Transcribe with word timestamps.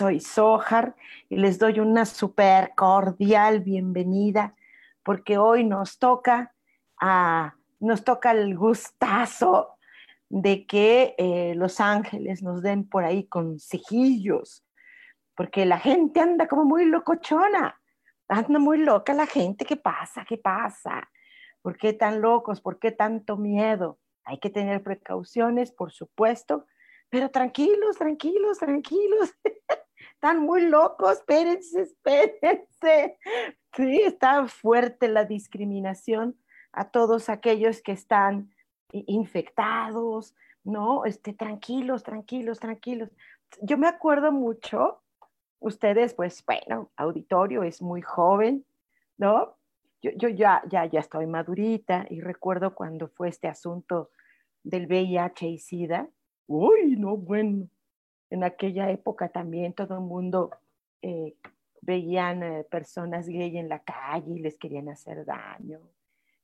Soy 0.00 0.18
Sojar 0.18 0.96
y 1.28 1.36
les 1.36 1.58
doy 1.58 1.78
una 1.78 2.06
súper 2.06 2.72
cordial 2.74 3.60
bienvenida 3.60 4.54
porque 5.02 5.36
hoy 5.36 5.62
nos 5.62 5.98
toca, 5.98 6.54
a, 6.98 7.54
nos 7.80 8.02
toca 8.02 8.30
el 8.30 8.56
gustazo 8.56 9.76
de 10.30 10.66
que 10.66 11.14
eh, 11.18 11.52
los 11.54 11.80
ángeles 11.80 12.42
nos 12.42 12.62
den 12.62 12.88
por 12.88 13.04
ahí 13.04 13.24
consejillos, 13.24 14.64
porque 15.34 15.66
la 15.66 15.78
gente 15.78 16.20
anda 16.20 16.48
como 16.48 16.64
muy 16.64 16.86
locochona, 16.86 17.78
anda 18.28 18.58
muy 18.58 18.78
loca 18.78 19.12
la 19.12 19.26
gente, 19.26 19.66
¿qué 19.66 19.76
pasa? 19.76 20.24
¿Qué 20.26 20.38
pasa? 20.38 21.10
¿Por 21.60 21.76
qué 21.76 21.92
tan 21.92 22.22
locos? 22.22 22.62
¿Por 22.62 22.78
qué 22.78 22.90
tanto 22.90 23.36
miedo? 23.36 23.98
Hay 24.24 24.38
que 24.38 24.48
tener 24.48 24.82
precauciones, 24.82 25.72
por 25.72 25.92
supuesto, 25.92 26.64
pero 27.10 27.30
tranquilos, 27.30 27.98
tranquilos, 27.98 28.56
tranquilos. 28.56 29.34
están 30.20 30.42
muy 30.42 30.66
locos, 30.66 31.12
espérense, 31.12 31.80
espérense. 31.80 33.16
Sí, 33.74 34.02
está 34.02 34.46
fuerte 34.48 35.08
la 35.08 35.24
discriminación 35.24 36.36
a 36.72 36.90
todos 36.90 37.30
aquellos 37.30 37.80
que 37.80 37.92
están 37.92 38.50
infectados, 38.92 40.34
¿no? 40.62 41.06
Este, 41.06 41.32
tranquilos, 41.32 42.02
tranquilos, 42.02 42.60
tranquilos. 42.60 43.08
Yo 43.62 43.78
me 43.78 43.86
acuerdo 43.86 44.30
mucho, 44.30 45.00
ustedes, 45.58 46.12
pues, 46.12 46.44
bueno, 46.44 46.90
auditorio 46.96 47.62
es 47.62 47.80
muy 47.80 48.02
joven, 48.02 48.66
¿no? 49.16 49.56
Yo, 50.02 50.10
yo 50.16 50.28
ya, 50.28 50.62
ya, 50.68 50.84
ya 50.84 51.00
estoy 51.00 51.26
madurita 51.26 52.04
y 52.10 52.20
recuerdo 52.20 52.74
cuando 52.74 53.08
fue 53.08 53.30
este 53.30 53.48
asunto 53.48 54.10
del 54.64 54.86
VIH 54.86 55.48
y 55.48 55.56
SIDA. 55.56 56.10
Uy, 56.46 56.96
no, 56.98 57.16
bueno, 57.16 57.68
en 58.30 58.44
aquella 58.44 58.90
época 58.90 59.28
también 59.28 59.74
todo 59.74 59.94
el 59.94 60.00
mundo 60.00 60.50
eh, 61.02 61.34
veían 61.82 62.42
eh, 62.42 62.64
personas 62.64 63.26
gay 63.26 63.58
en 63.58 63.68
la 63.68 63.80
calle 63.80 64.32
y 64.34 64.38
les 64.38 64.56
querían 64.56 64.88
hacer 64.88 65.24
daño. 65.24 65.80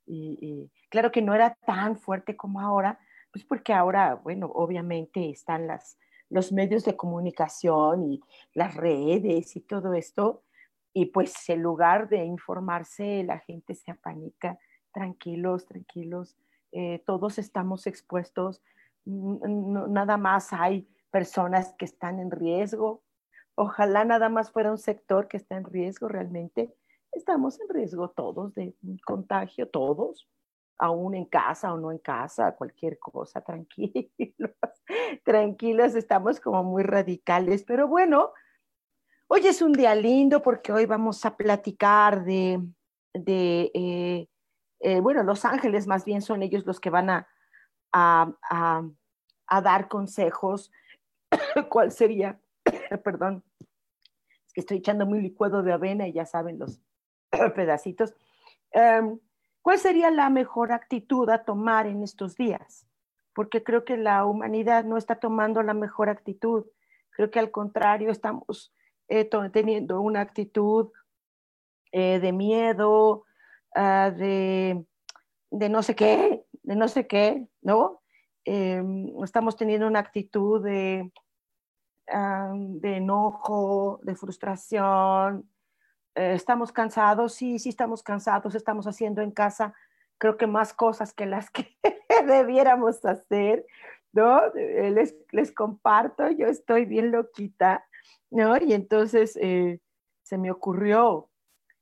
Y, 0.08 0.70
claro 0.88 1.10
que 1.10 1.20
no 1.20 1.34
era 1.34 1.56
tan 1.66 1.96
fuerte 1.96 2.36
como 2.36 2.60
ahora, 2.60 2.98
pues 3.32 3.44
porque 3.44 3.72
ahora, 3.72 4.14
bueno, 4.14 4.46
obviamente 4.46 5.30
están 5.30 5.66
las, 5.66 5.98
los 6.30 6.52
medios 6.52 6.84
de 6.84 6.96
comunicación 6.96 8.04
y 8.04 8.20
las 8.54 8.76
redes 8.76 9.56
y 9.56 9.60
todo 9.60 9.94
esto, 9.94 10.44
y 10.92 11.06
pues 11.06 11.48
en 11.48 11.60
lugar 11.60 12.08
de 12.08 12.24
informarse, 12.24 13.24
la 13.24 13.40
gente 13.40 13.74
se 13.74 13.90
apanica, 13.90 14.58
tranquilos, 14.92 15.66
tranquilos, 15.66 16.36
eh, 16.70 17.02
todos 17.04 17.38
estamos 17.38 17.86
expuestos, 17.88 18.62
nada 19.04 20.16
más 20.16 20.52
hay 20.52 20.88
personas 21.16 21.74
que 21.78 21.86
están 21.86 22.20
en 22.20 22.30
riesgo. 22.30 23.02
Ojalá 23.54 24.04
nada 24.04 24.28
más 24.28 24.50
fuera 24.50 24.70
un 24.70 24.76
sector 24.76 25.28
que 25.28 25.38
está 25.38 25.56
en 25.56 25.64
riesgo 25.64 26.08
realmente. 26.08 26.76
Estamos 27.10 27.58
en 27.58 27.70
riesgo 27.70 28.10
todos 28.10 28.54
de 28.54 28.74
contagio, 29.02 29.66
todos, 29.66 30.28
aún 30.76 31.14
en 31.14 31.24
casa 31.24 31.72
o 31.72 31.78
no 31.78 31.90
en 31.90 32.00
casa, 32.00 32.54
cualquier 32.54 32.98
cosa, 32.98 33.40
tranquilos, 33.46 34.02
tranquilos, 35.24 35.94
estamos 35.94 36.38
como 36.38 36.62
muy 36.64 36.82
radicales, 36.82 37.64
pero 37.64 37.88
bueno, 37.88 38.32
hoy 39.26 39.46
es 39.46 39.62
un 39.62 39.72
día 39.72 39.94
lindo 39.94 40.42
porque 40.42 40.70
hoy 40.70 40.84
vamos 40.84 41.24
a 41.24 41.34
platicar 41.34 42.26
de, 42.26 42.60
de 43.14 43.70
eh, 43.72 44.28
eh, 44.80 45.00
bueno, 45.00 45.22
los 45.22 45.46
ángeles 45.46 45.86
más 45.86 46.04
bien 46.04 46.20
son 46.20 46.42
ellos 46.42 46.66
los 46.66 46.78
que 46.78 46.90
van 46.90 47.08
a, 47.08 47.26
a, 47.90 48.82
a 49.46 49.60
dar 49.62 49.88
consejos 49.88 50.70
¿Cuál 51.68 51.90
sería? 51.90 52.38
Perdón, 53.04 53.44
es 54.46 54.52
que 54.52 54.60
estoy 54.60 54.78
echando 54.78 55.06
muy 55.06 55.20
licuado 55.20 55.62
de 55.62 55.72
avena 55.72 56.06
y 56.06 56.12
ya 56.12 56.26
saben 56.26 56.58
los 56.58 56.80
pedacitos. 57.54 58.14
Em, 58.72 59.18
¿Cuál 59.62 59.78
sería 59.78 60.10
la 60.10 60.30
mejor 60.30 60.72
actitud 60.72 61.28
a 61.28 61.44
tomar 61.44 61.86
en 61.86 62.02
estos 62.02 62.36
días? 62.36 62.86
Porque 63.34 63.62
creo 63.64 63.84
que 63.84 63.96
la 63.96 64.24
humanidad 64.24 64.84
no 64.84 64.96
está 64.96 65.18
tomando 65.18 65.62
la 65.62 65.74
mejor 65.74 66.08
actitud. 66.08 66.66
Creo 67.10 67.30
que 67.30 67.40
al 67.40 67.50
contrario, 67.50 68.10
estamos 68.10 68.72
eh, 69.08 69.28
teniendo 69.52 70.00
una 70.00 70.20
actitud 70.20 70.92
eh, 71.90 72.20
de 72.20 72.32
miedo, 72.32 73.24
ah, 73.74 74.12
de, 74.16 74.84
de 75.50 75.68
no 75.68 75.82
sé 75.82 75.96
qué, 75.96 76.44
de 76.62 76.76
no 76.76 76.88
sé 76.88 77.06
qué, 77.06 77.48
¿no? 77.62 78.02
Em, 78.44 79.12
estamos 79.24 79.56
teniendo 79.56 79.88
una 79.88 79.98
actitud 79.98 80.62
de, 80.62 81.12
de 82.06 82.96
enojo, 82.96 84.00
de 84.02 84.14
frustración. 84.14 85.48
Eh, 86.14 86.32
estamos 86.34 86.72
cansados, 86.72 87.34
sí, 87.34 87.58
sí 87.58 87.68
estamos 87.68 88.02
cansados, 88.02 88.54
estamos 88.54 88.86
haciendo 88.86 89.20
en 89.20 89.30
casa, 89.30 89.74
creo 90.18 90.38
que 90.38 90.46
más 90.46 90.72
cosas 90.72 91.12
que 91.12 91.26
las 91.26 91.50
que 91.50 91.76
debiéramos 92.26 93.04
hacer, 93.04 93.66
¿no? 94.12 94.42
Eh, 94.54 94.90
les, 94.92 95.14
les, 95.30 95.52
comparto, 95.52 96.30
yo 96.30 96.46
estoy 96.46 96.86
bien 96.86 97.10
loquita, 97.10 97.84
¿no? 98.30 98.56
Y 98.56 98.72
entonces 98.72 99.36
eh, 99.42 99.80
se 100.22 100.38
me 100.38 100.50
ocurrió, 100.50 101.28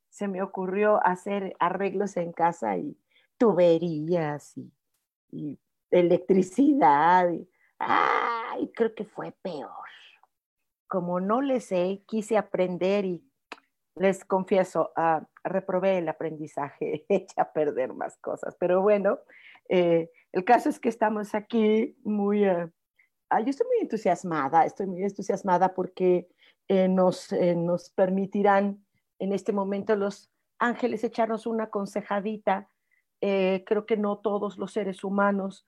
se 0.09 0.27
me 0.27 0.41
ocurrió 0.41 0.99
hacer 1.05 1.55
arreglos 1.59 2.17
en 2.17 2.33
casa 2.33 2.77
y 2.77 2.97
tuberías 3.37 4.57
y, 5.31 5.59
electricidad. 5.91 7.31
Y, 7.31 7.47
ay, 7.79 8.69
creo 8.75 8.93
que 8.93 9.05
fue 9.05 9.31
peor. 9.41 9.71
Como 10.87 11.19
no 11.19 11.41
le 11.41 11.59
sé, 11.59 12.03
quise 12.05 12.37
aprender 12.37 13.05
y 13.05 13.23
les 13.95 14.25
confieso, 14.25 14.91
uh, 14.97 15.25
reprobé 15.43 15.99
el 15.99 16.09
aprendizaje, 16.09 17.05
eché 17.09 17.39
a 17.39 17.51
perder 17.51 17.93
más 17.93 18.17
cosas. 18.17 18.55
Pero 18.59 18.81
bueno, 18.81 19.19
eh, 19.69 20.11
el 20.31 20.43
caso 20.43 20.69
es 20.69 20.79
que 20.79 20.89
estamos 20.89 21.33
aquí 21.33 21.97
muy... 22.03 22.47
Uh, 22.47 22.69
yo 23.31 23.49
estoy 23.49 23.67
muy 23.67 23.79
entusiasmada, 23.81 24.65
estoy 24.65 24.87
muy 24.87 25.03
entusiasmada 25.03 25.73
porque 25.73 26.27
eh, 26.67 26.87
nos, 26.87 27.31
nos 27.31 27.89
permitirán 27.89 28.85
en 29.19 29.33
este 29.33 29.51
momento 29.51 29.95
los 29.95 30.31
ángeles 30.59 31.03
echarnos 31.03 31.47
una 31.47 31.65
aconsejadita. 31.65 32.69
creo 33.19 33.85
que 33.85 33.97
no 33.97 34.19
todos 34.19 34.57
los 34.57 34.73
seres 34.73 35.03
humanos 35.03 35.67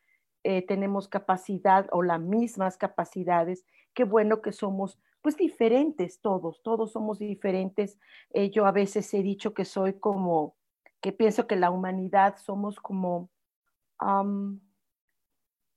tenemos 0.67 1.07
capacidad 1.09 1.87
o 1.91 2.03
las 2.03 2.21
mismas 2.21 2.77
capacidades. 2.77 3.65
Qué 3.93 4.05
bueno 4.05 4.41
que 4.41 4.51
somos 4.51 4.99
pues 5.27 5.35
diferentes 5.35 6.21
todos, 6.21 6.63
todos 6.63 6.93
somos 6.93 7.19
diferentes. 7.19 7.99
Eh, 8.31 8.49
yo 8.49 8.65
a 8.65 8.71
veces 8.71 9.13
he 9.13 9.21
dicho 9.21 9.53
que 9.53 9.65
soy 9.65 9.99
como, 9.99 10.55
que 11.01 11.11
pienso 11.11 11.47
que 11.47 11.57
la 11.57 11.69
humanidad 11.69 12.37
somos 12.37 12.79
como, 12.79 13.29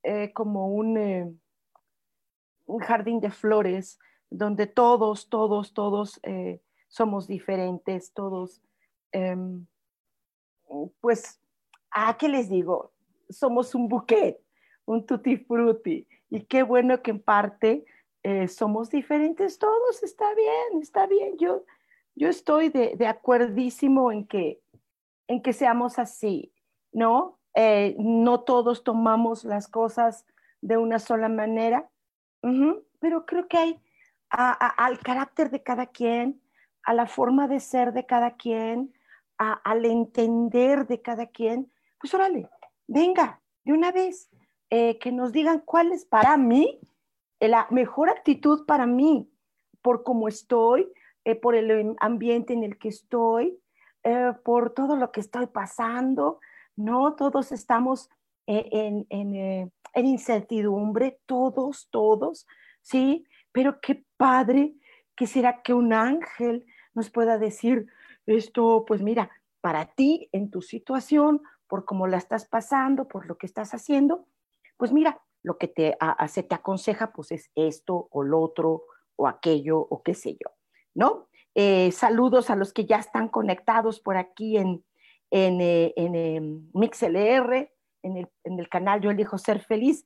eh, 0.05 0.32
como 0.35 0.69
un, 0.69 1.41
un, 2.64 2.79
jardín 2.79 3.19
de 3.19 3.32
flores 3.32 3.99
donde 4.31 4.69
todos, 4.69 5.29
todos, 5.29 5.75
todos 5.75 6.20
somos 6.87 7.26
diferentes, 7.26 8.12
todos, 8.12 8.62
em, 9.11 9.67
pues, 11.00 11.41
¿a 11.91 12.17
qué 12.17 12.29
les 12.29 12.49
digo? 12.49 12.93
Somos 13.29 13.75
un 13.75 13.88
buquet, 13.88 14.41
un 14.85 15.05
tutti 15.05 15.38
frutti. 15.38 16.06
Y 16.29 16.44
qué 16.44 16.62
bueno 16.62 17.02
que 17.02 17.11
en 17.11 17.20
parte 17.20 17.85
eh, 18.23 18.49
somos 18.49 18.91
diferentes 18.91 19.59
todos, 19.59 20.03
está 20.03 20.35
bien, 20.35 20.83
está 20.83 21.07
bien. 21.07 21.37
Yo, 21.39 21.65
yo 22.15 22.29
estoy 22.29 22.69
de, 22.69 22.97
de 22.97 23.07
acuerdísimo 23.07 24.13
en 24.13 24.27
que, 24.27 24.61
en 25.27 25.43
que 25.43 25.53
seamos 25.53 25.99
así, 25.99 26.53
¿no? 26.93 27.39
Eh, 27.55 27.97
no 27.99 28.41
todos 28.41 28.85
tomamos 28.85 29.45
las 29.45 29.69
cosas 29.69 30.25
de 30.61 30.77
una 30.77 30.99
sola 30.99 31.29
manera, 31.29 31.89
pero 33.01 33.27
creo 33.27 33.49
que 33.49 33.57
hay 33.57 33.81
al 34.29 34.99
carácter 35.01 35.51
de 35.51 35.63
cada 35.63 35.87
quien, 35.87 36.41
a 36.85 36.95
la 36.95 37.07
forma 37.07 37.49
de 37.49 37.61
ser 37.61 37.93
de 37.93 38.07
cada 38.07 38.37
quien, 38.37 38.95
al 39.37 39.85
entender 39.85 40.87
de 40.87 41.01
cada 41.01 41.27
quien, 41.27 41.73
pues 41.99 42.15
órale, 42.15 42.49
venga, 42.87 43.41
de 43.65 43.73
una 43.73 43.91
vez, 43.91 44.31
eh, 44.69 44.99
que 44.99 45.11
nos 45.11 45.33
digan 45.33 45.61
cuál 45.61 45.93
es 45.93 46.05
para 46.05 46.37
mí 46.37 46.79
la 47.49 47.67
mejor 47.71 48.11
actitud 48.11 48.67
para 48.67 48.87
mí, 48.87 49.31
por 49.83 50.03
cómo 50.03 50.29
estoy, 50.29 50.93
eh, 51.25 51.35
por 51.35 51.55
el 51.55 51.97
ambiente 52.01 52.53
en 52.53 52.65
el 52.65 52.79
que 52.79 52.89
estoy, 52.89 53.59
por 54.45 54.73
todo 54.73 54.97
lo 54.97 55.13
que 55.13 55.21
estoy 55.21 55.47
pasando, 55.47 56.41
¿no? 56.75 57.15
Todos 57.15 57.53
estamos 57.53 58.09
eh, 58.47 58.69
en, 59.11 59.35
eh, 59.37 59.71
en, 59.95 60.07
incertidumbre, 60.07 61.21
todos, 61.27 61.89
todos, 61.91 62.49
¿sí? 62.81 63.25
Pero 63.53 63.81
qué 63.81 64.05
padre 64.17 64.75
que 65.15 65.29
será 65.29 65.63
que 65.63 65.75
un 65.75 65.93
ángel 65.93 66.67
nos 66.95 67.11
pueda 67.11 67.39
decir 67.39 67.87
esto, 68.27 68.85
pues 68.89 69.03
mira, 69.03 69.31
para 69.61 69.93
ti, 69.95 70.29
en 70.33 70.51
tu 70.51 70.63
situación, 70.63 71.43
por 71.69 71.85
cómo 71.85 72.07
la 72.09 72.17
estás 72.17 72.47
pasando, 72.47 73.07
por 73.07 73.27
lo 73.27 73.37
que 73.37 73.47
estás 73.47 73.73
haciendo, 73.73 74.27
pues 74.77 74.93
mira, 74.93 75.21
lo 75.43 75.59
que 75.59 75.69
te, 75.69 75.97
se 76.29 76.43
te 76.43 76.55
aconseja, 76.55 77.13
pues 77.13 77.33
es 77.33 77.51
esto 77.55 78.09
o 78.11 78.23
lo 78.23 78.41
otro 78.41 78.85
o 79.17 79.27
aquello 79.27 79.79
o 79.79 80.03
qué 80.03 80.15
sé 80.15 80.33
yo, 80.33 80.53
¿no? 80.95 81.29
Eh, 81.55 81.91
saludos 81.93 82.51
a 82.51 82.57
los 82.57 82.73
que 82.73 82.87
ya 82.87 82.97
están 82.97 83.29
conectados 83.29 84.01
por 84.01 84.17
aquí 84.17 84.57
en, 84.57 84.85
en, 85.31 85.61
eh, 85.61 85.93
en 85.97 86.15
em, 86.15 86.71
MixLR, 86.75 87.73
en 88.03 88.17
el, 88.17 88.29
en 88.45 88.59
el, 88.59 88.69
canal 88.69 89.01
Yo 89.01 89.11
elijo 89.11 89.37
ser 89.37 89.61
feliz. 89.61 90.05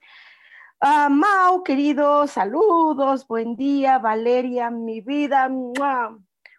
Uh, 0.81 1.11
Mau, 1.11 1.63
querido, 1.63 2.27
saludos, 2.27 3.27
buen 3.27 3.57
día, 3.57 3.99
Valeria, 3.99 4.71
mi 4.71 5.01
vida, 5.01 5.49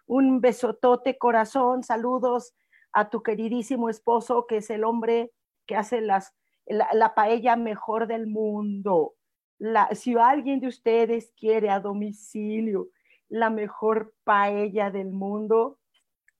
un 0.06 0.40
besotote, 0.40 1.18
corazón, 1.18 1.82
saludos 1.82 2.54
a 2.92 3.10
tu 3.10 3.22
queridísimo 3.22 3.90
esposo, 3.90 4.46
que 4.46 4.58
es 4.58 4.70
el 4.70 4.84
hombre 4.84 5.32
que 5.66 5.76
hace 5.76 6.00
las, 6.00 6.34
la, 6.66 6.88
la 6.92 7.14
paella 7.14 7.56
mejor 7.56 8.06
del 8.06 8.26
mundo. 8.26 9.14
La, 9.58 9.88
si 9.94 10.16
alguien 10.16 10.60
de 10.60 10.68
ustedes 10.68 11.32
quiere 11.36 11.70
a 11.70 11.80
domicilio 11.80 12.88
la 13.28 13.50
mejor 13.50 14.14
paella 14.24 14.90
del 14.90 15.12
mundo, 15.12 15.78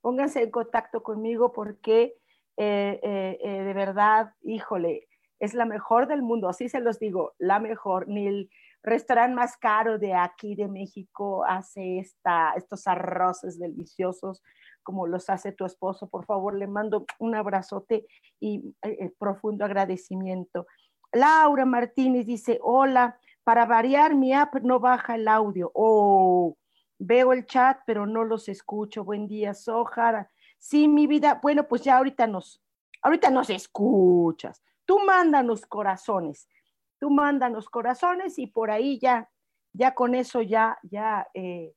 pónganse 0.00 0.42
en 0.42 0.50
contacto 0.50 1.02
conmigo 1.02 1.52
porque 1.52 2.14
eh, 2.56 3.00
eh, 3.02 3.38
eh, 3.42 3.62
de 3.64 3.74
verdad, 3.74 4.32
híjole, 4.42 5.08
es 5.38 5.52
la 5.52 5.66
mejor 5.66 6.06
del 6.06 6.22
mundo, 6.22 6.48
así 6.48 6.68
se 6.68 6.80
los 6.80 6.98
digo, 6.98 7.34
la 7.38 7.58
mejor. 7.58 8.08
Ni 8.08 8.26
el 8.26 8.50
restaurante 8.82 9.34
más 9.34 9.56
caro 9.56 9.98
de 9.98 10.14
aquí 10.14 10.54
de 10.54 10.68
México 10.68 11.44
hace 11.44 11.98
esta, 11.98 12.52
estos 12.56 12.86
arroces 12.86 13.58
deliciosos 13.58 14.42
como 14.82 15.06
los 15.06 15.28
hace 15.28 15.52
tu 15.52 15.64
esposo. 15.64 16.08
Por 16.08 16.24
favor, 16.24 16.54
le 16.54 16.66
mando 16.66 17.04
un 17.18 17.34
abrazote 17.34 18.06
y 18.40 18.74
profundo 19.18 19.64
agradecimiento. 19.64 20.66
Laura 21.12 21.64
Martínez 21.64 22.26
dice, 22.26 22.58
hola, 22.62 23.18
para 23.42 23.66
variar 23.66 24.14
mi 24.14 24.32
app 24.32 24.54
no 24.62 24.78
baja 24.78 25.16
el 25.16 25.26
audio. 25.26 25.70
Oh, 25.74 26.56
Veo 26.98 27.32
el 27.32 27.44
chat, 27.44 27.80
pero 27.86 28.06
no 28.06 28.24
los 28.24 28.48
escucho. 28.48 29.04
Buen 29.04 29.28
día, 29.28 29.52
Sojar. 29.52 30.30
Sí, 30.58 30.88
mi 30.88 31.06
vida. 31.06 31.38
Bueno, 31.42 31.68
pues 31.68 31.82
ya 31.82 31.98
ahorita 31.98 32.26
nos, 32.26 32.62
ahorita 33.02 33.30
nos 33.30 33.50
escuchas. 33.50 34.62
Tú 34.86 34.98
mándanos 35.00 35.66
corazones. 35.66 36.48
Tú 36.98 37.10
mándanos 37.10 37.68
corazones 37.68 38.38
y 38.38 38.46
por 38.46 38.70
ahí 38.70 38.98
ya, 38.98 39.30
ya 39.72 39.94
con 39.94 40.14
eso 40.14 40.42
ya, 40.42 40.78
ya, 40.82 41.28
eh, 41.34 41.74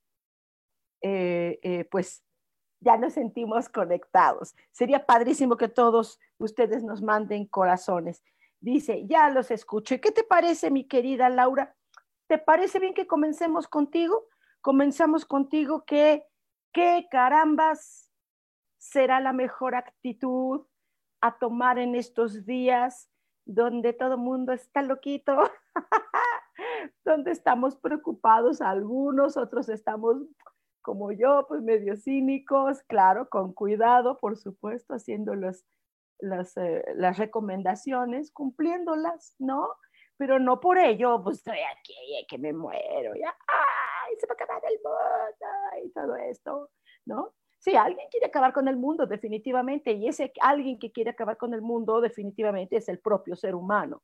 eh, 1.02 1.60
eh, 1.62 1.86
pues 1.86 2.24
ya 2.80 2.98
nos 2.98 3.14
sentimos 3.14 3.70
conectados. 3.70 4.56
Sería 4.72 5.06
padrísimo 5.06 5.58
que 5.58 5.68
todos 5.68 6.20
ustedes 6.38 6.84
nos 6.84 7.02
manden 7.02 7.46
corazones. 7.46 8.24
Dice, 8.62 9.06
ya 9.08 9.30
los 9.30 9.52
escucho. 9.52 9.96
¿Y 9.96 10.00
qué 10.00 10.12
te 10.12 10.24
parece, 10.24 10.72
mi 10.72 10.88
querida 10.88 11.30
Laura? 11.30 11.76
¿Te 12.28 12.38
parece 12.38 12.80
bien 12.80 12.94
que 12.94 13.08
comencemos 13.08 13.68
contigo? 13.68 14.30
comenzamos 14.62 15.26
contigo 15.26 15.86
que, 15.86 16.26
¿qué 16.74 17.08
carambas 17.10 18.12
será 18.78 19.20
la 19.20 19.34
mejor 19.34 19.76
actitud 19.76 20.66
a 21.22 21.38
tomar 21.38 21.80
en 21.80 21.96
estos 21.96 22.46
días 22.46 23.10
donde 23.50 23.94
todo 23.94 24.18
mundo 24.18 24.54
está 24.54 24.84
loquito? 24.84 25.36
donde 27.04 27.32
estamos 27.32 27.76
preocupados 27.78 28.62
algunos, 28.62 29.38
otros 29.38 29.70
estamos 29.70 30.18
como 30.82 31.12
yo, 31.12 31.46
pues 31.48 31.62
medio 31.62 31.96
cínicos, 31.98 32.84
claro, 32.84 33.28
con 33.28 33.54
cuidado, 33.54 34.18
por 34.20 34.38
supuesto, 34.38 34.94
haciendo 34.94 35.36
las, 35.36 35.66
eh, 36.58 36.84
las 36.96 37.18
recomendaciones, 37.18 38.32
cumpliéndolas, 38.32 39.36
¿no? 39.40 39.68
Pero 40.18 40.40
no 40.40 40.60
por 40.60 40.78
ello, 40.78 41.22
pues 41.24 41.38
estoy 41.38 41.60
aquí, 41.60 42.26
que 42.28 42.38
me 42.38 42.54
muero, 42.54 43.16
ya, 43.16 43.36
se 44.20 44.28
va 44.28 44.34
a 44.34 44.44
acabar 44.44 44.62
el 44.66 44.80
mundo 44.84 45.86
y 45.86 45.92
todo 45.92 46.16
esto, 46.16 46.70
¿no? 47.06 47.34
Sí, 47.60 47.76
alguien 47.76 48.08
quiere 48.10 48.28
acabar 48.28 48.54
con 48.54 48.68
el 48.70 48.78
mundo, 48.78 49.06
definitivamente, 49.06 49.92
y 49.92 50.08
ese 50.08 50.32
alguien 50.40 50.80
que 50.80 50.92
quiere 50.92 51.12
acabar 51.12 51.36
con 51.38 51.54
el 51.54 51.62
mundo, 51.62 52.00
definitivamente 52.00 52.78
es 52.78 52.88
el 52.88 53.00
propio 53.00 53.36
ser 53.36 53.54
humano. 53.54 54.02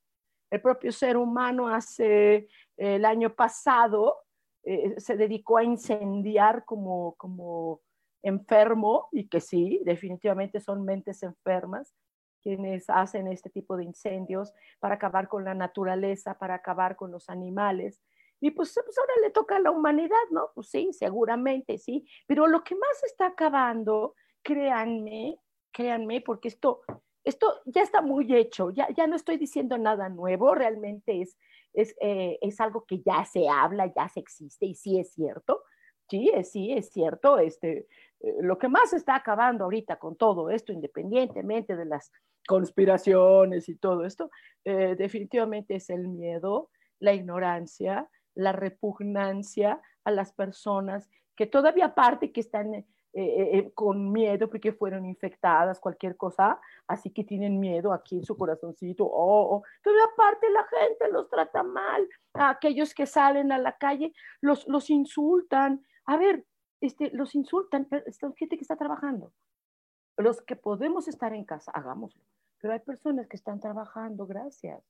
El 0.52 0.62
propio 0.62 0.92
ser 0.92 1.16
humano 1.16 1.70
hace 1.70 2.50
el 2.78 3.06
año 3.06 3.34
pasado 3.34 4.18
eh, 4.64 5.00
se 5.00 5.16
dedicó 5.16 5.58
a 5.58 5.64
incendiar 5.64 6.66
como, 6.66 7.16
como 7.16 7.82
enfermo, 8.24 9.08
y 9.14 9.30
que 9.30 9.40
sí, 9.40 9.82
definitivamente 9.86 10.60
son 10.60 10.84
mentes 10.84 11.24
enfermas 11.24 11.94
quienes 12.42 12.90
hacen 12.92 13.28
este 13.28 13.50
tipo 13.50 13.76
de 13.76 13.86
incendios 13.86 14.54
para 14.80 14.96
acabar 14.96 15.28
con 15.28 15.44
la 15.44 15.56
naturaleza, 15.56 16.38
para 16.38 16.56
acabar 16.56 16.96
con 16.96 17.10
los 17.10 17.28
animales, 17.30 18.04
y 18.46 18.52
pues, 18.52 18.80
pues, 18.86 18.96
ahora 19.00 19.14
le 19.24 19.32
toca 19.32 19.56
a 19.56 19.60
la 19.60 19.72
humanidad, 19.72 20.16
¿no? 20.30 20.52
Pues 20.54 20.70
sí, 20.70 20.94
seguramente, 20.94 21.80
sí. 21.80 22.08
Pero 22.28 22.46
lo 22.46 22.64
que 22.64 22.76
más 22.76 23.04
está 23.04 23.26
acabando, 23.26 24.14
créanme, 24.44 25.40
créanme, 25.72 26.22
porque 26.22 26.50
esto, 26.50 26.82
esto 27.24 27.62
ya 27.66 27.82
está 27.82 28.04
muy 28.04 28.32
hecho, 28.36 28.70
ya, 28.70 28.88
ya 28.96 29.08
no 29.08 29.16
estoy 29.16 29.38
diciendo 29.38 29.80
nada 29.80 30.10
nuevo, 30.10 30.54
realmente 30.54 31.24
es, 31.24 31.40
es, 31.74 31.96
eh, 32.00 32.38
es 32.40 32.62
algo 32.62 32.86
que 32.86 33.02
ya 33.02 33.26
se 33.26 33.50
habla, 33.50 33.92
ya 33.92 34.08
se 34.10 34.20
existe 34.20 34.68
y 34.68 34.76
sí 34.76 35.00
es 35.00 35.12
cierto. 35.12 35.64
Sí, 36.08 36.30
es, 36.32 36.52
sí, 36.52 36.72
es 36.72 36.92
cierto. 36.92 37.40
Este, 37.40 37.88
eh, 38.20 38.36
lo 38.42 38.60
que 38.60 38.68
más 38.68 38.94
está 38.94 39.16
acabando 39.16 39.64
ahorita 39.64 39.98
con 39.98 40.18
todo 40.18 40.52
esto, 40.52 40.72
independientemente 40.72 41.76
de 41.76 41.86
las 41.86 42.12
conspiraciones 42.48 43.70
y 43.70 43.76
todo 43.76 44.06
esto, 44.06 44.30
eh, 44.66 44.94
definitivamente 44.96 45.78
es 45.78 45.90
el 45.90 46.08
miedo, 46.10 46.70
la 47.00 47.14
ignorancia, 47.14 48.08
la 48.36 48.52
repugnancia 48.52 49.82
a 50.04 50.12
las 50.12 50.32
personas 50.34 51.10
que 51.36 51.48
todavía 51.48 51.86
aparte 51.86 52.32
que 52.32 52.42
están 52.42 52.74
eh, 52.76 52.86
eh, 53.14 53.58
eh, 53.58 53.72
con 53.74 54.12
miedo 54.12 54.50
porque 54.50 54.74
fueron 54.74 55.06
infectadas, 55.06 55.80
cualquier 55.80 56.18
cosa, 56.18 56.60
así 56.86 57.12
que 57.12 57.24
tienen 57.24 57.60
miedo 57.62 57.94
aquí 57.94 58.18
en 58.18 58.26
su 58.26 58.36
corazoncito, 58.36 59.06
oh, 59.06 59.56
oh. 59.56 59.64
todavía 59.82 60.04
aparte 60.14 60.50
la 60.50 60.66
gente 60.66 61.12
los 61.14 61.30
trata 61.30 61.64
mal, 61.64 62.06
a 62.34 62.50
aquellos 62.50 62.94
que 62.94 63.06
salen 63.06 63.54
a 63.54 63.58
la 63.58 63.78
calle 63.78 64.14
los, 64.42 64.68
los 64.68 64.90
insultan, 64.90 65.86
a 66.06 66.18
ver, 66.18 66.46
este, 66.82 67.10
los 67.12 67.36
insultan, 67.36 67.86
pero 67.90 68.04
es 68.06 68.20
gente 68.38 68.58
que 68.58 68.64
está 68.64 68.76
trabajando. 68.76 69.32
Los 70.18 70.42
que 70.42 70.58
podemos 70.58 71.08
estar 71.08 71.34
en 71.34 71.46
casa, 71.46 71.72
hagámoslo. 71.72 72.22
Pero 72.60 72.74
hay 72.74 72.80
personas 72.80 73.28
que 73.28 73.38
están 73.38 73.60
trabajando, 73.60 74.26
gracias, 74.28 74.84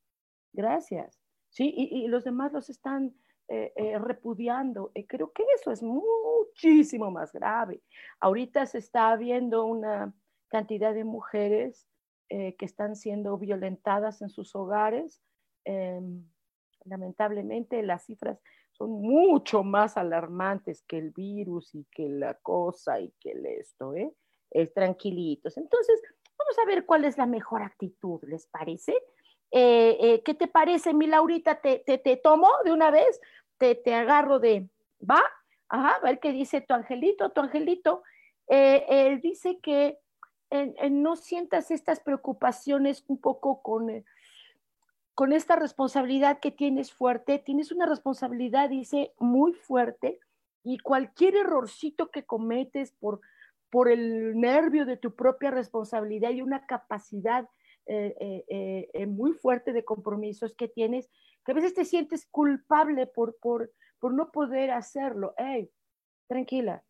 gracias. 0.52 1.20
¿sí? 1.50 1.72
Y, 1.76 2.06
y 2.06 2.08
los 2.08 2.24
demás 2.24 2.52
los 2.54 2.70
están 2.70 3.16
eh, 3.48 3.72
eh, 3.76 4.00
repudiando. 4.00 4.92
Eh, 4.96 5.06
creo 5.06 5.32
que 5.32 5.44
eso 5.54 5.72
es 5.72 5.84
muchísimo 5.84 7.12
más 7.12 7.32
grave. 7.32 7.84
Ahorita 8.20 8.66
se 8.66 8.80
está 8.80 9.16
viendo 9.16 9.66
una 9.66 10.14
cantidad 10.48 10.94
de 10.94 11.04
mujeres 11.04 11.88
que 12.28 12.66
están 12.66 12.96
siendo 12.96 13.38
violentadas 13.38 14.24
en 14.24 14.30
sus 14.30 14.56
hogares. 14.56 15.22
Em, 15.64 16.28
lamentablemente 16.84 17.84
las 17.84 18.06
cifras 18.06 18.42
son 18.72 18.94
mucho 18.94 19.64
más 19.64 19.96
alarmantes 19.96 20.84
que 20.88 20.98
el 20.98 21.12
virus 21.12 21.76
y 21.76 21.86
que 21.92 22.10
la 22.10 22.34
cosa 22.34 23.00
y 23.00 23.14
que 23.20 23.34
el 23.34 23.46
esto, 23.46 23.94
¿eh? 23.94 24.12
tranquilitos. 24.74 25.56
Entonces, 25.58 26.02
vamos 26.36 26.58
a 26.58 26.66
ver 26.66 26.86
cuál 26.88 27.06
es 27.06 27.16
la 27.16 27.28
mejor 27.28 27.62
actitud, 27.62 28.20
¿les 28.24 28.48
parece? 28.48 28.96
¿Qué 29.52 30.36
te 30.38 30.48
parece, 30.48 30.94
mi 30.94 31.08
Laurita? 31.08 31.62
¿Te, 31.62 31.80
te, 31.86 31.98
te 31.98 32.18
tomo 32.18 32.50
de 32.66 32.72
una 32.72 32.92
vez? 32.92 33.22
te, 33.58 33.76
te 33.76 33.94
agarro 33.94 34.40
de, 34.40 34.70
¿va? 35.00 35.24
Ajá, 35.70 35.96
a 35.96 36.00
ver 36.00 36.20
qué 36.20 36.32
dice 36.32 36.62
tu 36.62 36.74
angelito, 36.74 37.30
tu 37.32 37.42
angelito. 37.42 38.04
Eh, 38.48 39.20
dice 39.22 39.60
que 39.60 40.00
no 40.92 41.16
sientas 41.16 41.72
estas 41.72 42.00
preocupaciones 42.00 43.04
un 43.08 43.20
poco 43.20 43.62
con, 43.62 43.90
eh, 43.90 44.06
con 45.14 45.34
esta 45.34 45.56
responsabilidad 45.56 46.40
que 46.40 46.52
tienes 46.52 46.94
fuerte. 46.94 47.40
Tienes 47.40 47.72
una 47.72 47.86
responsabilidad, 47.86 48.70
dice, 48.70 49.14
muy 49.18 49.54
fuerte 49.54 50.20
y 50.64 50.78
cualquier 50.80 51.36
errorcito 51.36 52.10
que 52.12 52.26
cometes 52.26 52.92
por, 52.92 53.22
por 53.70 53.90
el 53.90 54.40
nervio 54.40 54.86
de 54.86 54.98
tu 54.98 55.16
propia 55.16 55.52
responsabilidad 55.52 56.32
y 56.32 56.42
una 56.42 56.66
capacidad 56.66 57.44
eh, 57.44 57.50
muy 59.08 59.34
fuerte 59.34 59.74
de 59.74 59.86
compromisos 59.86 60.56
que 60.56 60.68
tienes, 60.68 61.10
que 61.46 61.52
a 61.52 61.56
veces 61.56 61.74
te 61.74 61.86
sientes 61.86 62.26
culpable 62.26 63.08
por, 63.08 63.38
por, 63.38 63.72
por 64.00 64.14
no 64.14 64.32
poder 64.32 64.72
hacerlo. 64.72 65.34
Hey, 65.38 65.70
tranquila. 66.28 66.84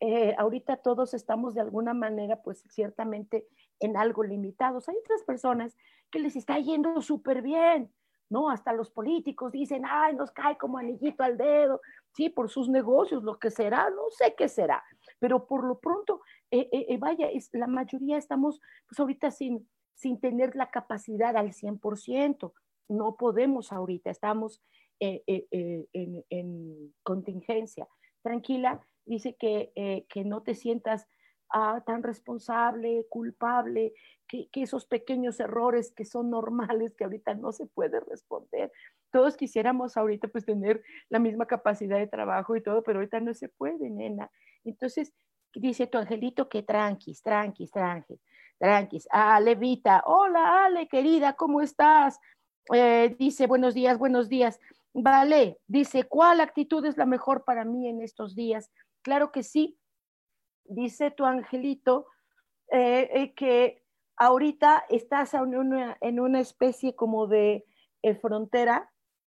Eh, 0.00 0.34
ahorita 0.38 0.76
todos 0.76 1.12
estamos 1.12 1.54
de 1.54 1.60
alguna 1.60 1.92
manera, 1.92 2.40
pues 2.42 2.64
ciertamente 2.70 3.46
en 3.80 3.96
algo 3.96 4.22
limitados. 4.22 4.88
Hay 4.88 4.96
otras 4.96 5.22
personas 5.24 5.76
que 6.10 6.20
les 6.20 6.36
está 6.36 6.58
yendo 6.58 7.00
súper 7.02 7.42
bien, 7.42 7.92
¿no? 8.30 8.48
Hasta 8.48 8.72
los 8.72 8.90
políticos 8.90 9.52
dicen, 9.52 9.82
ay, 9.86 10.14
nos 10.14 10.30
cae 10.30 10.56
como 10.56 10.78
anillito 10.78 11.24
al 11.24 11.36
dedo, 11.36 11.80
sí, 12.12 12.28
por 12.28 12.48
sus 12.48 12.68
negocios, 12.68 13.24
lo 13.24 13.38
que 13.38 13.50
será, 13.50 13.90
no 13.90 14.10
sé 14.10 14.34
qué 14.36 14.48
será, 14.48 14.84
pero 15.18 15.46
por 15.46 15.64
lo 15.64 15.80
pronto, 15.80 16.20
eh, 16.50 16.68
eh, 16.70 16.96
vaya, 16.98 17.28
es, 17.28 17.50
la 17.52 17.66
mayoría 17.66 18.18
estamos, 18.18 18.60
pues 18.86 19.00
ahorita 19.00 19.30
sin, 19.30 19.68
sin 19.98 20.20
tener 20.20 20.54
la 20.56 20.70
capacidad 20.70 21.36
al 21.36 21.52
100%, 21.52 22.52
no 22.88 23.16
podemos 23.16 23.72
ahorita, 23.72 24.10
estamos 24.10 24.62
en 25.00 26.94
contingencia 27.02 27.86
tranquila, 28.22 28.80
dice 29.04 29.36
que, 29.36 29.72
eh, 29.74 30.06
que 30.08 30.24
no 30.24 30.42
te 30.42 30.54
sientas 30.54 31.06
ah, 31.50 31.82
tan 31.86 32.02
responsable, 32.02 33.06
culpable, 33.08 33.94
que, 34.28 34.48
que, 34.50 34.62
esos 34.62 34.86
pequeños 34.86 35.40
errores 35.40 35.92
que 35.92 36.04
son 36.04 36.30
normales, 36.30 36.94
que 36.94 37.04
ahorita 37.04 37.34
no 37.34 37.52
se 37.52 37.66
puede 37.66 38.00
responder. 38.00 38.70
Todos 39.10 39.36
quisiéramos 39.36 39.96
ahorita 39.96 40.28
pues 40.28 40.44
tener 40.44 40.82
la 41.08 41.18
misma 41.18 41.46
capacidad 41.46 41.98
de 41.98 42.06
trabajo 42.06 42.54
y 42.56 42.62
todo, 42.62 42.82
pero 42.82 42.98
ahorita 42.98 43.20
no 43.20 43.32
se 43.34 43.48
puede, 43.48 43.88
nena. 43.88 44.30
Entonces, 44.64 45.14
dice 45.54 45.86
tu 45.86 45.98
angelito 45.98 46.48
que 46.48 46.62
tranquis, 46.62 47.22
tranquis, 47.22 47.70
tranquis, 47.70 48.20
tranquis. 48.58 49.08
Ah, 49.10 49.40
Levita, 49.40 50.02
hola 50.06 50.64
Ale, 50.64 50.88
querida, 50.88 51.34
¿cómo 51.34 51.60
estás? 51.60 52.20
Eh, 52.72 53.14
dice, 53.18 53.46
buenos 53.46 53.74
días, 53.74 53.98
buenos 53.98 54.28
días. 54.28 54.60
Vale, 54.92 55.60
dice, 55.66 56.04
¿cuál 56.04 56.40
actitud 56.40 56.84
es 56.84 56.96
la 56.96 57.06
mejor 57.06 57.44
para 57.44 57.64
mí 57.64 57.88
en 57.88 58.02
estos 58.02 58.34
días? 58.34 58.70
Claro 59.02 59.30
que 59.30 59.42
sí, 59.42 59.78
dice 60.64 61.10
tu 61.10 61.24
angelito 61.24 62.06
eh, 62.72 63.08
eh, 63.12 63.34
que 63.34 63.84
ahorita 64.16 64.84
estás 64.88 65.34
en 65.34 65.56
una, 65.56 65.96
en 66.00 66.20
una 66.20 66.40
especie 66.40 66.94
como 66.96 67.26
de 67.26 67.64
frontera, 68.20 68.90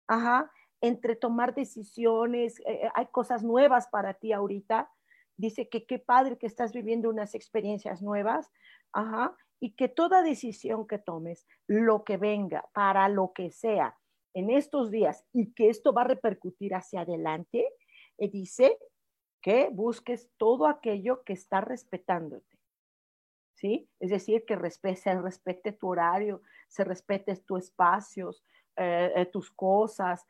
ajá, 0.07 0.51
entre 0.81 1.15
tomar 1.15 1.53
decisiones, 1.53 2.61
hay 2.95 3.05
cosas 3.07 3.43
nuevas 3.43 3.87
para 3.87 4.13
ti 4.13 4.33
ahorita. 4.33 4.89
Dice 5.37 5.69
que 5.69 5.85
qué 5.85 5.99
padre 5.99 6.37
que 6.37 6.47
estás 6.47 6.73
viviendo 6.73 7.09
unas 7.09 7.35
experiencias 7.35 8.01
nuevas, 8.01 8.51
ajá, 8.93 9.35
y 9.59 9.75
que 9.75 9.87
toda 9.87 10.23
decisión 10.23 10.87
que 10.87 10.97
tomes, 10.97 11.47
lo 11.67 12.03
que 12.03 12.17
venga, 12.17 12.67
para 12.73 13.07
lo 13.09 13.31
que 13.33 13.51
sea, 13.51 13.95
en 14.33 14.49
estos 14.49 14.91
días 14.91 15.25
y 15.33 15.53
que 15.53 15.69
esto 15.69 15.93
va 15.93 16.01
a 16.01 16.07
repercutir 16.07 16.73
hacia 16.73 17.01
adelante, 17.01 17.67
eh, 18.17 18.29
dice 18.29 18.77
que 19.41 19.69
busques 19.71 20.29
todo 20.37 20.67
aquello 20.67 21.23
que 21.23 21.33
está 21.33 21.61
respetándote. 21.61 22.57
¿Sí? 23.53 23.87
Es 23.99 24.09
decir, 24.09 24.43
que 24.45 24.57
se 24.95 25.21
respete 25.21 25.71
tu 25.73 25.89
horario, 25.89 26.41
se 26.67 26.83
respete 26.83 27.35
tus 27.35 27.65
espacios, 27.65 28.43
eh, 28.75 29.11
eh, 29.15 29.25
tus 29.27 29.51
cosas, 29.51 30.25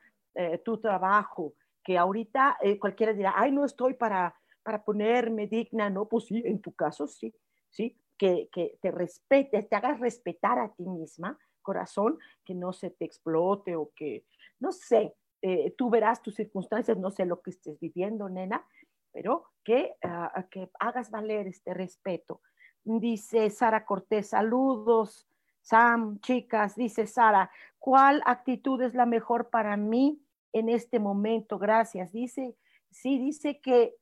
tu 0.64 0.78
trabajo, 0.78 1.52
que 1.84 1.98
ahorita 1.98 2.56
cualquiera 2.80 3.12
dirá, 3.12 3.34
ay, 3.36 3.52
no 3.52 3.66
estoy 3.66 3.92
para, 3.92 4.34
para 4.62 4.82
ponerme 4.82 5.46
digna, 5.46 5.90
no, 5.90 6.08
pues 6.08 6.24
sí, 6.24 6.42
en 6.46 6.58
tu 6.62 6.72
caso 6.72 7.06
sí, 7.06 7.34
sí, 7.68 8.01
que, 8.22 8.78
te 8.80 8.90
respetes, 8.92 9.68
te 9.68 9.76
hagas 9.76 9.98
respetar 9.98 10.58
a 10.58 10.72
ti 10.72 10.86
misma, 10.86 11.36
corazón, 11.60 12.18
que 12.44 12.54
no 12.54 12.72
se 12.72 12.90
te 12.90 13.04
explote 13.04 13.74
o 13.74 13.90
que, 13.96 14.24
no 14.60 14.70
sé, 14.70 15.14
eh, 15.40 15.74
tú 15.76 15.90
verás 15.90 16.22
tus 16.22 16.36
circunstancias, 16.36 16.96
no 16.98 17.10
sé 17.10 17.26
lo 17.26 17.42
que 17.42 17.50
estés 17.50 17.80
viviendo, 17.80 18.28
nena, 18.28 18.64
pero 19.10 19.46
que, 19.64 19.96
ah, 20.04 20.46
que 20.50 20.70
hagas 20.78 21.10
valer 21.10 21.48
este 21.48 21.74
respeto. 21.74 22.40
Dice 22.84 23.50
Sara 23.50 23.84
Cortés, 23.84 24.28
saludos, 24.28 25.28
Sam, 25.60 26.20
chicas, 26.20 26.76
dice 26.76 27.06
Sara, 27.06 27.50
¿cuál 27.78 28.22
actitud 28.24 28.80
es 28.82 28.94
la 28.94 29.06
mejor 29.06 29.50
para 29.50 29.76
mí 29.76 30.22
en 30.52 30.68
este 30.68 31.00
momento? 31.00 31.58
Gracias. 31.58 32.12
Dice, 32.12 32.56
sí, 32.90 33.18
dice 33.18 33.60
que, 33.60 33.96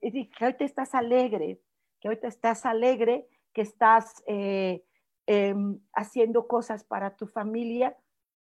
que 0.00 0.30
ahorita 0.40 0.64
estás 0.64 0.94
alegre, 0.94 1.60
que 2.00 2.08
ahorita 2.08 2.28
estás 2.28 2.66
alegre, 2.66 3.28
que 3.56 3.62
estás 3.62 4.22
eh, 4.26 4.84
Em, 5.28 5.80
haciendo 5.92 6.46
cosas 6.46 6.84
para 6.84 7.16
tu 7.16 7.26
familia, 7.26 7.98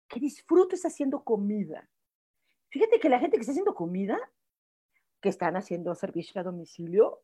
que 0.06 0.20
disfrutes 0.20 0.84
haciendo 0.84 1.24
comida. 1.24 1.88
Fíjate 2.68 3.00
que 3.00 3.08
la 3.08 3.18
gente 3.18 3.38
que 3.38 3.40
está 3.40 3.52
haciendo 3.52 3.74
comida, 3.74 4.18
que 5.22 5.30
están 5.30 5.56
haciendo 5.56 5.94
servicio 5.94 6.38
a 6.38 6.44
domicilio, 6.44 7.22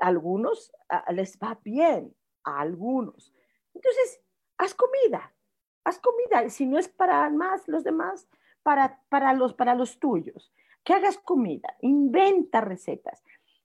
algunos 0.00 0.72
les 1.10 1.36
va 1.40 1.58
bien, 1.64 2.14
a 2.44 2.60
algunos. 2.60 3.34
Entonces, 3.74 4.20
haz 4.58 4.74
comida, 4.74 5.34
haz 5.82 5.98
comida. 5.98 6.48
Si 6.48 6.64
no 6.64 6.78
es 6.78 6.88
para 6.88 7.28
más 7.30 7.66
los 7.66 7.82
demás, 7.82 8.28
para, 8.62 9.02
para, 9.08 9.32
los, 9.32 9.54
para 9.54 9.74
los 9.74 9.98
tuyos. 9.98 10.52
Que 10.84 10.92
hagas 10.92 11.18
comida, 11.18 11.76
inventa 11.80 12.60
recetas. 12.60 13.24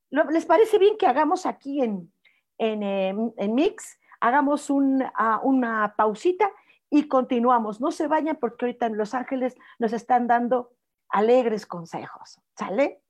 ¿Les 0.09 0.47
parece 0.47 0.79
bien 0.79 0.97
que 0.97 1.05
hagamos 1.05 1.45
aquí 1.45 1.83
en, 1.83 2.11
en, 2.59 2.83
em, 2.83 3.31
en 3.37 3.55
Mix 3.55 3.99
hagamos 4.19 4.69
una 4.69 5.93
pausita 5.97 6.51
y 6.89 7.07
continuamos. 7.07 7.81
No 7.81 7.91
se 7.91 8.07
vayan 8.07 8.35
porque 8.35 8.65
ahorita 8.65 8.85
en 8.85 8.97
Los 8.97 9.13
Ángeles 9.13 9.55
nos 9.79 9.93
están 9.93 10.27
dando 10.27 10.73
alegres 11.09 11.65
consejos. 11.65 12.39
¿Sale? 12.55 13.01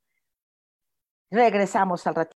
Regresamos 1.32 2.06
al 2.08 2.16
ratito. 2.16 2.39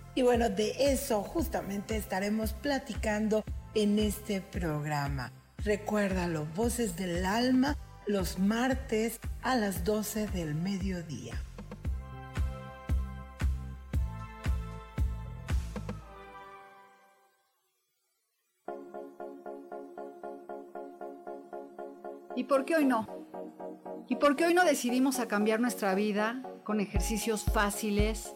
y 0.13 0.23
bueno, 0.23 0.49
de 0.49 0.91
eso 0.91 1.23
justamente 1.23 1.95
estaremos 1.95 2.53
platicando 2.53 3.43
en 3.73 3.97
este 3.99 4.41
programa. 4.41 5.31
Recuérdalo, 5.59 6.45
Voces 6.55 6.95
del 6.95 7.25
Alma, 7.25 7.77
los 8.07 8.39
martes 8.39 9.19
a 9.41 9.55
las 9.55 9.85
12 9.85 10.27
del 10.27 10.55
mediodía. 10.55 11.41
¿Y 22.35 22.45
por 22.45 22.65
qué 22.65 22.75
hoy 22.75 22.85
no? 22.85 23.07
¿Y 24.09 24.15
por 24.15 24.35
qué 24.35 24.45
hoy 24.45 24.53
no 24.53 24.65
decidimos 24.65 25.19
a 25.19 25.27
cambiar 25.27 25.59
nuestra 25.59 25.95
vida 25.95 26.41
con 26.63 26.79
ejercicios 26.79 27.45
fáciles? 27.45 28.35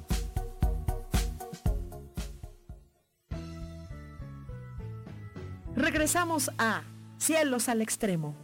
Regresamos 5.75 6.51
a 6.57 6.83
Cielos 7.17 7.69
al 7.69 7.81
Extremo. 7.81 8.35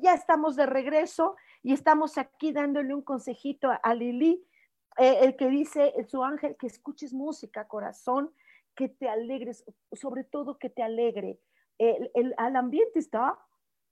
Ya 0.00 0.14
estamos 0.14 0.56
de 0.56 0.64
regreso 0.64 1.36
y 1.62 1.74
estamos 1.74 2.16
aquí 2.16 2.52
dándole 2.52 2.94
un 2.94 3.02
consejito 3.02 3.68
a 3.82 3.94
Lili 3.94 4.42
eh, 4.98 5.18
el 5.22 5.36
que 5.36 5.48
dice 5.48 5.92
su 6.08 6.22
ángel 6.22 6.56
que 6.58 6.66
escuches 6.66 7.12
música, 7.12 7.68
corazón, 7.68 8.32
que 8.74 8.88
te 8.88 9.08
alegres, 9.08 9.64
sobre 9.92 10.24
todo 10.24 10.58
que 10.58 10.70
te 10.70 10.82
alegre. 10.82 11.40
El, 11.78 12.10
el, 12.14 12.34
ambiente 12.36 12.98
está 12.98 13.38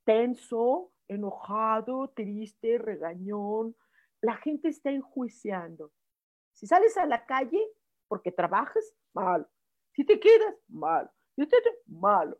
tenso, 0.05 0.93
enojado, 1.09 2.11
triste, 2.11 2.79
regañón. 2.79 3.77
La 4.21 4.37
gente 4.37 4.69
está 4.69 4.90
enjuiciando. 4.90 5.93
Si 6.53 6.67
sales 6.67 6.97
a 6.97 7.07
la 7.07 7.25
calle 7.27 7.62
porque 8.09 8.31
trabajas, 8.33 8.95
malo. 9.12 9.49
Si 9.93 10.05
te 10.05 10.21
quedas, 10.21 10.55
malo. 10.69 11.11
Si 11.35 11.47
te, 11.47 11.57
malo. 11.87 12.38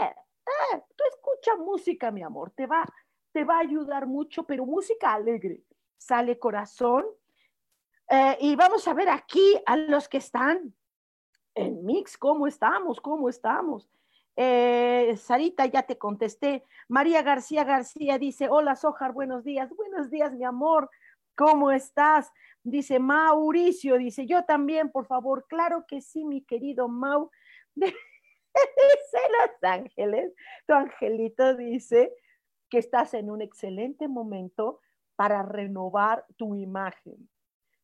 Eh, 0.00 0.04
eh, 0.04 0.82
tú 0.96 1.04
escucha 1.12 1.56
música, 1.56 2.10
mi 2.10 2.22
amor, 2.22 2.50
te 2.52 2.66
va, 2.66 2.84
te 3.32 3.44
va 3.44 3.56
a 3.56 3.60
ayudar 3.60 4.06
mucho, 4.06 4.44
pero 4.44 4.66
música 4.66 5.14
alegre. 5.14 5.62
Sale 5.98 6.38
corazón, 6.38 7.04
eh, 8.08 8.36
y 8.40 8.56
vamos 8.56 8.86
a 8.88 8.94
ver 8.94 9.08
aquí 9.08 9.56
a 9.66 9.76
los 9.76 10.08
que 10.08 10.18
están 10.18 10.74
en 11.54 11.84
Mix, 11.84 12.16
¿cómo 12.16 12.46
estamos? 12.46 13.00
¿Cómo 13.00 13.28
estamos? 13.28 13.88
Eh, 14.36 15.14
Sarita, 15.16 15.66
ya 15.66 15.82
te 15.82 15.98
contesté. 15.98 16.64
María 16.88 17.22
García 17.22 17.64
García 17.64 18.18
dice, 18.18 18.48
hola 18.48 18.76
Sojar, 18.76 19.12
buenos 19.12 19.44
días. 19.44 19.70
Buenos 19.76 20.10
días, 20.10 20.32
mi 20.32 20.44
amor. 20.44 20.90
¿Cómo 21.36 21.70
estás? 21.70 22.30
Dice 22.62 22.98
Mauricio, 22.98 23.98
dice, 23.98 24.26
yo 24.26 24.44
también, 24.44 24.90
por 24.90 25.06
favor. 25.06 25.46
Claro 25.48 25.84
que 25.86 26.00
sí, 26.00 26.24
mi 26.24 26.42
querido 26.42 26.88
Mau. 26.88 27.30
Dice 28.54 29.18
Los 29.40 29.70
Ángeles, 29.70 30.34
tu 30.66 30.74
angelito 30.74 31.56
dice 31.56 32.12
que 32.68 32.78
estás 32.78 33.14
en 33.14 33.30
un 33.30 33.40
excelente 33.40 34.08
momento 34.08 34.80
para 35.16 35.42
renovar 35.42 36.26
tu 36.36 36.54
imagen. 36.54 37.30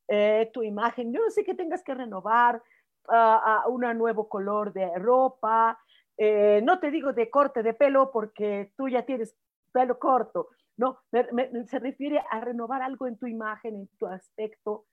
Eh, 0.09 0.51
tu 0.53 0.63
imagen. 0.63 1.13
Yo 1.13 1.21
no 1.21 1.31
sé 1.31 1.45
qué 1.45 1.55
tengas 1.55 1.83
que 1.83 1.95
renovar, 1.95 2.63
a 3.11 3.65
un 3.69 3.81
nuevo 3.97 4.29
color 4.29 4.73
de 4.73 4.91
ropa. 4.97 5.79
Eh, 6.17 6.61
no 6.65 6.79
te 6.79 6.91
digo 6.91 7.13
de 7.13 7.31
corte 7.31 7.63
de 7.63 7.73
pelo 7.73 8.11
porque 8.11 8.73
tú 8.77 8.89
ya 8.89 9.03
tienes 9.07 9.37
pelo 9.73 9.99
corto. 9.99 10.49
No, 10.77 10.99
se 11.11 11.79
refiere 11.79 12.23
a 12.31 12.41
renovar 12.41 12.83
algo 12.83 13.07
en 13.07 13.17
tu 13.17 13.27
imagen, 13.27 13.75
en 13.75 13.89
tu 13.99 14.07
aspecto, 14.07 14.85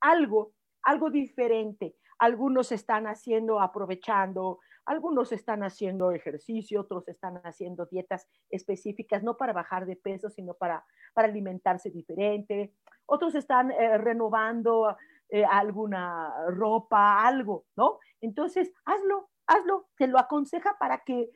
algo, 0.00 0.52
algo 0.82 1.10
diferente. 1.10 1.96
Algunos 2.18 2.70
están 2.72 3.06
haciendo, 3.06 3.60
aprovechando, 3.60 4.60
algunos 4.84 5.32
están 5.32 5.62
haciendo 5.62 6.12
ejercicio, 6.12 6.80
otros 6.80 7.08
están 7.08 7.36
haciendo 7.44 7.86
dietas 7.86 8.28
específicas, 8.50 9.22
no 9.22 9.36
para 9.36 9.52
bajar 9.52 9.86
de 9.86 9.96
peso, 9.96 10.30
sino 10.30 10.54
para, 10.54 10.84
para 11.14 11.28
alimentarse 11.28 11.90
diferente. 11.90 12.74
Otros 13.06 13.34
están 13.34 13.70
eh, 13.70 13.98
renovando 13.98 14.96
eh, 15.28 15.44
alguna 15.44 16.32
ropa, 16.48 17.26
algo, 17.26 17.66
¿no? 17.76 17.98
Entonces, 18.20 18.72
hazlo, 18.84 19.30
hazlo, 19.46 19.88
te 19.96 20.06
lo 20.06 20.18
aconseja 20.18 20.76
para 20.78 20.98
que 20.98 21.30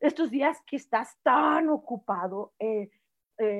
estos 0.00 0.30
días 0.30 0.58
que 0.66 0.76
estás 0.76 1.16
tan 1.22 1.68
ocupado, 1.68 2.52
eh, 2.58 2.90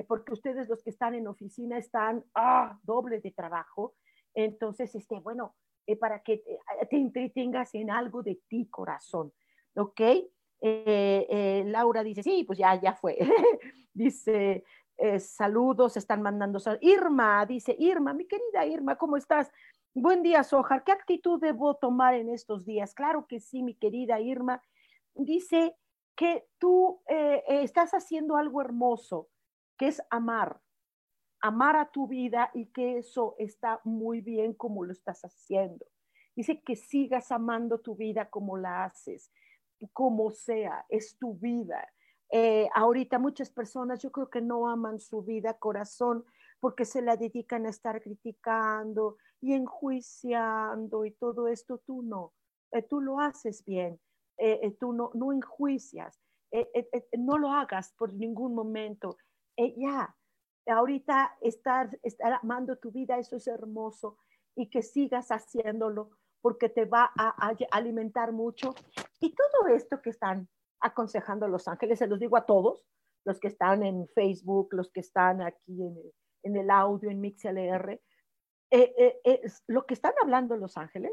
porque 0.08 0.32
ustedes 0.32 0.68
los 0.68 0.82
que 0.82 0.90
están 0.90 1.14
en 1.14 1.28
oficina 1.28 1.78
están 1.78 2.24
ah, 2.34 2.78
doble 2.82 3.20
de 3.20 3.30
trabajo, 3.30 3.94
entonces, 4.34 4.94
este, 4.94 5.18
bueno, 5.20 5.54
para 5.96 6.22
que 6.22 6.38
te, 6.38 6.86
te, 6.86 6.96
entretengas 6.96 7.74
en 7.74 7.90
algo 7.90 8.22
de 8.22 8.40
ti, 8.48 8.66
corazón, 8.66 9.32
¿ok? 9.74 10.00
Laura 10.60 12.02
dice, 12.02 12.22
sí, 12.22 12.44
pues 12.44 12.58
ya, 12.58 12.74
ya 12.80 12.94
fue. 12.94 13.16
dice, 13.94 14.64
eh, 14.98 15.20
saludos, 15.20 15.96
están 15.96 16.22
mandando 16.22 16.58
saludos. 16.58 16.82
Irma, 16.82 17.46
dice 17.46 17.74
Irma, 17.78 18.12
mi 18.14 18.26
querida 18.26 18.66
Irma, 18.66 18.96
¿cómo 18.96 19.16
estás? 19.16 19.48
Buen 19.94 20.24
día, 20.24 20.42
Sojar. 20.42 20.82
¿Qué 20.82 20.90
actitud 20.90 21.40
debo 21.40 21.76
tomar 21.76 22.14
en 22.14 22.28
estos 22.28 22.64
días? 22.64 22.94
Claro 22.94 23.26
que 23.28 23.38
sí, 23.38 23.62
mi 23.62 23.74
querida 23.74 24.20
Irma. 24.20 24.60
Dice 25.14 25.76
que 26.16 26.48
tú 26.58 27.00
eh, 27.06 27.44
eh, 27.46 27.62
estás 27.62 27.92
haciendo 27.92 28.36
algo 28.36 28.60
hermoso, 28.60 29.28
que 29.76 29.86
es 29.86 30.02
amar, 30.10 30.60
amar 31.40 31.76
a 31.76 31.90
tu 31.90 32.06
vida 32.06 32.50
y 32.54 32.66
que 32.66 32.98
eso 32.98 33.34
está 33.38 33.80
muy 33.84 34.20
bien 34.20 34.54
como 34.54 34.84
lo 34.84 34.92
estás 34.92 35.22
haciendo. 35.22 35.86
Dice 36.34 36.62
que 36.62 36.76
sigas 36.76 37.32
amando 37.32 37.80
tu 37.80 37.96
vida 37.96 38.30
como 38.30 38.56
la 38.56 38.84
haces, 38.84 39.32
como 39.92 40.30
sea, 40.30 40.86
es 40.88 41.16
tu 41.18 41.34
vida. 41.34 41.88
Eh, 42.30 42.68
ahorita 42.74 43.18
muchas 43.18 43.50
personas 43.50 44.00
yo 44.02 44.12
creo 44.12 44.30
que 44.30 44.40
no 44.40 44.68
aman 44.68 45.00
su 45.00 45.22
vida, 45.22 45.54
corazón, 45.54 46.24
porque 46.60 46.84
se 46.84 47.02
la 47.02 47.16
dedican 47.16 47.66
a 47.66 47.70
estar 47.70 48.00
criticando 48.02 49.16
y 49.40 49.54
enjuiciando 49.54 51.04
y 51.04 51.12
todo 51.12 51.48
esto, 51.48 51.78
tú 51.78 52.02
no, 52.02 52.34
eh, 52.72 52.82
tú 52.82 53.00
lo 53.00 53.20
haces 53.20 53.64
bien, 53.64 54.00
eh, 54.36 54.60
eh, 54.62 54.76
tú 54.78 54.92
no, 54.92 55.10
no 55.14 55.32
enjuicias, 55.32 56.20
no 57.18 57.38
lo 57.38 57.50
hagas 57.50 57.92
por 57.92 58.12
ningún 58.12 58.54
momento. 58.54 59.16
ya, 59.56 60.16
ahorita 60.68 61.36
estar, 61.40 61.90
amando 62.42 62.76
tu 62.76 62.90
vida, 62.90 63.18
eso 63.18 63.36
es 63.36 63.46
hermoso 63.46 64.18
y 64.54 64.68
que 64.70 64.82
sigas 64.82 65.28
haciéndolo 65.28 66.10
porque 66.40 66.68
te 66.68 66.84
va 66.84 67.10
a, 67.16 67.54
alimentar 67.70 68.32
mucho. 68.32 68.74
Y 69.20 69.34
todo 69.34 69.74
esto 69.74 70.00
que 70.00 70.10
están 70.10 70.48
aconsejando 70.80 71.48
los 71.48 71.66
ángeles, 71.68 71.98
se 71.98 72.06
los 72.06 72.20
digo 72.20 72.36
a 72.36 72.46
todos, 72.46 72.86
los 73.24 73.40
que 73.40 73.48
están 73.48 73.82
en 73.82 74.08
Facebook, 74.08 74.68
los 74.72 74.90
que 74.90 75.00
están 75.00 75.42
aquí 75.42 75.82
en 76.42 76.56
el, 76.56 76.70
audio, 76.70 77.10
en 77.10 77.20
MixLR, 77.20 78.00
eh, 78.70 79.20
eh, 79.24 79.42
lo 79.66 79.86
que 79.86 79.94
están 79.94 80.12
hablando 80.22 80.56
los 80.56 80.76
ángeles, 80.76 81.12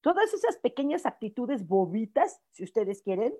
todas 0.00 0.32
esas 0.34 0.56
pequeñas 0.58 1.06
actitudes 1.06 1.66
bobitas, 1.66 2.42
si 2.50 2.64
ustedes 2.64 3.02
quieren, 3.02 3.34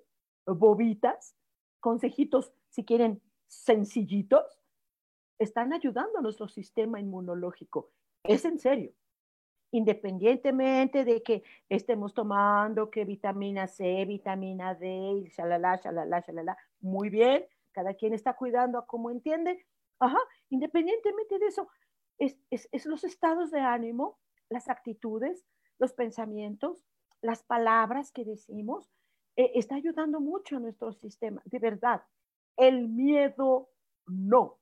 bobitas, 0.47 1.37
consejitos, 1.81 2.53
si 2.69 2.85
quieren, 2.85 3.23
sencillitos, 3.49 4.60
están 5.41 5.73
ayudando 5.73 6.19
a 6.19 6.23
nuestro 6.23 6.47
sistema 6.47 7.01
inmunológico. 7.01 7.91
Es 8.23 8.45
en 8.45 8.61
serio 8.61 8.93
independientemente 9.73 11.05
de 11.05 11.23
que 11.23 11.43
estemos 11.69 12.13
tomando 12.15 12.91
que 12.91 13.05
vitamina 13.05 13.67
C, 13.67 14.05
vitamina 14.05 14.75
D, 14.75 14.87
y 15.25 15.29
shalala, 15.29 15.77
shalala, 15.77 16.21
shalala, 16.21 16.57
muy 16.81 17.09
bien, 17.09 17.45
cada 17.73 17.95
quien 17.95 18.13
está 18.13 18.35
cuidando 18.35 18.79
a 18.79 18.87
como 18.87 19.11
entiende, 19.11 19.65
ajá, 20.01 20.19
independientemente 20.49 21.39
de 21.39 21.47
eso, 21.47 21.69
es, 22.19 22.37
es, 22.51 22.87
los 22.87 23.05
estados 23.05 23.51
de 23.51 23.61
ánimo, 23.61 24.19
las 24.49 24.69
actitudes, 24.69 25.47
los 25.79 25.93
pensamientos, 25.93 26.85
las 27.23 27.43
palabras 27.45 28.13
que 28.13 28.25
decimos, 28.25 28.91
eh, 29.37 29.53
está 29.55 29.77
ayudando 29.77 30.21
mucho 30.21 30.57
a 30.57 30.61
nuestro 30.61 30.93
sistema, 30.93 31.41
de 31.45 31.59
verdad. 31.59 32.03
El 32.57 32.89
miedo 32.89 33.71
no. 34.07 34.60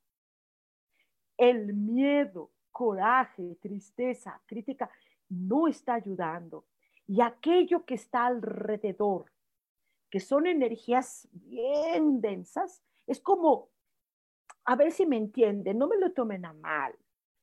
El 1.38 1.72
miedo 1.72 2.50
coraje, 2.70 3.56
tristeza, 3.60 4.40
crítica, 4.46 4.90
no 5.28 5.66
está 5.66 5.94
ayudando. 5.94 6.66
Y 7.06 7.22
aquello 7.22 7.84
que 7.84 7.94
está 7.94 8.26
alrededor, 8.26 9.32
que 10.10 10.20
son 10.20 10.46
energías 10.46 11.26
bien 11.32 12.20
densas, 12.20 12.82
es 13.06 13.20
como, 13.20 13.70
a 14.64 14.76
ver 14.76 14.92
si 14.92 15.06
me 15.06 15.16
entienden, 15.16 15.78
no 15.78 15.88
me 15.88 15.96
lo 15.96 16.12
tomen 16.12 16.44
a 16.44 16.52
mal, 16.52 16.94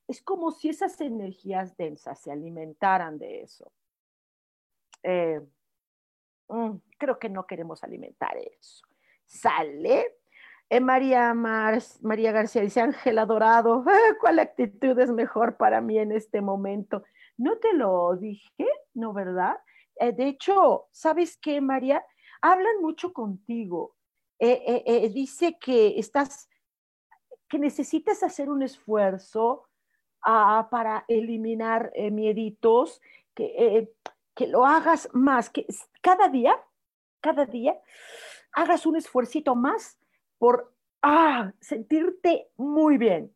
es 0.07 0.21
como 0.21 0.51
si 0.51 0.69
esas 0.69 1.01
energías 1.01 1.75
densas 1.75 2.19
se 2.19 2.31
alimentaran 2.31 3.17
de 3.17 3.41
eso. 3.41 3.71
Eh, 5.01 5.41
mm, 6.47 6.75
creo 6.97 7.19
que 7.19 7.29
no 7.29 7.45
queremos 7.45 7.83
alimentar 7.83 8.37
eso. 8.37 8.85
¿Sale? 9.25 10.14
Eh, 10.69 10.79
María, 10.79 11.33
María 11.33 12.31
García 12.31 12.63
dice, 12.63 12.81
Ángela 12.81 13.25
Dorado, 13.25 13.83
¿cuál 14.19 14.39
actitud 14.39 14.97
es 14.99 15.11
mejor 15.11 15.57
para 15.57 15.79
mí 15.79 15.99
en 15.99 16.11
este 16.11 16.41
momento? 16.41 17.03
No 17.37 17.57
te 17.57 17.73
lo 17.73 18.15
dije, 18.15 18.67
¿no, 18.93 19.13
verdad? 19.13 19.57
Eh, 19.99 20.11
de 20.11 20.27
hecho, 20.27 20.87
¿sabes 20.91 21.37
qué, 21.37 21.61
María? 21.61 22.03
Hablan 22.41 22.81
mucho 22.81 23.13
contigo. 23.13 23.95
Eh, 24.39 25.09
dice 25.13 25.57
que 25.59 25.97
estás, 25.99 26.49
que 27.47 27.59
necesitas 27.59 28.23
hacer 28.23 28.49
un 28.49 28.63
esfuerzo 28.63 29.69
ah, 30.23 30.67
para 30.71 31.05
eliminar 31.07 31.93
mieditos, 32.11 33.01
que, 33.33 33.93
que 34.33 34.47
lo 34.47 34.65
hagas 34.65 35.09
más, 35.13 35.49
que 35.49 35.65
cada 36.01 36.27
día, 36.27 36.59
cada 37.21 37.45
día, 37.45 37.79
hagas 38.51 38.85
un 38.85 38.97
esfuercito 38.97 39.55
más 39.55 39.97
por 40.37 40.73
ah, 41.01 41.51
sentirte 41.59 42.49
muy 42.57 42.97
bien. 42.97 43.33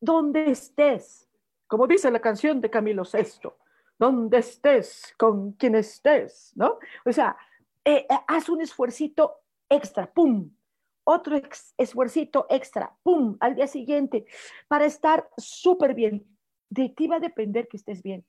Donde 0.00 0.50
estés, 0.50 1.28
como 1.66 1.86
dice 1.86 2.10
la 2.10 2.20
canción 2.20 2.60
de 2.60 2.70
Camilo 2.70 3.02
VI, 3.02 3.50
donde 3.98 4.38
estés, 4.38 5.14
con 5.16 5.52
quien 5.52 5.74
estés, 5.74 6.52
¿no? 6.54 6.78
O 7.04 7.12
sea, 7.12 7.36
eh, 7.84 8.06
eh, 8.08 8.18
haz 8.26 8.48
un 8.48 8.60
esfuercito 8.60 9.40
extra, 9.68 10.12
¡pum! 10.12 10.50
Otro 11.04 11.40
esfuercito 11.78 12.46
extra, 12.50 12.94
¡pum! 13.02 13.36
Al 13.40 13.54
día 13.54 13.66
siguiente, 13.66 14.26
para 14.68 14.86
estar 14.86 15.28
súper 15.36 15.94
bien. 15.94 16.26
De 16.68 16.88
ti 16.88 17.06
va 17.06 17.16
a 17.16 17.20
depender 17.20 17.68
que 17.68 17.76
estés 17.76 18.02
bien. 18.02 18.26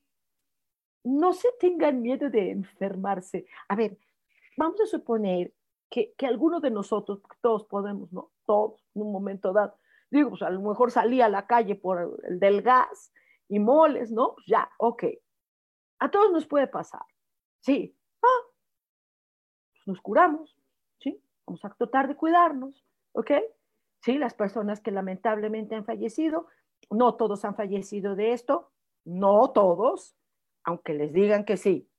No 1.03 1.33
se 1.33 1.49
tengan 1.59 2.01
miedo 2.01 2.29
de 2.29 2.51
enfermarse. 2.51 3.47
A 3.67 3.75
ver, 3.75 3.97
vamos 4.57 4.79
a 4.81 4.85
suponer 4.85 5.53
que, 5.89 6.13
que 6.17 6.25
alguno 6.25 6.59
de 6.59 6.71
nosotros, 6.71 7.21
todos 7.41 7.65
podemos, 7.65 8.11
¿no? 8.11 8.31
Todos, 8.45 8.83
en 8.95 9.03
un 9.03 9.11
momento 9.11 9.53
dado, 9.53 9.77
digo, 10.09 10.29
pues 10.31 10.41
a 10.41 10.49
lo 10.49 10.61
mejor 10.61 10.91
salí 10.91 11.21
a 11.21 11.29
la 11.29 11.47
calle 11.47 11.75
por 11.75 12.19
el 12.23 12.39
del 12.39 12.61
gas 12.61 13.13
y 13.47 13.59
moles, 13.59 14.11
¿no? 14.11 14.35
Pues 14.35 14.47
ya, 14.47 14.69
ok. 14.77 15.03
A 15.99 16.11
todos 16.11 16.31
nos 16.31 16.45
puede 16.45 16.67
pasar, 16.67 17.03
sí. 17.61 17.97
Ah, 18.21 18.47
pues 19.71 19.87
nos 19.87 20.01
curamos, 20.01 20.57
¿sí? 20.99 21.21
Vamos 21.45 21.63
a 21.65 21.69
tratar 21.69 22.07
de 22.07 22.15
cuidarnos, 22.15 22.85
¿ok? 23.13 23.31
Sí, 24.01 24.17
las 24.17 24.33
personas 24.33 24.79
que 24.79 24.91
lamentablemente 24.91 25.75
han 25.75 25.85
fallecido, 25.85 26.47
no 26.89 27.15
todos 27.15 27.43
han 27.45 27.55
fallecido 27.55 28.15
de 28.15 28.33
esto, 28.33 28.71
no 29.05 29.51
todos, 29.51 30.15
aunque 30.63 30.93
les 30.93 31.13
digan 31.13 31.45
que 31.45 31.57
sí, 31.57 31.89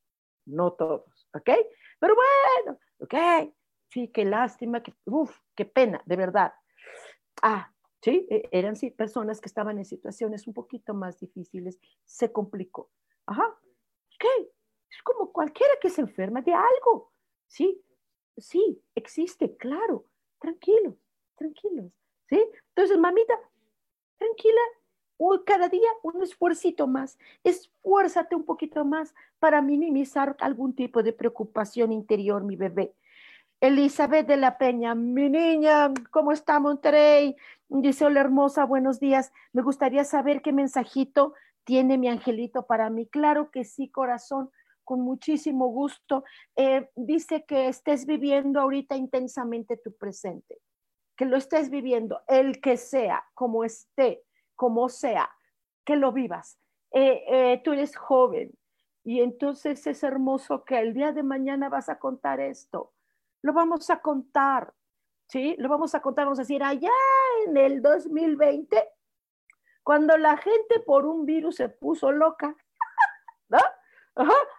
no 0.46 0.72
todos, 0.72 1.29
¿ok? 1.35 1.51
Pero 1.98 2.14
bueno, 2.14 2.79
¿ok? 3.01 3.55
Sí, 3.90 4.09
qué 4.09 4.24
lástima, 4.24 4.83
que, 4.83 4.94
uf, 5.07 5.37
qué 5.55 5.64
pena, 5.64 6.03
de 6.07 6.16
verdad. 6.16 6.53
Ah, 7.42 7.72
sí, 8.03 8.27
e, 8.31 8.48
eran 8.53 8.77
sí, 8.77 8.90
personas 8.90 9.40
que 9.40 9.48
estaban 9.48 9.79
en 9.79 9.85
situaciones 9.85 10.46
un 10.46 10.55
poquito 10.55 10.94
más 10.94 11.18
difíciles, 11.18 11.79
se 12.05 12.33
complicó. 12.33 12.90
Ajá, 13.27 13.59
¿qué? 14.18 14.51
Es 14.90 15.03
como 15.03 15.33
cualquiera 15.33 15.74
que 15.81 15.90
se 15.90 16.01
enferma 16.01 16.40
de 16.42 16.55
algo, 16.55 17.12
¿sí? 17.46 17.83
Sí, 18.37 18.83
existe, 18.94 19.57
claro, 19.57 20.07
tranquilos, 20.38 20.94
tranquilos, 21.37 21.92
¿sí? 22.29 22.42
Entonces, 22.74 22.98
mamita, 22.98 23.38
tranquila, 24.16 24.61
cada 25.44 25.68
día 25.68 25.88
un 26.03 26.22
esfuercito 26.22 26.87
más, 26.87 27.18
esfuérzate 27.42 28.37
un 28.37 28.44
poquito 28.44 28.85
más 28.85 29.14
para 29.38 29.61
minimizar 29.61 30.37
algún 30.40 30.74
tipo 30.74 31.03
de 31.03 31.12
preocupación 31.12 31.92
interior, 31.92 32.44
mi 32.44 32.57
bebé. 32.57 32.94
Elizabeth 33.61 34.29
de 34.29 34.37
la 34.37 34.57
Peña, 34.57 34.94
mi 34.94 35.29
niña, 35.29 35.92
¿cómo 36.12 36.31
está 36.31 36.61
Monterrey? 36.61 37.35
Dice, 37.68 38.05
hola 38.05 38.21
hermosa, 38.21 38.64
buenos 38.64 39.01
días. 39.01 39.33
Me 39.53 39.62
gustaría 39.62 40.05
saber 40.05 40.42
qué 40.42 40.53
mensajito 40.53 41.35
tiene 41.64 41.99
mi 41.99 42.09
angelito 42.09 42.66
para 42.66 42.88
mí. 42.88 43.09
Claro 43.09 43.51
que 43.51 43.64
sí, 43.64 43.88
corazón, 43.90 44.51
con 44.85 45.01
muchísimo 45.01 45.66
gusto. 45.66 46.23
Eh, 46.55 46.88
dice 46.94 47.44
que 47.47 47.66
estés 47.66 48.07
viviendo 48.07 48.61
ahorita 48.61 48.94
intensamente 48.94 49.77
tu 49.77 49.92
presente, 49.97 50.59
que 51.16 51.25
lo 51.25 51.37
estés 51.37 51.68
viviendo, 51.68 52.23
el 52.29 52.61
que 52.61 52.77
sea, 52.77 53.25
como 53.35 53.64
esté, 53.64 54.23
como 54.55 54.88
sea, 54.88 55.31
que 55.85 55.97
lo 55.97 56.12
vivas. 56.12 56.61
Eh, 56.92 57.25
eh, 57.27 57.61
tú 57.64 57.73
eres 57.73 57.97
joven 57.97 58.53
y 59.03 59.21
entonces 59.21 59.85
es 59.88 60.05
hermoso 60.05 60.64
que 60.64 60.79
el 60.79 60.94
día 60.94 61.11
de 61.11 61.25
mañana 61.25 61.68
vas 61.68 61.88
a 61.88 61.99
contar 61.99 62.38
esto 62.38 62.92
lo 63.42 63.53
vamos 63.53 63.88
a 63.90 64.01
contar, 64.01 64.74
¿sí? 65.29 65.55
Lo 65.59 65.68
vamos 65.68 65.94
a 65.94 66.01
contar, 66.01 66.24
vamos 66.24 66.38
a 66.38 66.42
decir, 66.42 66.62
allá 66.62 66.90
en 67.46 67.57
el 67.57 67.83
2020, 67.83 68.88
cuando 69.83 70.16
la 70.16 70.37
gente 70.37 70.81
por 70.85 71.07
un 71.07 71.24
virus 71.24 71.57
se 71.57 71.68
puso 71.68 72.12
loca, 72.12 72.55
¿no? 73.48 73.59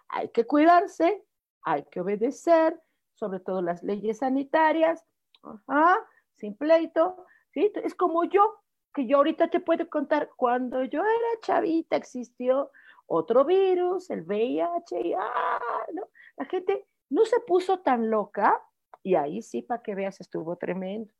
Hay 0.08 0.30
que 0.30 0.46
cuidarse, 0.46 1.24
hay 1.62 1.84
que 1.84 2.00
obedecer, 2.00 2.80
sobre 3.14 3.40
todo 3.40 3.62
las 3.62 3.82
leyes 3.82 4.18
sanitarias, 4.18 5.04
Ajá, 5.42 5.98
sin 6.34 6.56
pleito, 6.56 7.26
¿sí? 7.52 7.72
Es 7.82 7.94
como 7.94 8.24
yo, 8.24 8.62
que 8.92 9.06
yo 9.06 9.18
ahorita 9.18 9.48
te 9.48 9.60
puedo 9.60 9.88
contar, 9.88 10.30
cuando 10.36 10.84
yo 10.84 11.00
era 11.00 11.40
chavita 11.40 11.96
existió 11.96 12.70
otro 13.06 13.44
virus, 13.44 14.10
el 14.10 14.22
VIH, 14.22 15.16
ah, 15.18 15.86
¿no? 15.94 16.08
La 16.36 16.44
gente 16.44 16.86
no 17.08 17.24
se 17.24 17.40
puso 17.40 17.80
tan 17.80 18.10
loca 18.10 18.62
y 19.02 19.14
ahí 19.14 19.42
sí, 19.42 19.62
para 19.62 19.82
que 19.82 19.94
veas, 19.94 20.20
estuvo 20.20 20.56
tremendo. 20.56 21.12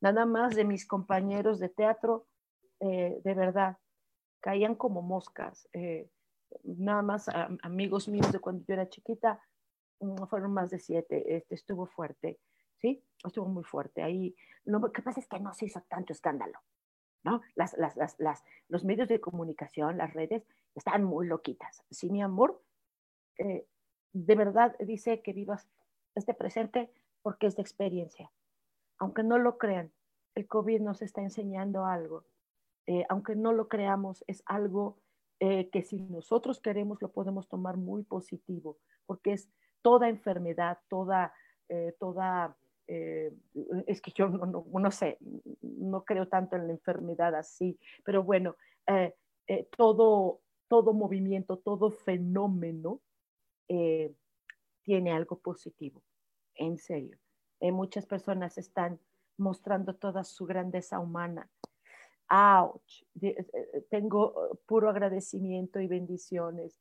Nada 0.00 0.26
más 0.26 0.54
de 0.54 0.64
mis 0.64 0.86
compañeros 0.86 1.58
de 1.58 1.68
teatro, 1.68 2.26
eh, 2.80 3.20
de 3.24 3.34
verdad, 3.34 3.78
caían 4.40 4.74
como 4.74 5.02
moscas. 5.02 5.68
Eh, 5.72 6.10
nada 6.62 7.02
más 7.02 7.28
amigos 7.62 8.08
míos 8.08 8.30
de 8.30 8.38
cuando 8.38 8.64
yo 8.66 8.74
era 8.74 8.88
chiquita, 8.88 9.40
mm, 10.00 10.24
fueron 10.26 10.52
más 10.52 10.70
de 10.70 10.78
siete. 10.78 11.36
Este, 11.36 11.54
estuvo 11.54 11.86
fuerte, 11.86 12.38
¿sí? 12.80 13.02
Estuvo 13.24 13.46
muy 13.46 13.64
fuerte. 13.64 14.02
Ahí, 14.02 14.36
lo 14.64 14.80
que 14.92 15.02
pasa 15.02 15.20
es 15.20 15.26
que 15.26 15.40
no 15.40 15.52
se 15.54 15.66
hizo 15.66 15.80
tanto 15.88 16.12
escándalo. 16.12 16.58
¿no? 17.24 17.40
Las, 17.54 17.74
las, 17.78 17.96
las, 17.96 18.44
los 18.68 18.84
medios 18.84 19.08
de 19.08 19.20
comunicación, 19.20 19.96
las 19.96 20.12
redes, 20.12 20.46
están 20.74 21.04
muy 21.04 21.26
loquitas. 21.26 21.82
Sí, 21.90 22.10
mi 22.10 22.22
amor, 22.22 22.62
eh, 23.38 23.66
de 24.12 24.34
verdad 24.36 24.76
dice 24.78 25.22
que 25.22 25.32
vivas 25.32 25.66
este 26.14 26.34
presente 26.34 26.92
porque 27.24 27.46
es 27.46 27.56
de 27.56 27.62
experiencia. 27.62 28.30
Aunque 28.98 29.24
no 29.24 29.38
lo 29.38 29.56
crean, 29.58 29.90
el 30.36 30.46
COVID 30.46 30.82
nos 30.82 31.02
está 31.02 31.22
enseñando 31.22 31.86
algo. 31.86 32.24
Eh, 32.86 33.04
aunque 33.08 33.34
no 33.34 33.52
lo 33.52 33.66
creamos, 33.66 34.22
es 34.26 34.42
algo 34.44 34.98
eh, 35.40 35.70
que 35.70 35.82
si 35.82 36.00
nosotros 36.02 36.60
queremos 36.60 37.00
lo 37.00 37.10
podemos 37.10 37.48
tomar 37.48 37.78
muy 37.78 38.04
positivo, 38.04 38.76
porque 39.06 39.32
es 39.32 39.48
toda 39.82 40.08
enfermedad, 40.08 40.78
toda, 40.88 41.34
toda 41.98 42.56
es 42.86 44.02
que 44.02 44.12
yo 44.12 44.28
no, 44.28 44.66
no, 44.70 44.90
sé, 44.90 45.16
no 45.62 46.04
creo 46.04 46.28
tanto 46.28 46.56
en 46.56 46.66
la 46.66 46.74
enfermedad 46.74 47.34
así, 47.34 47.78
pero 48.04 48.22
bueno, 48.22 48.56
todo, 49.76 50.40
todo 50.68 50.92
movimiento, 50.92 51.56
todo 51.56 51.90
fenómeno 51.90 53.00
eh, 53.68 54.14
tiene 54.82 55.12
algo 55.12 55.38
positivo, 55.38 56.02
en 56.56 56.78
serio. 56.78 57.18
Eh, 57.60 57.72
muchas 57.72 58.06
personas 58.06 58.58
están 58.58 58.98
mostrando 59.36 59.94
toda 59.94 60.24
su 60.24 60.46
grandeza 60.46 60.98
humana. 60.98 61.48
¡Auch! 62.28 62.82
Eh, 63.20 63.44
tengo 63.90 64.58
puro 64.66 64.88
agradecimiento 64.88 65.80
y 65.80 65.86
bendiciones. 65.86 66.80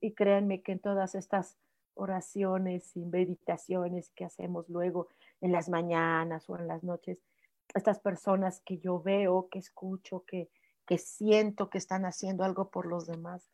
Y 0.00 0.12
créanme 0.14 0.62
que 0.62 0.72
en 0.72 0.80
todas 0.80 1.14
estas 1.14 1.58
oraciones 1.94 2.96
y 2.96 3.04
meditaciones 3.04 4.10
que 4.10 4.24
hacemos 4.24 4.68
luego 4.68 5.08
en 5.40 5.52
las 5.52 5.68
mañanas 5.68 6.48
o 6.48 6.56
en 6.56 6.68
las 6.68 6.84
noches, 6.84 7.20
estas 7.74 7.98
personas 7.98 8.60
que 8.60 8.78
yo 8.78 9.00
veo, 9.00 9.48
que 9.50 9.58
escucho, 9.58 10.24
que, 10.24 10.48
que 10.86 10.96
siento 10.96 11.68
que 11.68 11.78
están 11.78 12.04
haciendo 12.04 12.44
algo 12.44 12.70
por 12.70 12.86
los 12.86 13.06
demás, 13.06 13.50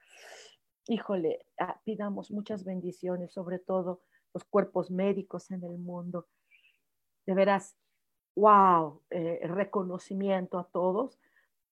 híjole, 0.87 1.47
ah, 1.59 1.81
pidamos 1.85 2.31
muchas 2.31 2.65
bendiciones, 2.65 3.33
sobre 3.33 3.59
todo 3.59 4.03
los 4.35 4.45
cuerpos 4.45 4.91
médicos 4.91 5.51
en 5.51 5.63
el 5.65 5.79
mundo. 5.79 6.27
De 7.25 7.35
veras, 7.35 7.77
wow, 8.37 9.01
eh, 9.11 9.41
reconocimiento 9.45 10.59
a 10.59 10.65
todos. 10.65 11.19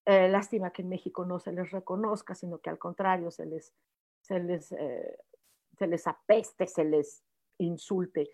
Eh, 0.06 0.28
lástima 0.28 0.72
que 0.72 0.82
en 0.82 0.88
México 0.88 1.24
no 1.24 1.38
se 1.38 1.52
les 1.52 1.70
reconozca, 1.70 2.34
sino 2.34 2.58
que 2.58 2.70
al 2.70 2.78
contrario 2.78 3.30
se 3.30 3.46
les, 3.46 3.74
se 4.22 4.38
les, 4.40 4.72
eh, 4.72 5.18
se 5.76 5.86
les 5.86 6.06
apeste, 6.06 6.66
se 6.66 6.84
les 6.84 7.22
insulte. 7.58 8.30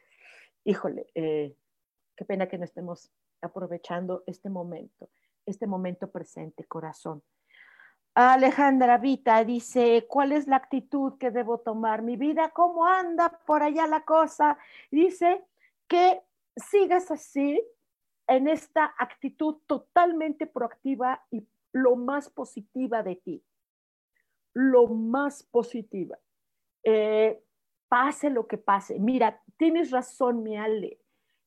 Híjole, 0.64 1.11
qué 1.14 2.25
pena 2.27 2.49
que 2.49 2.59
no 2.59 2.64
estemos 2.64 3.11
aprovechando 3.41 4.23
este 4.27 4.51
momento, 4.51 5.09
este 5.47 5.67
momento 5.67 6.11
presente, 6.11 6.64
corazón. 6.64 7.23
Alejandra 8.20 8.98
Vita 8.98 9.44
dice, 9.44 10.04
¿cuál 10.09 10.33
es 10.33 10.48
la 10.48 10.57
actitud 10.57 11.18
que 11.18 11.31
debo 11.31 11.59
tomar? 11.59 12.02
Mi 12.02 12.16
vida, 12.16 12.50
¿cómo 12.50 12.85
anda 12.85 13.40
por 13.46 13.62
allá 13.62 13.87
la 13.87 14.04
cosa? 14.04 14.59
Dice 14.90 15.44
que 15.87 16.20
sigas 16.57 17.12
así 17.12 17.62
en 18.26 18.48
esta 18.48 18.92
actitud 18.98 19.59
totalmente 19.68 20.48
proactiva 20.48 21.24
y 21.31 21.46
lo 21.72 21.94
más 21.94 22.28
positiva 22.28 23.04
de 23.04 23.14
ti. 23.14 23.44
Lo 24.52 24.88
más 24.88 25.44
positiva. 25.44 26.18
Eh, 26.83 27.40
pase 27.88 28.31
lo 28.31 28.48
que 28.48 28.59
pase. 28.59 28.98
Mira, 28.98 29.40
tienes 29.57 29.92
razón, 29.92 30.42
mi 30.42 30.57
Ale. 30.57 30.98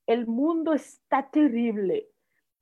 El 0.07 0.25
mundo 0.25 0.71
está 0.71 1.29
terrible. 1.29 2.07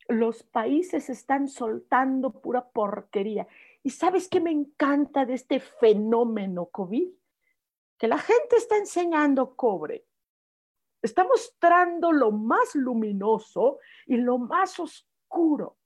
Los 0.07 0.41
países 0.41 1.11
están 1.11 1.47
soltando 1.47 2.41
pura 2.41 2.67
porquería. 2.69 3.47
¿Y 3.83 3.91
sabes 3.91 4.27
qué 4.27 4.41
me 4.41 4.51
encanta 4.51 5.25
de 5.25 5.35
este 5.35 5.59
fenómeno 5.59 6.65
COVID? 6.67 7.09
Que 7.97 8.07
la 8.07 8.17
gente 8.17 8.57
está 8.57 8.77
enseñando 8.77 9.55
cobre. 9.55 10.05
Está 11.01 11.23
mostrando 11.23 12.11
lo 12.11 12.31
más 12.31 12.75
luminoso 12.75 13.79
y 14.05 14.17
lo 14.17 14.37
más 14.37 14.79
oscuro. 14.79 15.77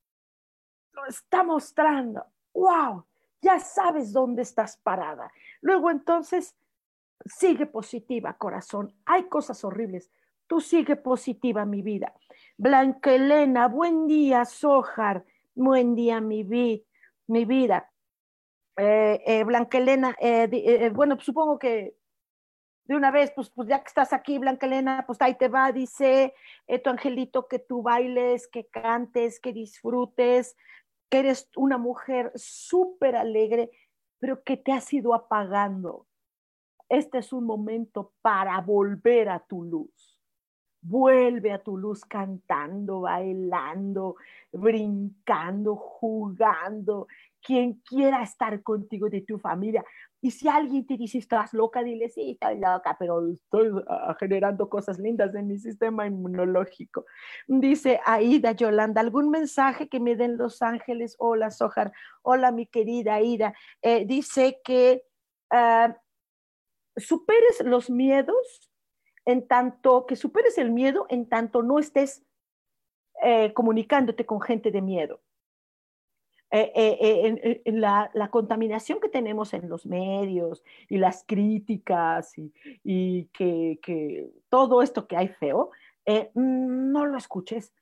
Lo 0.93 1.05
está 1.05 1.43
mostrando. 1.43 2.25
¡Wow! 2.53 3.05
Ya 3.41 3.59
sabes 3.59 4.11
dónde 4.11 4.41
estás 4.41 4.77
parada. 4.77 5.31
Luego 5.61 5.91
entonces, 5.91 6.55
sigue 7.25 7.67
positiva, 7.67 8.33
corazón. 8.37 8.95
Hay 9.05 9.25
cosas 9.29 9.63
horribles. 9.63 10.09
Tú 10.47 10.61
sigue 10.61 10.95
positiva, 10.95 11.65
mi 11.65 11.81
vida. 11.81 12.13
Blanca 12.57 13.13
Elena, 13.13 13.67
buen 13.67 14.07
día, 14.07 14.45
Sojar. 14.45 15.25
Buen 15.55 15.93
día, 15.93 16.19
mi 16.21 16.43
vida 16.43 16.83
mi 17.27 17.45
vida. 17.45 17.91
Eh, 18.77 19.21
eh, 19.25 19.43
Blanca 19.43 19.77
Elena, 19.77 20.15
eh, 20.19 20.91
bueno, 20.93 21.15
pues 21.15 21.25
supongo 21.25 21.59
que 21.59 21.95
de 22.85 22.95
una 22.95 23.11
vez, 23.11 23.31
pues, 23.35 23.49
pues 23.51 23.69
ya 23.69 23.79
que 23.81 23.87
estás 23.87 24.13
aquí, 24.13 24.39
Blanca 24.39 24.65
Elena, 24.65 25.03
pues 25.05 25.21
ahí 25.21 25.35
te 25.35 25.47
va, 25.47 25.71
dice 25.71 26.33
tu 26.83 26.89
angelito 26.89 27.47
que 27.47 27.59
tú 27.59 27.81
bailes, 27.81 28.47
que 28.47 28.67
cantes, 28.67 29.39
que 29.39 29.53
disfrutes, 29.53 30.57
que 31.09 31.19
eres 31.19 31.49
una 31.55 31.77
mujer 31.77 32.31
súper 32.35 33.15
alegre, 33.15 33.71
pero 34.19 34.43
que 34.43 34.57
te 34.57 34.73
has 34.73 34.91
ido 34.91 35.13
apagando. 35.13 36.07
Este 36.89 37.19
es 37.19 37.31
un 37.31 37.45
momento 37.45 38.13
para 38.21 38.59
volver 38.59 39.29
a 39.29 39.39
tu 39.39 39.63
luz. 39.63 40.12
Vuelve 40.85 41.53
a 41.53 41.63
tu 41.63 41.77
luz 41.77 42.03
cantando, 42.03 43.01
bailando, 43.01 44.17
brincando, 44.51 45.75
jugando. 45.77 47.07
Quien 47.41 47.81
quiera 47.85 48.21
estar 48.21 48.61
contigo 48.61 49.09
de 49.09 49.21
tu 49.21 49.39
familia. 49.39 49.83
Y 50.21 50.31
si 50.31 50.47
alguien 50.47 50.85
te 50.85 50.97
dice, 50.97 51.17
estás 51.17 51.53
loca, 51.53 51.83
dile, 51.83 52.09
sí, 52.09 52.31
estoy 52.31 52.59
loca, 52.59 52.95
pero 52.99 53.27
estoy 53.29 53.71
ah, 53.87 54.15
generando 54.19 54.69
cosas 54.69 54.99
lindas 54.99 55.35
en 55.35 55.47
mi 55.47 55.57
sistema 55.57 56.05
inmunológico. 56.05 57.05
Dice 57.47 57.99
Aida 58.05 58.53
Yolanda, 58.53 59.01
¿algún 59.01 59.29
mensaje 59.29 59.89
que 59.89 59.99
me 59.99 60.15
den 60.15 60.37
Los 60.37 60.61
Ángeles? 60.61 61.15
Hola, 61.19 61.51
Sojar. 61.51 61.91
Hola, 62.21 62.51
mi 62.51 62.67
querida 62.67 63.15
Aida. 63.15 63.53
Eh, 63.81 64.05
dice 64.05 64.61
que 64.63 65.03
ah, 65.49 65.97
superes 66.95 67.61
los 67.65 67.89
miedos 67.89 68.72
en 69.25 69.47
tanto 69.47 70.05
que 70.05 70.15
superes 70.15 70.57
el 70.57 70.71
miedo, 70.71 71.05
en 71.09 71.27
tanto 71.27 71.63
no 71.63 71.79
estés 71.79 72.23
eh, 73.23 73.53
comunicándote 73.53 74.25
con 74.25 74.41
gente 74.41 74.71
de 74.71 74.81
miedo. 74.81 75.21
Eh, 76.51 76.71
eh, 76.75 77.61
la, 77.65 78.11
contaminación 78.29 78.99
que 78.99 79.09
tenemos 79.09 79.55
en 79.55 79.69
los 79.69 79.87
medios 79.87 80.63
y 80.87 80.97
las 80.97 81.23
críticas 81.25 82.33
y, 82.37 83.25
que, 83.33 84.29
todo 84.49 84.83
esto 84.83 85.07
que 85.07 85.17
hay 85.17 85.29
feo, 85.29 85.71
no 86.35 87.05
lo 87.05 87.17
escuches. 87.17 87.73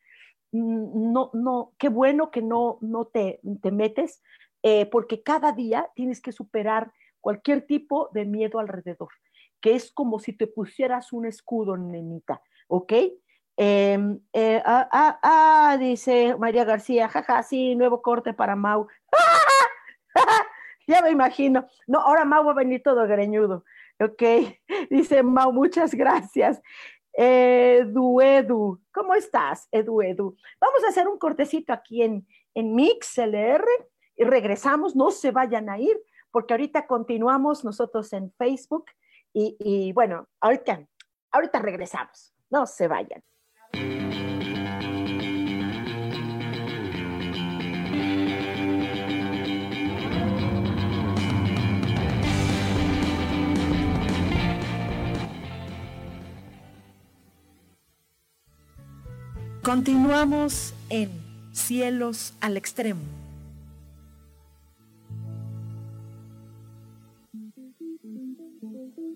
No, 0.54 1.32
no, 1.34 1.74
qué 1.78 1.90
bueno 1.90 2.30
que 2.32 2.42
no, 2.42 2.78
no 2.82 3.06
te, 3.06 3.42
te 3.62 3.72
metes, 3.72 4.22
porque 4.90 5.22
cada 5.22 5.52
día 5.52 5.90
tienes 5.96 6.22
que 6.22 6.32
superar 6.32 6.94
cualquier 7.20 7.64
tipo 7.64 8.10
de 8.14 8.26
miedo 8.26 8.60
alrededor 8.60 9.10
que 9.62 9.76
es 9.76 9.92
como 9.92 10.20
si 10.20 10.34
te 10.34 10.48
pusieras 10.48 11.14
un 11.14 11.26
escudo, 11.26 11.78
nenita, 11.78 12.42
¿ok? 12.68 12.94
Em, 13.58 14.20
eh, 14.34 14.62
ah, 14.66 14.90
ah, 14.92 15.20
ah, 15.22 15.78
dice 15.78 16.36
María 16.38 16.64
García, 16.64 17.08
jaja, 17.08 17.44
sí, 17.44 17.76
nuevo 17.76 18.02
corte 18.02 18.34
para 18.34 18.56
Mau. 18.56 18.88
ya 20.88 21.02
me 21.02 21.12
imagino. 21.12 21.68
No, 21.86 22.00
ahora 22.00 22.26
Mau 22.26 22.44
va 22.44 22.52
a 22.52 22.56
venir 22.56 22.82
todo 22.82 23.06
greñudo, 23.08 23.64
¿ok? 24.00 24.24
Dice 24.90 25.22
Mau, 25.22 25.54
muchas 25.54 25.94
gracias. 25.94 26.62
Edu, 27.14 28.22
Edu, 28.22 28.82
¿cómo 28.92 29.14
estás, 29.14 29.68
Edu, 29.72 30.02
Edu? 30.02 30.36
Vamos 30.60 30.84
a 30.84 30.88
hacer 30.88 31.08
un 31.08 31.20
cortecito 31.20 31.74
aquí 31.74 32.02
en, 32.02 32.26
en 32.56 32.74
MixLR 32.74 33.66
y 34.16 34.24
regresamos, 34.24 34.96
no 34.96 35.12
se 35.12 35.32
vayan 35.32 35.70
a 35.70 35.78
ir, 35.78 36.02
porque 36.32 36.54
ahorita 36.54 36.88
continuamos 36.88 37.66
nosotros 37.66 38.12
en 38.14 38.32
Facebook 38.38 38.86
y, 39.34 39.92
bueno, 39.94 40.28
ahorita, 40.40 40.86
ahorita 41.32 41.60
regresamos. 41.60 42.34
No 42.50 42.66
se 42.66 42.88
vayan. 42.88 43.24
Continuamos 59.64 60.74
en 60.90 61.10
Cielos 61.54 62.34
al 62.42 62.58
Extremo. 62.58 63.21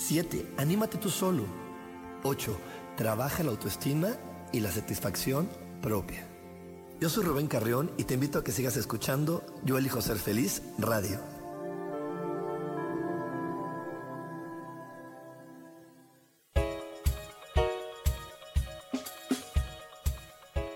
7. 0.00 0.54
Anímate 0.56 0.98
tú 0.98 1.10
solo. 1.10 1.44
8. 2.24 2.56
Trabaja 2.96 3.42
la 3.42 3.50
autoestima 3.50 4.08
y 4.52 4.60
la 4.60 4.72
satisfacción 4.72 5.48
propia. 5.82 6.26
Yo 7.00 7.08
soy 7.08 7.24
Rubén 7.24 7.46
Carrión 7.46 7.90
y 7.96 8.04
te 8.04 8.14
invito 8.14 8.38
a 8.38 8.44
que 8.44 8.52
sigas 8.52 8.76
escuchando 8.76 9.44
Yo 9.64 9.78
elijo 9.78 10.02
ser 10.02 10.18
feliz 10.18 10.62
radio. 10.78 11.20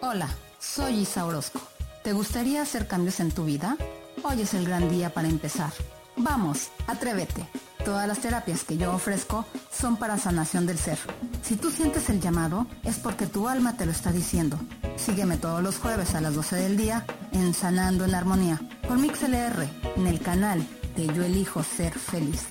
Hola, 0.00 0.28
soy 0.60 1.00
Isa 1.00 1.24
Orozco. 1.26 1.60
¿Te 2.04 2.12
gustaría 2.12 2.62
hacer 2.62 2.86
cambios 2.86 3.20
en 3.20 3.32
tu 3.32 3.44
vida? 3.44 3.76
Hoy 4.22 4.42
es 4.42 4.54
el 4.54 4.66
gran 4.66 4.88
día 4.88 5.12
para 5.12 5.28
empezar. 5.28 5.72
Vamos, 6.16 6.68
atrévete. 6.86 7.48
Todas 7.84 8.08
las 8.08 8.20
terapias 8.20 8.64
que 8.64 8.78
yo 8.78 8.94
ofrezco 8.94 9.44
son 9.70 9.98
para 9.98 10.16
sanación 10.16 10.64
del 10.64 10.78
ser. 10.78 10.98
Si 11.42 11.56
tú 11.56 11.70
sientes 11.70 12.08
el 12.08 12.18
llamado, 12.18 12.66
es 12.82 12.98
porque 12.98 13.26
tu 13.26 13.46
alma 13.46 13.76
te 13.76 13.84
lo 13.84 13.92
está 13.92 14.10
diciendo. 14.10 14.58
Sígueme 14.96 15.36
todos 15.36 15.62
los 15.62 15.78
jueves 15.78 16.14
a 16.14 16.22
las 16.22 16.34
12 16.34 16.56
del 16.56 16.76
día 16.78 17.04
en 17.32 17.52
Sanando 17.52 18.06
en 18.06 18.14
Armonía 18.14 18.58
por 18.88 18.98
MixLR 18.98 19.68
en 19.96 20.06
el 20.06 20.20
canal 20.20 20.66
de 20.96 21.06
Yo 21.08 21.24
Elijo 21.24 21.62
Ser 21.62 21.92
Feliz. 21.92 22.46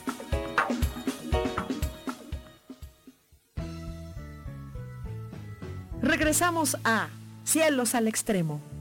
Regresamos 6.03 6.77
a 6.83 7.07
Cielos 7.43 7.95
al 7.95 8.07
Extremo. 8.07 8.72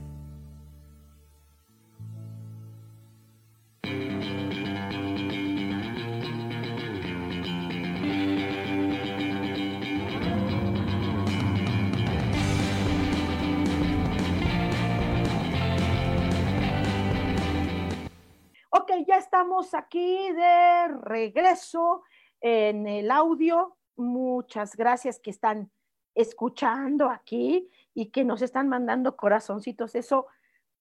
Estamos 19.17 19.73
aquí 19.73 20.31
de 20.31 20.87
regreso 20.87 22.03
en 22.41 22.87
el 22.87 23.11
audio. 23.11 23.77
Muchas 23.95 24.75
gracias 24.75 25.19
que 25.19 25.29
están 25.29 25.71
escuchando 26.15 27.09
aquí 27.09 27.69
y 27.93 28.09
que 28.09 28.23
nos 28.23 28.41
están 28.41 28.69
mandando 28.69 29.15
corazoncitos. 29.15 29.95
Eso, 29.95 30.27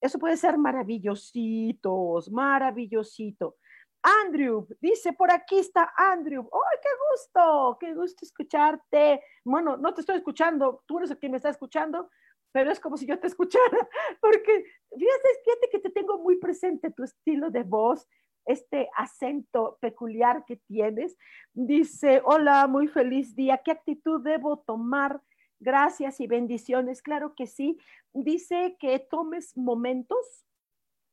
eso 0.01 0.19
puede 0.19 0.37
ser 0.37 0.59
maravillositos, 0.59 2.31
maravillosito. 2.31 3.57
Andrew, 4.03 4.67
dice, 4.81 5.13
por 5.13 5.31
aquí 5.31 5.59
está 5.59 5.93
Andrew. 5.97 6.49
¡Ay, 6.53 6.79
qué 6.83 6.89
gusto! 7.11 7.77
¡Qué 7.79 7.95
gusto 7.95 8.25
escucharte! 8.25 9.23
Bueno, 9.45 9.77
no 9.77 9.95
te 9.95 10.01
estoy 10.01 10.17
escuchando, 10.17 10.83
tú 10.87 10.99
eres 10.99 11.11
el 11.11 11.19
que 11.19 11.29
me 11.29 11.37
está 11.37 11.51
escuchando, 11.51 12.11
pero 12.53 12.71
es 12.71 12.81
como 12.81 12.97
si 12.97 13.07
yo 13.07 13.19
te 13.19 13.27
escuchara, 13.29 13.89
porque 14.21 14.65
fíjate, 14.91 15.29
fíjate 15.45 15.69
que 15.71 15.79
te 15.79 15.91
tengo 15.91 16.19
muy 16.19 16.37
presente 16.37 16.91
tu 16.91 17.03
estilo 17.03 17.51
de 17.51 17.63
voz, 17.63 18.07
este 18.45 18.89
acento 18.97 19.79
peculiar 19.81 20.45
que 20.45 20.57
tienes. 20.57 21.17
Dice, 21.53 22.23
hola, 22.25 22.67
muy 22.67 22.89
feliz 22.89 23.35
día, 23.35 23.63
¿qué 23.65 23.71
actitud 23.71 24.23
debo 24.23 24.59
tomar? 24.59 25.21
Gracias 25.61 26.21
y 26.21 26.27
bendiciones, 26.27 27.03
claro 27.03 27.35
que 27.35 27.47
sí. 27.47 27.79
Dice 28.13 28.77
que 28.81 28.99
tomes 28.99 29.57
momentos 29.57 30.47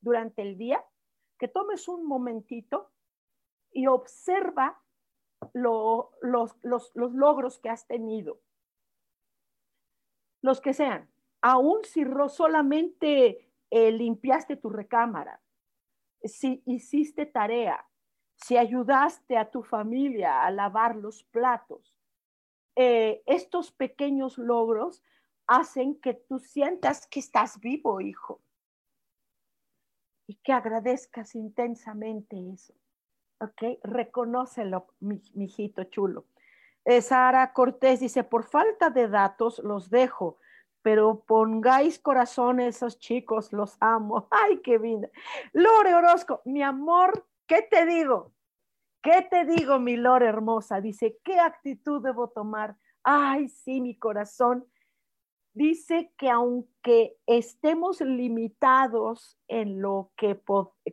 durante 0.02 0.42
el 0.42 0.58
día, 0.58 0.84
que 1.38 1.48
tomes 1.48 1.88
un 1.88 2.06
momentito 2.06 2.92
y 3.72 3.88
observa 3.88 4.82
lo, 5.54 6.12
los, 6.22 6.56
los, 6.64 6.92
los 6.96 7.14
logros 7.14 7.60
que 7.60 7.70
has 7.70 7.88
tenido, 7.88 8.42
los 10.42 10.60
que 10.62 10.74
sean 10.74 11.10
aún 11.42 11.84
si 11.84 12.04
solamente 12.30 13.50
eh, 13.70 13.92
limpiaste 13.92 14.56
tu 14.56 14.70
recámara, 14.70 15.42
si 16.24 16.62
hiciste 16.66 17.26
tarea, 17.26 17.86
si 18.36 18.58
ayudaste 18.58 19.38
a 19.38 19.50
tu 19.50 19.64
familia 19.64 20.44
a 20.44 20.52
lavar 20.52 20.96
los 20.96 21.24
platos, 21.24 21.96
eh, 22.76 23.22
estos 23.26 23.72
pequeños 23.72 24.38
logros 24.38 25.04
hacen 25.48 26.00
que 26.00 26.14
tú 26.14 26.40
sientas 26.40 27.08
que 27.08 27.20
estás 27.20 27.60
vivo, 27.60 28.00
hijo, 28.02 28.42
y 30.28 30.36
que 30.36 30.54
agradezcas 30.54 31.34
intensamente 31.34 32.38
eso. 32.54 32.76
¿Ok? 33.42 33.80
Reconócelo, 33.84 34.94
mi, 35.00 35.22
hijito 35.36 35.86
chulo. 35.86 36.26
Eh, 36.86 37.02
Sara 37.02 37.52
Cortés 37.52 38.00
dice, 38.00 38.24
por 38.24 38.46
falta 38.46 38.92
de 38.92 39.08
datos 39.08 39.60
los 39.60 39.90
dejo 39.90 40.38
pero 40.82 41.24
pongáis 41.26 42.00
corazón 42.00 42.60
a 42.60 42.68
esos 42.68 43.00
chicos, 43.00 43.52
los 43.54 43.78
amo. 43.80 44.28
Ay, 44.32 44.62
qué 44.62 44.78
vida. 44.78 45.10
Lore 45.54 45.94
Orozco, 45.94 46.42
mi 46.46 46.64
amor, 46.64 47.28
¿qué 47.48 47.62
te 47.62 47.86
digo? 47.86 48.34
¿Qué 49.02 49.26
te 49.30 49.46
digo, 49.46 49.80
mi 49.80 49.96
Lore 49.96 50.28
hermosa? 50.28 50.82
Dice, 50.82 51.20
¿qué 51.24 51.40
actitud 51.40 52.04
debo 52.04 52.30
tomar? 52.30 52.76
Ay, 53.04 53.48
sí, 53.48 53.80
mi 53.80 53.98
corazón. 53.98 54.66
Dice 55.54 56.14
que 56.18 56.30
aunque 56.30 57.18
estemos 57.26 58.02
limitados 58.02 59.38
en 59.48 59.82
lo 59.82 60.12
que 60.16 60.42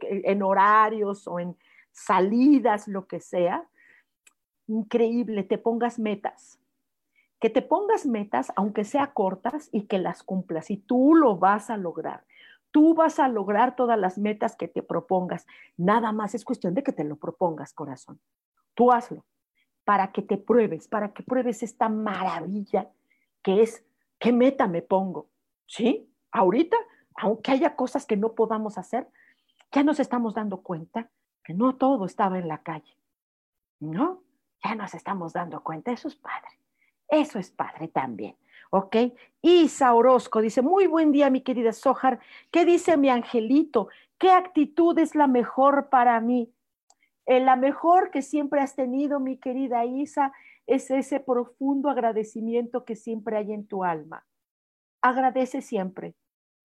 en 0.01 0.43
horarios 0.43 1.27
o 1.27 1.41
en 1.41 1.57
salidas, 1.93 2.89
lo 2.89 3.07
que 3.07 3.21
sea, 3.21 3.69
increíble, 4.67 5.43
te 5.43 5.59
pongas 5.59 5.99
metas 5.99 6.61
que 7.41 7.51
te 7.51 7.63
pongas 7.63 8.07
metas, 8.07 8.53
aunque 8.57 8.85
sea 8.85 9.13
cortas, 9.13 9.69
y 9.73 9.87
que 9.87 9.99
las 9.99 10.23
cumplas. 10.23 10.71
Y 10.71 10.79
tú 10.79 11.15
lo 11.15 11.37
vas 11.37 11.71
a 11.71 11.77
lograr. 11.77 12.25
Tú 12.71 12.95
vas 12.95 13.19
a 13.19 13.29
lograr 13.29 13.77
todas 13.77 13.99
las 13.99 14.19
metas 14.19 14.57
que 14.57 14.69
te 14.69 14.83
propongas. 14.83 15.47
Nada 15.77 16.13
más 16.13 16.35
es 16.35 16.45
cuestión 16.45 16.75
de 16.75 16.83
que 16.83 16.93
te 16.93 17.05
lo 17.05 17.17
propongas, 17.17 17.73
corazón. 17.73 18.21
Tú 18.75 18.93
hazlo 18.93 19.25
para 19.85 20.13
que 20.13 20.21
te 20.21 20.37
pruebes, 20.37 20.89
para 20.89 21.13
que 21.13 21.23
pruebes 21.23 21.63
esta 21.63 21.89
maravilla 21.89 22.91
que 23.43 23.63
es, 23.63 23.85
¿qué 24.19 24.33
meta 24.33 24.67
me 24.67 24.83
pongo? 24.83 25.29
¿Sí? 25.67 26.13
Ahorita, 26.33 26.77
aunque 27.15 27.53
haya 27.53 27.77
cosas 27.77 28.05
que 28.05 28.17
no 28.17 28.35
podamos 28.35 28.79
hacer, 28.79 29.09
ya 29.71 29.85
nos 29.85 30.01
estamos 30.01 30.35
dando 30.35 30.63
cuenta 30.63 31.09
que 31.45 31.55
no 31.55 31.77
todo 31.77 32.05
estaba 32.07 32.39
en 32.39 32.49
la 32.49 32.63
calle. 32.63 32.97
¿No? 33.79 34.23
Ya 34.65 34.75
nos 34.75 34.95
estamos 34.95 35.33
dando 35.33 35.63
cuenta. 35.63 35.93
Eso 35.93 36.09
es 36.09 36.17
padre. 36.17 36.59
Eso 37.09 37.39
es 37.39 37.51
padre 37.51 37.89
también. 37.89 38.37
¿Ok? 38.71 38.97
Isa 39.43 39.95
Orozco 39.95 40.41
dice, 40.41 40.61
muy 40.61 40.87
buen 40.87 41.13
día, 41.13 41.31
mi 41.31 41.41
querida 41.41 41.73
Sojar. 41.73 42.19
¿Qué 42.51 42.65
dice 42.65 42.97
mi 42.97 43.09
angelito? 43.09 43.89
¿Qué 44.19 44.31
actitud 44.31 44.99
es 44.99 45.15
la 45.15 45.27
mejor 45.27 45.89
para 45.89 46.21
mí? 46.21 46.53
Eh, 47.27 47.41
la 47.41 47.57
mejor 47.57 48.11
que 48.11 48.23
siempre 48.23 48.61
has 48.61 48.75
tenido, 48.75 49.21
mi 49.21 49.37
querida 49.37 49.85
Isa, 49.85 50.33
es 50.67 50.91
ese 50.91 51.21
profundo 51.21 51.91
agradecimiento 51.91 52.85
que 52.85 52.97
siempre 52.97 53.37
hay 53.37 53.53
en 53.53 53.67
tu 53.67 53.85
alma. 53.85 54.25
Agradece 55.01 55.63
siempre, 55.63 56.15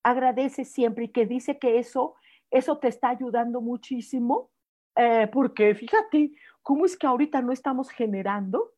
agradece 0.03 0.65
siempre 0.65 1.05
y 1.05 1.09
que 1.09 1.25
dice 1.25 1.59
que 1.59 1.79
eso, 1.79 2.15
eso 2.49 2.77
te 2.77 2.87
está 2.87 3.09
ayudando 3.09 3.61
muchísimo, 3.61 4.49
eh, 4.95 5.29
porque 5.31 5.75
fíjate, 5.75 6.31
¿cómo 6.61 6.85
es 6.85 6.97
que 6.97 7.07
ahorita 7.07 7.41
no 7.41 7.51
estamos 7.51 7.89
generando? 7.89 8.71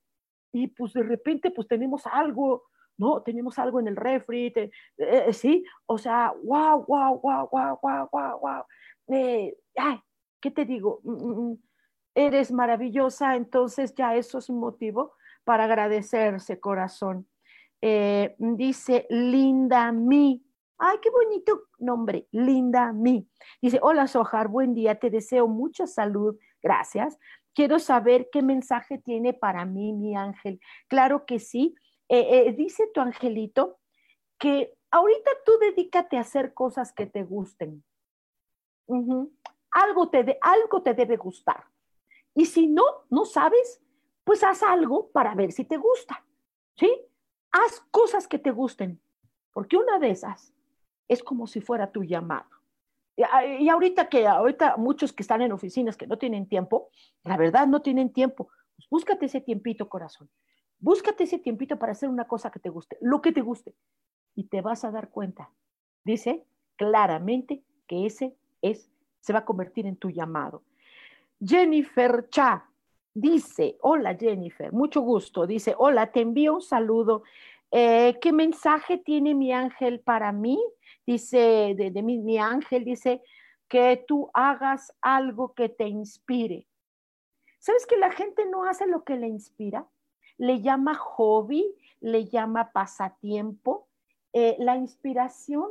Y 0.54 0.68
pues 0.68 0.94
de 0.94 1.04
repente 1.04 1.52
pues 1.52 1.68
tenemos 1.68 2.08
algo, 2.08 2.64
¿no? 2.98 3.22
Tenemos 3.22 3.60
algo 3.60 3.82
en 3.82 3.90
el 3.90 3.98
refri, 3.98 4.54
eh, 4.98 5.34
sí, 5.34 5.66
o 5.88 5.98
sea, 5.98 6.34
wow, 6.44 6.86
wow, 6.88 7.20
wow, 7.22 7.50
wow, 7.52 7.80
wow, 7.82 8.10
wow, 8.12 8.40
wow. 8.40 8.64
¿qué 10.40 10.52
te 10.52 10.64
digo? 10.64 11.02
Mm, 11.04 11.12
mm, 11.12 11.52
mm 11.52 11.58
eres 12.16 12.52
maravillosa, 12.52 13.36
entonces 13.36 13.94
ya 13.96 14.16
eso 14.16 14.38
es 14.38 14.50
un 14.50 14.60
motivo 14.60 15.14
para 15.44 15.66
agradecerse, 15.66 16.60
corazón. 16.60 17.28
Eh, 17.82 18.36
dice 18.38 19.08
Linda 19.10 19.92
Mi. 19.92 20.46
Ay, 20.78 20.98
qué 21.02 21.10
bonito 21.10 21.64
nombre, 21.80 22.28
Linda 22.32 22.94
Mi. 22.94 23.28
Dice, 23.62 23.80
hola 23.82 24.08
Sojar, 24.08 24.48
buen 24.48 24.74
día, 24.74 25.00
te 25.00 25.10
deseo 25.10 25.48
mucha 25.48 25.88
salud, 25.88 26.38
gracias. 26.62 27.18
Quiero 27.54 27.80
saber 27.80 28.30
qué 28.32 28.42
mensaje 28.42 28.98
tiene 28.98 29.34
para 29.34 29.66
mí 29.66 29.94
mi 29.94 30.16
ángel. 30.16 30.60
Claro 30.88 31.26
que 31.26 31.40
sí. 31.40 31.76
Eh, 32.10 32.48
eh, 32.48 32.54
dice 32.54 32.88
tu 32.94 33.02
angelito 33.02 33.80
que 34.40 34.74
ahorita 34.92 35.32
tú 35.46 35.54
dedícate 35.60 36.18
a 36.18 36.22
hacer 36.22 36.54
cosas 36.54 36.92
que 36.94 37.06
te 37.06 37.24
gusten. 37.24 37.84
algo, 39.72 40.10
te 40.10 40.38
algo 40.42 40.82
te 40.82 40.94
debe 40.94 41.18
gustar. 41.18 41.66
Y 42.36 42.46
si 42.46 42.68
no, 42.68 42.84
no 43.10 43.26
sabes, 43.26 43.82
pues 44.24 44.44
haz 44.44 44.64
algo 44.64 45.10
para 45.12 45.36
ver 45.36 45.52
si 45.52 45.66
te 45.66 45.78
gusta. 45.78 46.26
¿Sí? 46.76 46.90
Haz 47.52 47.82
cosas 47.92 48.28
que 48.28 48.40
te 48.40 48.52
gusten, 48.52 49.00
porque 49.52 49.78
una 49.78 50.00
de 50.00 50.10
esas 50.10 50.54
es 51.08 51.24
como 51.24 51.46
si 51.46 51.62
fuera 51.62 51.92
tu 51.92 52.04
llamado. 52.04 52.50
Y 53.16 53.70
ahorita 53.70 54.10
que 54.10 54.28
ahorita 54.28 54.78
muchos 54.78 55.14
que 55.14 55.22
están 55.22 55.42
en 55.42 55.52
oficinas 55.52 55.98
que 55.98 56.08
no 56.08 56.18
tienen 56.18 56.48
tiempo, 56.48 56.90
la 57.24 57.38
verdad 57.38 57.68
no 57.68 57.82
tienen 57.82 58.12
tiempo, 58.12 58.50
pues 58.76 58.90
búscate 58.90 59.28
ese 59.28 59.42
tiempito, 59.42 59.88
corazón. 59.88 60.30
Búscate 60.80 61.26
ese 61.26 61.40
tiempito 61.40 61.78
para 61.78 61.92
hacer 61.92 62.10
una 62.10 62.26
cosa 62.26 62.50
que 62.50 62.60
te 62.60 62.70
guste, 62.70 62.98
lo 63.02 63.22
que 63.22 63.32
te 63.32 63.42
guste, 63.42 63.76
y 64.36 64.46
te 64.46 64.62
vas 64.62 64.84
a 64.84 64.92
dar 64.92 65.10
cuenta. 65.10 65.52
Dice 66.04 66.44
claramente 66.76 67.64
que 67.88 68.06
ese 68.06 68.36
es 68.62 68.90
se 69.20 69.32
va 69.32 69.40
a 69.40 69.46
convertir 69.46 69.86
en 69.86 69.96
tu 69.96 70.10
llamado. 70.10 70.64
Jennifer 71.40 72.28
Cha 72.30 72.70
dice, 73.14 73.78
hola 73.82 74.16
Jennifer, 74.16 74.74
mucho 74.74 75.02
gusto. 75.02 75.48
Dice, 75.48 75.74
hola, 75.78 76.12
te 76.12 76.20
envío 76.20 76.56
un 76.56 76.62
saludo. 76.62 77.24
Eh, 77.72 78.18
¿Qué 78.22 78.34
mensaje 78.34 78.98
tiene 78.98 79.34
mi 79.34 79.54
ángel 79.54 80.02
para 80.02 80.34
mí? 80.34 80.60
Dice, 81.06 81.76
de, 81.76 82.02
mi, 82.02 82.38
ángel 82.38 82.86
dice, 82.86 83.22
que 83.68 84.04
tú 84.08 84.30
hagas 84.34 84.94
algo 85.02 85.54
que 85.54 85.70
te 85.70 85.88
inspire. 85.88 86.68
¿Sabes 87.60 87.86
que 87.86 87.98
la 87.98 88.12
gente 88.12 88.46
no 88.46 88.66
hace 88.66 88.88
lo 88.88 89.04
que 89.04 89.18
le 89.18 89.28
inspira? 89.28 89.88
Le 90.38 90.62
llama 90.62 90.96
hobby, 90.96 91.76
le 92.00 92.26
llama 92.26 92.72
pasatiempo. 92.72 93.88
Eh, 94.34 94.56
la 94.60 94.76
inspiración 94.78 95.70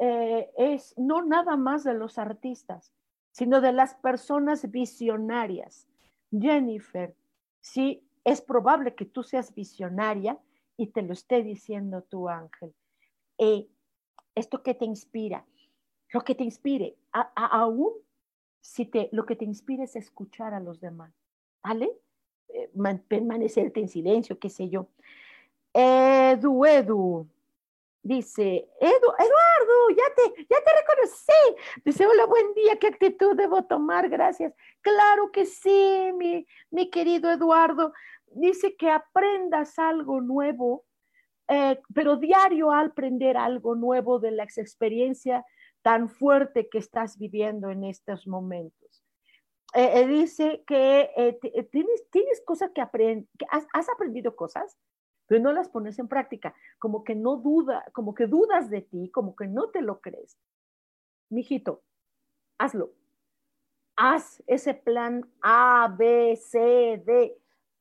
eh, 0.00 0.50
es 0.56 0.94
no 0.96 1.22
nada 1.22 1.56
más 1.56 1.84
de 1.84 1.94
los 1.94 2.18
artistas, 2.18 2.92
sino 3.30 3.60
de 3.60 3.72
las 3.72 3.94
personas 3.94 4.70
visionarias. 4.70 5.88
Jennifer, 6.30 7.14
sí, 7.60 8.06
es 8.24 8.40
probable 8.40 8.94
que 8.94 9.04
tú 9.04 9.22
seas 9.22 9.54
visionaria 9.54 10.38
y 10.76 10.88
te 10.88 11.02
lo 11.02 11.12
esté 11.12 11.42
diciendo 11.42 12.02
tu 12.02 12.28
ángel. 12.28 12.74
Eh, 13.38 13.68
esto 14.38 14.62
que 14.62 14.74
te 14.74 14.84
inspira, 14.84 15.44
lo 16.12 16.22
que 16.22 16.34
te 16.34 16.44
inspire, 16.44 16.96
aún 17.12 17.92
si 18.60 18.86
te, 18.86 19.08
lo 19.12 19.26
que 19.26 19.36
te 19.36 19.44
inspira 19.44 19.84
es 19.84 19.96
escuchar 19.96 20.54
a 20.54 20.60
los 20.60 20.80
demás, 20.80 21.12
¿vale? 21.62 21.90
Eh, 22.48 22.70
permanecerte 23.08 23.80
en 23.80 23.88
silencio, 23.88 24.38
qué 24.38 24.48
sé 24.48 24.68
yo. 24.68 24.88
Edu, 25.72 26.64
Edu, 26.64 27.28
dice, 28.02 28.68
Edu, 28.80 29.08
Eduardo, 29.18 29.90
ya 29.90 30.14
te, 30.16 30.46
ya 30.48 30.56
te 30.64 30.70
reconocí. 30.80 31.82
Dice, 31.84 32.06
hola, 32.06 32.26
buen 32.26 32.54
día, 32.54 32.78
¿qué 32.78 32.86
actitud 32.88 33.36
debo 33.36 33.64
tomar? 33.64 34.08
Gracias. 34.08 34.54
Claro 34.80 35.30
que 35.30 35.44
sí, 35.44 36.10
mi, 36.16 36.46
mi 36.70 36.90
querido 36.90 37.30
Eduardo. 37.30 37.92
Dice 38.32 38.76
que 38.76 38.90
aprendas 38.90 39.78
algo 39.78 40.20
nuevo, 40.20 40.84
eh, 41.48 41.80
pero 41.94 42.16
diario 42.16 42.70
al 42.70 42.88
aprender 42.88 43.36
algo 43.36 43.74
nuevo 43.74 44.18
de 44.18 44.30
la 44.30 44.44
experiencia 44.44 45.44
tan 45.82 46.08
fuerte 46.08 46.68
que 46.68 46.78
estás 46.78 47.18
viviendo 47.18 47.70
en 47.70 47.84
estos 47.84 48.26
momentos. 48.26 49.04
Eh, 49.74 50.00
eh, 50.00 50.06
dice 50.06 50.64
que 50.66 51.38
tienes, 52.10 52.42
cosas 52.44 52.70
que 52.74 52.80
aprender, 52.80 53.26
has, 53.50 53.66
has 53.72 53.88
aprendido 53.88 54.34
cosas 54.34 54.78
pero 55.28 55.42
no 55.42 55.52
las 55.52 55.68
pones 55.68 55.98
en 55.98 56.08
práctica, 56.08 56.54
como 56.78 57.04
que 57.04 57.14
no 57.14 57.36
duda, 57.36 57.84
como 57.92 58.14
que 58.14 58.26
dudas 58.26 58.70
de 58.70 58.80
ti, 58.80 59.10
como 59.10 59.36
que 59.36 59.46
no 59.46 59.68
te 59.68 59.82
lo 59.82 60.00
crees. 60.00 60.38
Mijito, 61.28 61.82
hazlo. 62.56 62.92
Haz 63.94 64.42
ese 64.46 64.72
plan 64.74 65.30
A, 65.42 65.94
B, 65.96 66.34
C, 66.36 67.02
D, 67.04 67.38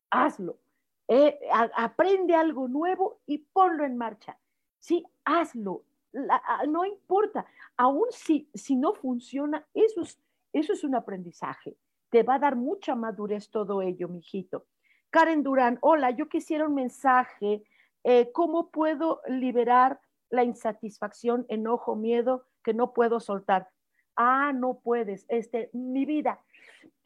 hazlo. 0.09 0.59
Eh, 1.07 1.39
aprende 1.75 2.35
algo 2.35 2.67
nuevo 2.67 3.21
y 3.25 3.37
ponlo 3.37 3.85
en 3.85 3.97
marcha. 3.97 4.37
Sí, 4.79 5.05
hazlo. 5.25 5.83
no 6.67 6.85
importa. 6.85 7.45
Aún 7.77 8.07
si, 8.11 8.49
si 8.53 8.75
no 8.75 8.93
funciona, 8.93 9.65
eso 9.73 10.01
es, 10.01 10.19
eso 10.53 10.73
es 10.73 10.83
un 10.83 10.95
aprendizaje. 10.95 11.77
Te 12.09 12.23
va 12.23 12.35
a 12.35 12.39
dar 12.39 12.55
mucha 12.55 12.95
madurez 12.95 13.49
todo 13.49 13.81
ello, 13.81 14.07
mijito. 14.07 14.65
Karen 15.09 15.43
Durán, 15.43 15.77
hola, 15.81 16.11
yo 16.11 16.27
quisiera 16.27 16.67
un 16.67 16.75
mensaje. 16.75 17.63
Eh, 18.03 18.31
¿Cómo 18.33 18.69
puedo 18.69 19.21
liberar 19.27 19.99
la 20.29 20.43
insatisfacción, 20.43 21.45
enojo, 21.49 21.95
miedo 21.95 22.45
que 22.63 22.73
no 22.73 22.93
puedo 22.93 23.19
soltar? 23.19 23.69
Ah, 24.15 24.51
no 24.53 24.79
puedes. 24.79 25.25
Este, 25.29 25.69
mi 25.73 26.05
vida. 26.05 26.41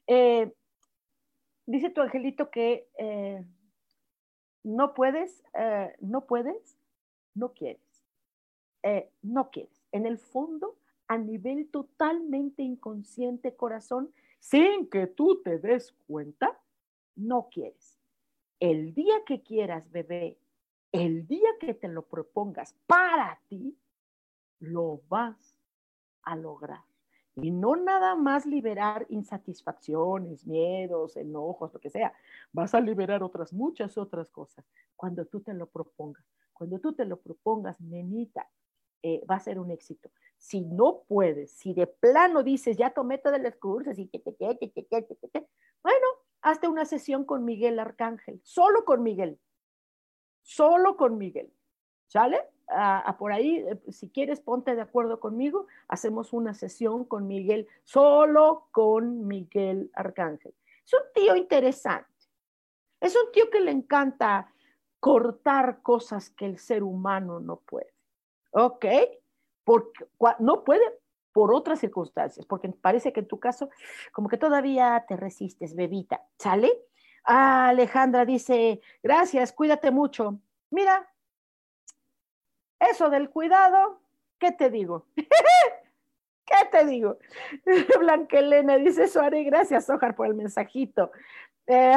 Eh, 0.07 0.51
dice 1.65 1.89
tu 1.89 2.01
angelito 2.01 2.49
que 2.49 2.87
no 4.63 4.93
puedes, 4.93 5.43
no 5.99 6.25
puedes, 6.25 6.77
no 7.33 7.53
quieres. 7.53 8.03
no 9.21 9.49
quieres. 9.51 9.85
En 9.91 10.05
el 10.05 10.17
fondo, 10.17 10.77
a 11.07 11.17
nivel 11.17 11.69
totalmente 11.69 12.63
inconsciente, 12.63 13.55
corazón, 13.55 14.13
sin 14.39 14.89
que 14.89 15.07
tú 15.07 15.41
te 15.43 15.59
des 15.59 15.91
cuenta, 16.07 16.59
no 17.15 17.49
quieres. 17.49 17.99
El 18.59 18.93
día 18.93 19.23
que 19.25 19.41
quieras, 19.41 19.91
bebé, 19.91 20.37
el 20.91 21.27
día 21.27 21.49
que 21.59 21.73
te 21.73 21.87
lo 21.87 22.03
propongas 22.03 22.75
para 22.85 23.41
ti, 23.47 23.77
lo 24.59 25.01
vas 25.09 25.57
a 26.23 26.35
lograr. 26.35 26.83
Y 27.35 27.51
no 27.51 27.75
nada 27.75 28.15
más 28.15 28.45
liberar 28.45 29.05
insatisfacciones, 29.09 30.45
miedos, 30.45 31.15
enojos, 31.15 31.73
lo 31.73 31.79
que 31.79 31.89
sea. 31.89 32.13
Vas 32.51 32.75
a 32.75 32.81
liberar 32.81 33.23
otras, 33.23 33.53
muchas 33.53 33.97
otras 33.97 34.29
cosas 34.29 34.65
cuando 34.95 35.25
tú 35.25 35.41
te 35.41 35.53
lo 35.53 35.67
propongas. 35.67 36.25
Cuando 36.53 36.79
tú 36.79 36.93
te 36.93 37.05
lo 37.05 37.19
propongas, 37.19 37.79
nenita, 37.81 38.49
eh, 39.01 39.23
va 39.29 39.35
a 39.35 39.39
ser 39.39 39.59
un 39.59 39.71
éxito. 39.71 40.11
Si 40.37 40.61
no 40.61 41.03
puedes, 41.07 41.53
si 41.53 41.73
de 41.73 41.87
plano 41.87 42.43
dices, 42.43 42.77
ya 42.77 42.91
tomé 42.91 43.17
todas 43.17 43.41
las 43.41 43.55
cursos 43.55 43.97
y 43.97 44.07
que, 44.07 44.21
bueno, 44.23 46.07
hazte 46.41 46.67
una 46.67 46.85
sesión 46.85 47.25
con 47.25 47.45
Miguel 47.45 47.79
Arcángel, 47.79 48.41
solo 48.43 48.85
con 48.85 49.01
Miguel, 49.03 49.39
solo 50.41 50.97
con 50.97 51.17
Miguel, 51.17 51.51
¿sale? 52.07 52.39
Por 53.17 53.33
ahí, 53.33 53.57
eh, 53.57 53.79
si 53.91 54.09
quieres, 54.09 54.39
ponte 54.39 54.75
de 54.75 54.81
acuerdo 54.81 55.19
conmigo, 55.19 55.67
hacemos 55.87 56.33
una 56.33 56.53
sesión 56.53 57.05
con 57.05 57.27
Miguel, 57.27 57.67
solo 57.83 58.67
con 58.71 59.27
Miguel 59.27 59.91
Arcángel. 59.93 60.53
Es 60.85 60.93
un 60.93 61.13
tío 61.13 61.35
interesante, 61.35 62.09
es 62.99 63.15
un 63.15 63.31
tío 63.31 63.49
que 63.49 63.59
le 63.59 63.71
encanta 63.71 64.51
cortar 64.99 65.81
cosas 65.81 66.29
que 66.29 66.45
el 66.45 66.59
ser 66.59 66.83
humano 66.83 67.39
no 67.39 67.57
puede, 67.57 67.93
¿ok? 68.51 68.85
Porque 69.63 70.05
no 70.39 70.63
puede 70.63 70.83
por 71.31 71.53
otras 71.53 71.79
circunstancias, 71.79 72.45
porque 72.45 72.69
parece 72.69 73.13
que 73.13 73.21
en 73.21 73.27
tu 73.27 73.39
caso 73.39 73.69
como 74.11 74.29
que 74.29 74.37
todavía 74.37 75.05
te 75.07 75.15
resistes, 75.15 75.75
bebita, 75.75 76.25
¿sale? 76.37 76.71
Ah, 77.23 77.69
Alejandra 77.69 78.25
dice, 78.25 78.81
gracias, 79.03 79.53
cuídate 79.53 79.91
mucho. 79.91 80.39
Mira, 80.71 81.10
eso 82.89 83.09
del 83.09 83.29
cuidado, 83.29 84.01
¿qué 84.39 84.51
te 84.51 84.69
digo? 84.69 85.05
¿Qué 85.15 86.65
te 86.71 86.85
digo? 86.85 87.17
Blanca 87.99 88.39
Elena 88.39 88.77
dice, 88.77 89.07
Suárez, 89.07 89.45
gracias, 89.45 89.89
Ojar, 89.89 90.15
por 90.15 90.27
el 90.27 90.33
mensajito. 90.33 91.11
Eh, 91.67 91.93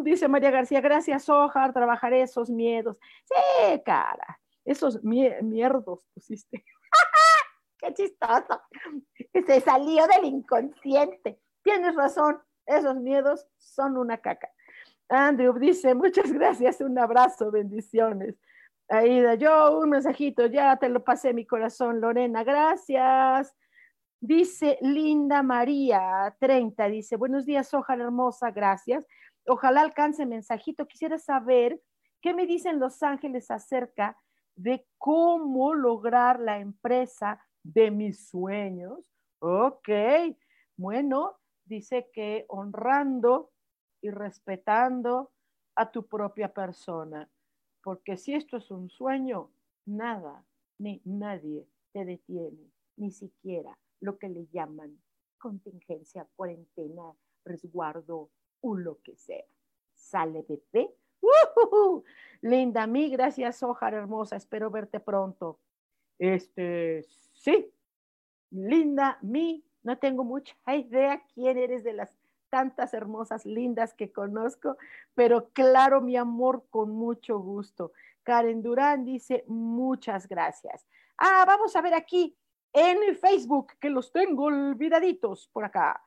dice 0.00 0.26
María 0.26 0.50
García, 0.50 0.80
gracias, 0.80 1.28
Ojar, 1.28 1.72
trabajaré 1.72 2.22
esos 2.22 2.50
miedos. 2.50 2.98
Sí, 3.24 3.82
cara, 3.84 4.40
esos 4.64 5.02
mierdos 5.04 6.00
pusiste. 6.14 6.64
Qué 7.78 7.92
chistoso. 7.94 8.62
Se 9.46 9.60
salió 9.60 10.06
del 10.06 10.24
inconsciente. 10.24 11.38
Tienes 11.62 11.94
razón, 11.94 12.40
esos 12.64 12.96
miedos 12.96 13.46
son 13.58 13.96
una 13.98 14.18
caca. 14.18 14.50
Andrew 15.08 15.56
dice, 15.58 15.94
muchas 15.94 16.32
gracias, 16.32 16.80
un 16.80 16.98
abrazo, 16.98 17.50
bendiciones. 17.50 18.34
Aida, 18.88 19.34
yo 19.34 19.80
un 19.80 19.90
mensajito, 19.90 20.46
ya 20.46 20.76
te 20.76 20.88
lo 20.88 21.02
pasé 21.02 21.34
mi 21.34 21.44
corazón, 21.44 22.00
Lorena, 22.00 22.44
gracias. 22.44 23.52
Dice 24.20 24.78
Linda 24.80 25.42
María 25.42 26.36
30, 26.38 26.86
dice, 26.88 27.16
buenos 27.16 27.46
días, 27.46 27.74
ojalá 27.74 28.04
hermosa, 28.04 28.52
gracias. 28.52 29.04
Ojalá 29.48 29.80
alcance 29.80 30.24
mensajito. 30.24 30.86
Quisiera 30.86 31.18
saber 31.18 31.80
qué 32.20 32.32
me 32.32 32.46
dicen 32.46 32.78
Los 32.78 33.02
Ángeles 33.02 33.50
acerca 33.50 34.16
de 34.54 34.86
cómo 34.98 35.74
lograr 35.74 36.38
la 36.38 36.58
empresa 36.58 37.44
de 37.64 37.90
mis 37.90 38.28
sueños. 38.28 39.12
Ok, 39.40 39.88
bueno, 40.76 41.38
dice 41.64 42.08
que 42.12 42.46
honrando 42.48 43.50
y 44.00 44.10
respetando 44.10 45.32
a 45.74 45.90
tu 45.90 46.06
propia 46.06 46.52
persona. 46.52 47.28
Porque 47.86 48.16
si 48.16 48.34
esto 48.34 48.56
es 48.56 48.72
un 48.72 48.90
sueño, 48.90 49.48
nada 49.84 50.44
ni 50.76 51.00
nadie 51.04 51.68
te 51.92 52.04
detiene, 52.04 52.72
ni 52.96 53.12
siquiera 53.12 53.78
lo 54.00 54.18
que 54.18 54.28
le 54.28 54.48
llaman 54.48 55.00
contingencia, 55.38 56.26
cuarentena, 56.34 57.14
resguardo 57.44 58.28
o 58.60 58.76
lo 58.76 59.00
que 59.02 59.14
sea. 59.14 59.44
Sale 59.94 60.44
bebé. 60.48 60.96
Linda, 62.40 62.88
mi 62.88 63.08
gracias, 63.08 63.62
Ojar 63.62 63.94
hermosa. 63.94 64.34
Espero 64.34 64.68
verte 64.68 64.98
pronto. 64.98 65.60
Este, 66.18 67.06
sí. 67.34 67.72
Linda, 68.50 69.16
mi, 69.22 69.64
no 69.84 69.96
tengo 69.96 70.24
mucha 70.24 70.56
idea 70.74 71.22
quién 71.32 71.56
eres 71.56 71.84
de 71.84 71.92
las 71.92 72.18
tantas 72.56 72.94
hermosas, 72.94 73.44
lindas 73.44 73.92
que 73.92 74.10
conozco, 74.10 74.78
pero 75.14 75.50
claro, 75.50 76.00
mi 76.00 76.16
amor, 76.16 76.64
con 76.70 76.90
mucho 76.90 77.38
gusto. 77.38 77.92
Karen 78.22 78.62
Durán 78.62 79.04
dice, 79.04 79.44
muchas 79.46 80.26
gracias. 80.26 80.86
Ah, 81.18 81.44
vamos 81.46 81.76
a 81.76 81.82
ver 81.82 81.92
aquí 81.92 82.34
en 82.72 83.14
Facebook, 83.14 83.74
que 83.78 83.90
los 83.90 84.10
tengo 84.10 84.44
olvidaditos 84.44 85.50
por 85.52 85.66
acá. 85.66 86.02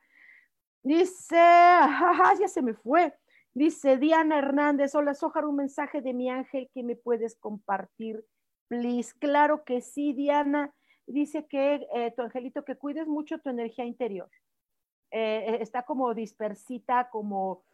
Dice, 0.82 1.36
ya 1.36 2.48
se 2.48 2.62
me 2.62 2.74
fue. 2.74 3.14
Dice 3.54 3.96
Diana 3.96 4.38
Hernández, 4.38 4.96
hola 4.96 5.14
Sojar, 5.14 5.44
un 5.44 5.54
mensaje 5.54 6.00
de 6.00 6.12
mi 6.14 6.28
ángel 6.30 6.68
que 6.74 6.82
me 6.82 6.96
puedes 6.96 7.36
compartir, 7.36 8.24
please. 8.66 9.14
Claro 9.20 9.62
que 9.62 9.82
sí, 9.82 10.14
Diana. 10.14 10.74
Dice 11.06 11.46
que 11.46 11.86
eh, 11.94 12.12
tu 12.16 12.22
angelito, 12.22 12.64
que 12.64 12.74
cuides 12.74 13.06
mucho 13.06 13.38
tu 13.38 13.50
energía 13.50 13.84
interior. 13.84 14.28
Eh, 15.10 15.58
está 15.60 15.82
como 15.84 16.14
dispersita, 16.14 17.10
como, 17.10 17.64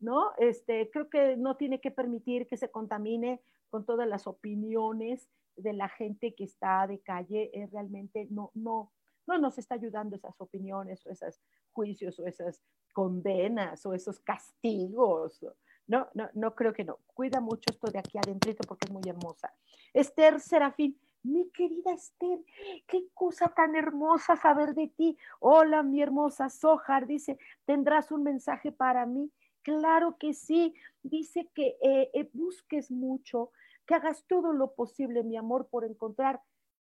¿no? 0.00 0.32
Este, 0.38 0.90
creo 0.90 1.08
que 1.10 1.36
no 1.36 1.56
tiene 1.56 1.80
que 1.80 1.90
permitir 1.90 2.46
que 2.46 2.56
se 2.56 2.70
contamine 2.70 3.42
con 3.70 3.84
todas 3.84 4.08
las 4.08 4.26
opiniones 4.26 5.28
de 5.56 5.72
la 5.72 5.88
gente 5.88 6.34
que 6.34 6.44
está 6.44 6.86
de 6.86 7.00
calle, 7.00 7.50
es 7.52 7.70
realmente 7.72 8.28
no, 8.30 8.50
no, 8.54 8.92
no 9.26 9.38
nos 9.38 9.58
está 9.58 9.74
ayudando 9.74 10.16
esas 10.16 10.40
opiniones 10.40 11.04
o 11.06 11.10
esos 11.10 11.40
juicios 11.72 12.18
o 12.18 12.26
esas 12.26 12.62
condenas 12.92 13.84
o 13.84 13.92
esos 13.92 14.20
castigos. 14.20 15.44
No, 15.86 16.08
no, 16.14 16.28
no 16.34 16.54
creo 16.54 16.72
que 16.72 16.84
no. 16.84 16.98
Cuida 17.14 17.40
mucho 17.40 17.64
esto 17.70 17.90
de 17.90 17.98
aquí 17.98 18.18
adentro 18.18 18.52
porque 18.66 18.86
es 18.86 18.92
muy 18.92 19.02
hermosa. 19.06 19.52
Esther 19.92 20.40
Serafín, 20.40 20.98
mi 21.22 21.50
querida 21.50 21.92
Esther, 21.92 22.40
qué 22.86 23.06
cosa 23.14 23.48
tan 23.48 23.76
hermosa 23.76 24.36
saber 24.36 24.74
de 24.74 24.88
ti. 24.88 25.16
Hola, 25.40 25.82
mi 25.82 26.00
hermosa 26.02 26.48
Sojar, 26.48 27.06
dice, 27.06 27.38
¿tendrás 27.64 28.10
un 28.10 28.22
mensaje 28.22 28.72
para 28.72 29.06
mí? 29.06 29.30
Claro 29.62 30.16
que 30.18 30.34
sí. 30.34 30.74
Dice 31.02 31.48
que 31.54 31.76
eh, 31.82 32.10
eh, 32.14 32.30
busques 32.32 32.90
mucho, 32.90 33.50
que 33.86 33.94
hagas 33.94 34.24
todo 34.26 34.52
lo 34.52 34.74
posible, 34.74 35.22
mi 35.22 35.36
amor, 35.36 35.68
por 35.68 35.84
encontrar 35.84 36.40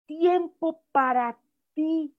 tiempo 0.07 0.83
para 0.93 1.39
ti, 1.75 2.15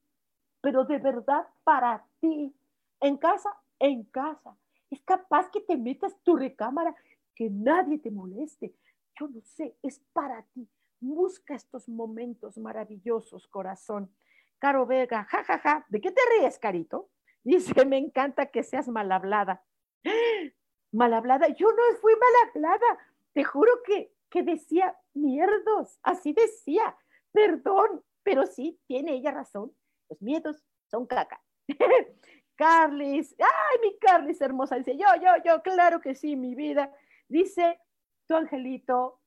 pero 0.62 0.86
de 0.86 0.97
verdad 0.97 1.47
para 1.64 2.05
ti. 2.20 2.53
En 3.01 3.18
casa, 3.18 3.49
en 3.80 4.03
casa. 4.03 4.57
Es 4.89 5.01
capaz 5.03 5.49
que 5.51 5.62
te 5.62 5.78
metas 5.78 6.16
tu 6.24 6.36
recámara, 6.36 6.95
que 7.36 7.49
nadie 7.49 7.99
te 7.99 8.12
moleste. 8.12 8.74
Yo 9.20 9.28
no 9.28 9.41
sé, 9.41 9.76
es 9.82 9.99
para 10.14 10.43
ti 10.53 10.68
Busca 11.00 11.56
estos 11.56 11.88
momentos 11.88 12.58
maravillosos, 12.58 13.47
corazón. 13.47 14.14
Caro 14.60 14.86
Vega, 14.86 15.24
jajaja, 15.24 15.60
ja, 15.60 15.80
ja. 15.80 15.86
¿de 15.89 16.02
qué 16.02 16.12
te 16.12 16.22
ríes, 16.38 16.60
Carito? 16.60 17.10
Dice, 17.43 17.86
me 17.86 17.97
encanta 17.97 18.47
que 18.47 18.64
seas 18.64 18.88
mal 18.88 19.12
hablada. 19.12 19.64
Mal 20.91 21.14
hablada, 21.14 21.47
yo 21.50 21.68
no 21.72 21.84
fui 22.02 22.14
mal 22.14 22.50
hablada. 22.50 22.97
Te 23.34 23.43
juro 23.43 23.84
que, 23.84 24.12
que 24.28 24.41
decía 24.41 24.97
mierdos, 25.14 26.00
así 26.02 26.34
decía. 26.34 26.97
Perdón, 27.32 28.04
pero 28.24 28.47
sí, 28.47 28.80
tiene 28.88 29.14
ella 29.14 29.30
razón. 29.32 29.72
Los 30.10 30.20
miedos 30.20 30.66
son 30.89 31.06
caca. 31.06 31.39
Carlis, 32.56 33.36
ay, 33.39 33.80
mi 33.84 34.00
Carlis 34.00 34.41
hermosa, 34.41 34.78
dice, 34.78 34.97
yo, 34.97 35.06
yo, 35.22 35.32
yo, 35.45 35.62
claro 35.62 36.02
que 36.02 36.16
sí, 36.16 36.36
mi 36.36 36.56
vida. 36.56 36.91
Dice, 37.28 37.80
tu 38.28 38.36
angelito 38.36 39.22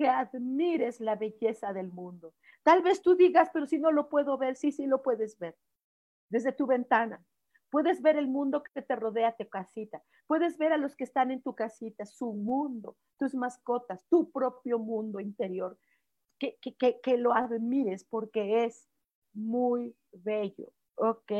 que 0.00 0.08
admires 0.08 0.98
la 0.98 1.14
belleza 1.14 1.74
del 1.74 1.92
mundo. 1.92 2.32
Tal 2.62 2.80
vez 2.80 3.02
tú 3.02 3.16
digas, 3.16 3.50
pero 3.52 3.66
si 3.66 3.78
no 3.78 3.92
lo 3.92 4.08
puedo 4.08 4.38
ver, 4.38 4.56
sí, 4.56 4.72
sí 4.72 4.86
lo 4.86 5.02
puedes 5.02 5.38
ver. 5.38 5.58
Desde 6.30 6.52
tu 6.52 6.66
ventana. 6.66 7.22
Puedes 7.68 8.00
ver 8.00 8.16
el 8.16 8.26
mundo 8.26 8.62
que 8.62 8.80
te 8.80 8.96
rodea, 8.96 9.36
tu 9.36 9.46
casita. 9.50 10.02
Puedes 10.26 10.56
ver 10.56 10.72
a 10.72 10.78
los 10.78 10.96
que 10.96 11.04
están 11.04 11.30
en 11.30 11.42
tu 11.42 11.54
casita, 11.54 12.06
su 12.06 12.32
mundo, 12.32 12.96
tus 13.18 13.34
mascotas, 13.34 14.06
tu 14.08 14.30
propio 14.30 14.78
mundo 14.78 15.20
interior. 15.20 15.76
Que, 16.38 16.56
que, 16.62 16.98
que, 17.02 17.18
lo 17.18 17.34
admires 17.34 18.02
porque 18.04 18.64
es 18.64 18.88
muy 19.34 19.94
bello. 20.12 20.72
¿Ok? 20.94 21.30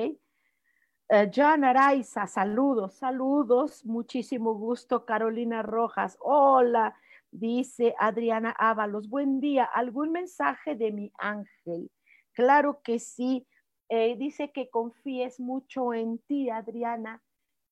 Uh, 1.09 1.31
John 1.35 1.65
Araiza, 1.65 2.27
saludos, 2.27 2.93
saludos, 2.97 3.87
muchísimo 3.87 4.53
gusto. 4.53 5.07
Carolina 5.07 5.63
Rojas, 5.63 6.19
hola. 6.21 6.95
Dice 7.33 7.95
Adriana 7.99 8.51
Ábalos, 8.59 9.09
buen 9.09 9.41
día, 9.41 9.65
¿algún 9.65 10.11
mensaje 10.11 10.75
de 10.75 10.91
mi 10.91 11.13
ángel? 11.19 11.91
Claro 12.33 12.81
que 12.83 12.99
sí. 12.99 13.47
Eh, 13.89 14.17
dice 14.17 14.51
que 14.53 14.69
confíes 14.69 15.39
mucho 15.41 15.95
en 15.95 16.19
ti, 16.19 16.51
Adriana, 16.51 17.23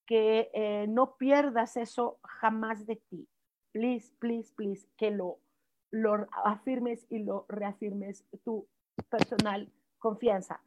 que 0.06 0.50
eh, 0.54 0.86
no 0.88 1.16
pierdas 1.16 1.76
eso 1.76 2.18
jamás 2.22 2.86
de 2.86 2.96
ti. 2.96 3.28
Please, 3.72 4.12
please, 4.18 4.52
please, 4.56 4.88
que 4.96 5.10
lo, 5.10 5.38
lo 5.90 6.26
afirmes 6.44 7.06
y 7.10 7.20
lo 7.20 7.44
reafirmes 7.48 8.24
tu 8.44 8.66
personal 9.10 9.70
confianza. 9.98 10.60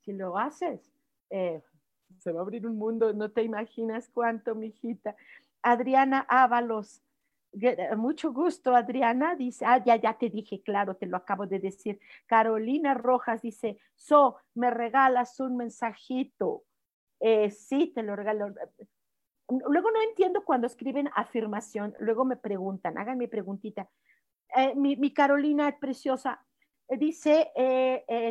Si 0.00 0.12
lo 0.12 0.38
haces, 0.38 0.92
eh, 1.30 1.62
se 2.18 2.32
va 2.32 2.40
a 2.40 2.42
abrir 2.42 2.66
un 2.66 2.76
mundo, 2.76 3.12
no 3.12 3.30
te 3.30 3.42
imaginas 3.42 4.08
cuánto, 4.08 4.54
mijita. 4.54 5.14
Adriana 5.62 6.26
Ábalos, 6.28 7.02
mucho 7.96 8.32
gusto, 8.32 8.74
Adriana. 8.74 9.34
Dice, 9.34 9.64
ah, 9.66 9.82
ya, 9.84 9.96
ya 9.96 10.16
te 10.16 10.30
dije, 10.30 10.62
claro, 10.62 10.96
te 10.96 11.06
lo 11.06 11.16
acabo 11.16 11.46
de 11.46 11.58
decir. 11.58 12.00
Carolina 12.26 12.94
Rojas 12.94 13.42
dice, 13.42 13.78
So, 13.94 14.36
me 14.54 14.70
regalas 14.70 15.40
un 15.40 15.56
mensajito. 15.56 16.64
Eh, 17.20 17.50
sí, 17.50 17.92
te 17.94 18.02
lo 18.02 18.16
regalo. 18.16 18.54
Luego 19.48 19.90
no 19.90 20.00
entiendo 20.02 20.44
cuando 20.44 20.66
escriben 20.66 21.10
afirmación, 21.14 21.94
luego 21.98 22.24
me 22.24 22.36
preguntan, 22.36 22.96
háganme 22.98 23.26
preguntita. 23.26 23.88
Eh, 24.56 24.74
mi, 24.76 25.12
Carolina 25.12 25.76
preciosa, 25.80 26.44
dice 26.88 27.52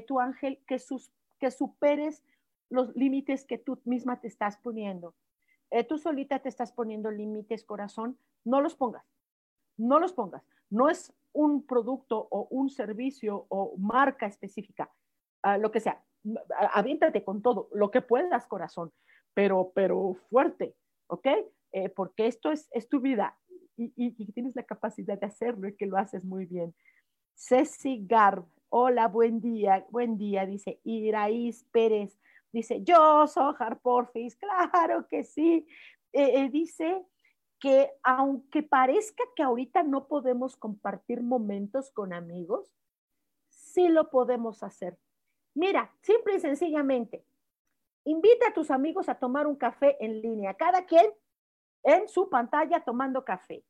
tu 0.08 0.20
ángel 0.20 0.62
que, 0.66 0.80
sus, 0.80 1.12
que 1.40 1.52
superes 1.52 2.24
los 2.70 2.96
límites 2.96 3.44
que 3.44 3.58
tú 3.58 3.82
misma 3.84 4.22
te 4.22 4.28
estás 4.28 4.58
poniendo. 4.58 5.14
tú 5.90 5.98
solita 5.98 6.40
te 6.40 6.50
estás 6.50 6.72
poniendo 6.72 7.12
límites, 7.12 7.66
corazón, 7.66 8.18
no 8.46 8.62
los 8.62 8.76
pongas, 8.76 9.06
no 9.78 10.00
los 10.00 10.14
pongas. 10.14 10.44
No 10.70 10.90
es 10.90 11.14
un 11.34 11.66
producto 11.66 12.28
o 12.32 12.48
un 12.52 12.70
servicio 12.70 13.46
o 13.50 13.76
marca 13.78 14.26
específica, 14.26 14.92
ah, 15.42 15.58
lo 15.58 15.72
que 15.72 15.80
sea. 15.80 16.04
Aviéntate 16.74 17.24
con 17.24 17.42
todo, 17.42 17.70
lo 17.74 17.92
que 17.92 18.02
puedas, 18.02 18.46
corazón, 18.48 18.92
pero, 19.34 19.72
pero 19.74 20.16
fuerte, 20.30 20.76
¿ok? 21.08 21.28
Eh, 21.72 21.90
porque 21.90 22.28
esto 22.28 22.52
es, 22.52 22.68
es 22.72 22.90
tu 22.90 23.00
vida 23.00 23.38
y, 23.78 24.12
tienes 24.34 24.56
la 24.56 24.64
capacidad 24.64 25.18
de 25.18 25.28
hacerlo 25.28 25.68
y 25.68 25.76
que 25.76 25.86
lo 25.86 25.98
haces 25.98 26.26
muy 26.26 26.46
bien. 26.46 26.76
Ceci 27.36 28.06
Garb, 28.06 28.46
Hola, 28.72 29.08
buen 29.08 29.42
día, 29.42 29.84
buen 29.90 30.16
día, 30.18 30.46
dice 30.46 30.80
Iraís 30.84 31.64
Pérez. 31.72 32.20
Dice, 32.52 32.84
yo, 32.84 33.26
Sojar 33.26 33.80
Porfis, 33.80 34.36
claro 34.36 35.08
que 35.08 35.24
sí. 35.24 35.66
Eh, 36.14 36.44
eh, 36.44 36.50
dice 36.50 37.04
que 37.60 37.92
aunque 38.04 38.64
parezca 38.64 39.24
que 39.36 39.44
ahorita 39.44 39.84
no 39.84 40.08
podemos 40.08 40.56
compartir 40.56 41.22
momentos 41.22 41.92
con 41.92 42.14
amigos, 42.14 42.74
sí 43.50 43.90
lo 43.90 44.10
podemos 44.10 44.64
hacer. 44.64 44.98
Mira, 45.54 45.94
simple 46.02 46.36
y 46.36 46.40
sencillamente, 46.40 47.26
invita 48.06 48.48
a 48.48 48.54
tus 48.54 48.72
amigos 48.72 49.10
a 49.10 49.16
tomar 49.16 49.46
un 49.46 49.56
café 49.56 49.98
en 50.04 50.22
línea, 50.22 50.54
cada 50.54 50.86
quien 50.86 51.12
en 51.84 52.08
su 52.08 52.30
pantalla 52.30 52.84
tomando 52.84 53.26
café. 53.26 53.64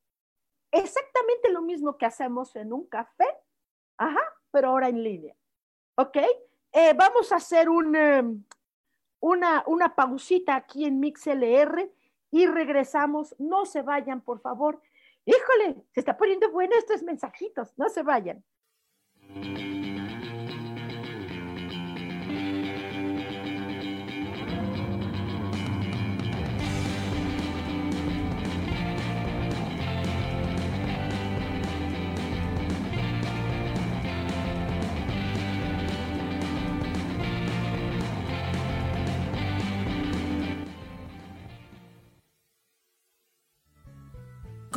Exactamente 0.72 1.50
lo 1.50 1.62
mismo 1.64 1.98
que 1.98 2.06
hacemos 2.06 2.56
en 2.56 2.74
un 2.74 2.88
café, 2.88 3.26
ajá, 3.98 4.22
pero 4.52 4.70
ahora 4.70 4.90
en 4.90 5.04
línea. 5.04 5.36
¿Ok? 5.96 6.18
Eh, 6.72 6.94
vamos 6.94 7.32
a 7.32 7.38
hacer 7.38 7.70
un, 7.70 7.96
em, 7.96 8.44
una, 9.20 9.64
una 9.66 9.96
pausita 9.96 10.56
aquí 10.56 10.86
en 10.86 11.00
MixLR 11.00 11.92
y 12.32 12.46
regresamos. 12.48 13.36
No 13.40 13.66
se 13.66 13.82
vayan, 13.82 14.22
por 14.22 14.42
favor. 14.42 14.82
Híjole, 15.26 15.84
se 15.94 16.00
está 16.00 16.18
poniendo 16.18 16.52
bueno 16.52 16.76
estos 16.78 17.04
mensajitos. 17.04 17.74
No 17.78 17.90
se 17.90 18.04
vayan. 18.04 18.44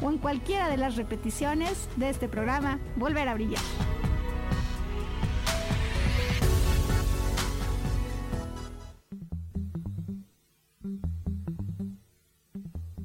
o 0.00 0.10
en 0.10 0.18
cualquiera 0.18 0.68
de 0.68 0.76
las 0.76 0.96
repeticiones 0.96 1.88
de 1.96 2.10
este 2.10 2.28
programa 2.28 2.78
Volver 2.96 3.28
a 3.28 3.34
Brillar. 3.34 3.62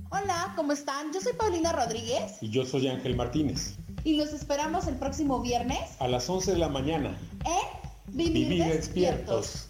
Hola, 0.09 0.53
¿cómo 0.55 0.71
están? 0.71 1.11
Yo 1.13 1.21
soy 1.21 1.33
Paulina 1.33 1.71
Rodríguez. 1.71 2.37
Y 2.41 2.49
yo 2.49 2.65
soy 2.65 2.87
Ángel 2.87 3.15
Martínez. 3.15 3.77
Y 4.03 4.17
los 4.17 4.33
esperamos 4.33 4.87
el 4.87 4.95
próximo 4.95 5.41
viernes. 5.41 5.79
A 5.99 6.07
las 6.07 6.29
11 6.29 6.53
de 6.53 6.57
la 6.57 6.69
mañana. 6.69 7.17
En 7.45 7.83
Vivir, 8.15 8.63
despiertos. 8.65 9.69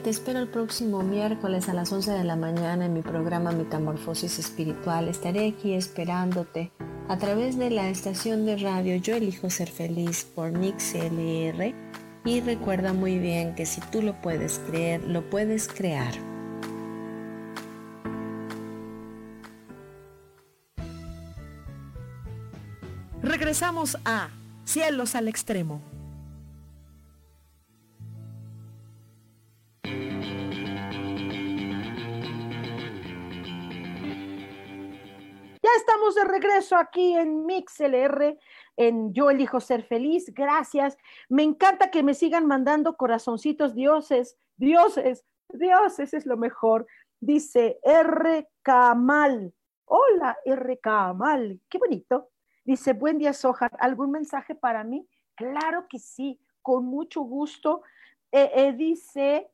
Te 0.00 0.08
espero 0.08 0.38
el 0.38 0.48
próximo 0.48 1.02
miércoles 1.02 1.68
a 1.68 1.74
las 1.74 1.92
11 1.92 2.12
de 2.12 2.24
la 2.24 2.34
mañana 2.34 2.86
en 2.86 2.94
mi 2.94 3.02
programa 3.02 3.52
Metamorfosis 3.52 4.38
Espiritual. 4.38 5.06
Estaré 5.06 5.48
aquí 5.48 5.74
esperándote 5.74 6.72
a 7.08 7.18
través 7.18 7.58
de 7.58 7.68
la 7.68 7.90
estación 7.90 8.46
de 8.46 8.56
radio 8.56 8.96
Yo 8.96 9.14
Elijo 9.14 9.50
Ser 9.50 9.68
Feliz 9.68 10.24
por 10.24 10.50
Mix 10.50 10.94
LR. 10.94 11.74
Y 12.24 12.40
recuerda 12.40 12.94
muy 12.94 13.18
bien 13.18 13.54
que 13.54 13.66
si 13.66 13.82
tú 13.92 14.00
lo 14.00 14.18
puedes 14.22 14.60
creer, 14.60 15.04
lo 15.04 15.28
puedes 15.28 15.68
crear. 15.68 16.14
Regresamos 23.22 23.98
a 24.06 24.30
Cielos 24.64 25.14
al 25.14 25.28
Extremo. 25.28 25.82
De 36.10 36.24
regreso 36.24 36.76
aquí 36.76 37.14
en 37.14 37.46
MixLR, 37.46 38.38
en 38.76 39.12
Yo 39.12 39.30
elijo 39.30 39.60
ser 39.60 39.84
feliz. 39.84 40.32
Gracias. 40.34 40.98
Me 41.28 41.42
encanta 41.42 41.90
que 41.90 42.02
me 42.02 42.14
sigan 42.14 42.46
mandando 42.46 42.96
corazoncitos, 42.96 43.74
dioses, 43.74 44.36
dioses, 44.56 45.24
dioses 45.48 46.12
es 46.14 46.26
lo 46.26 46.36
mejor. 46.36 46.86
Dice 47.20 47.78
R. 47.82 48.48
Kamal. 48.62 49.54
Hola, 49.84 50.36
R. 50.44 50.78
Kamal. 50.78 51.60
Qué 51.68 51.78
bonito. 51.78 52.30
Dice, 52.64 52.92
buen 52.92 53.18
día, 53.18 53.32
Sojar. 53.32 53.70
¿Algún 53.78 54.10
mensaje 54.10 54.54
para 54.54 54.84
mí? 54.84 55.08
Claro 55.34 55.86
que 55.88 55.98
sí, 55.98 56.40
con 56.62 56.84
mucho 56.84 57.22
gusto. 57.22 57.82
Eh, 58.30 58.50
eh, 58.54 58.72
dice 58.72 59.50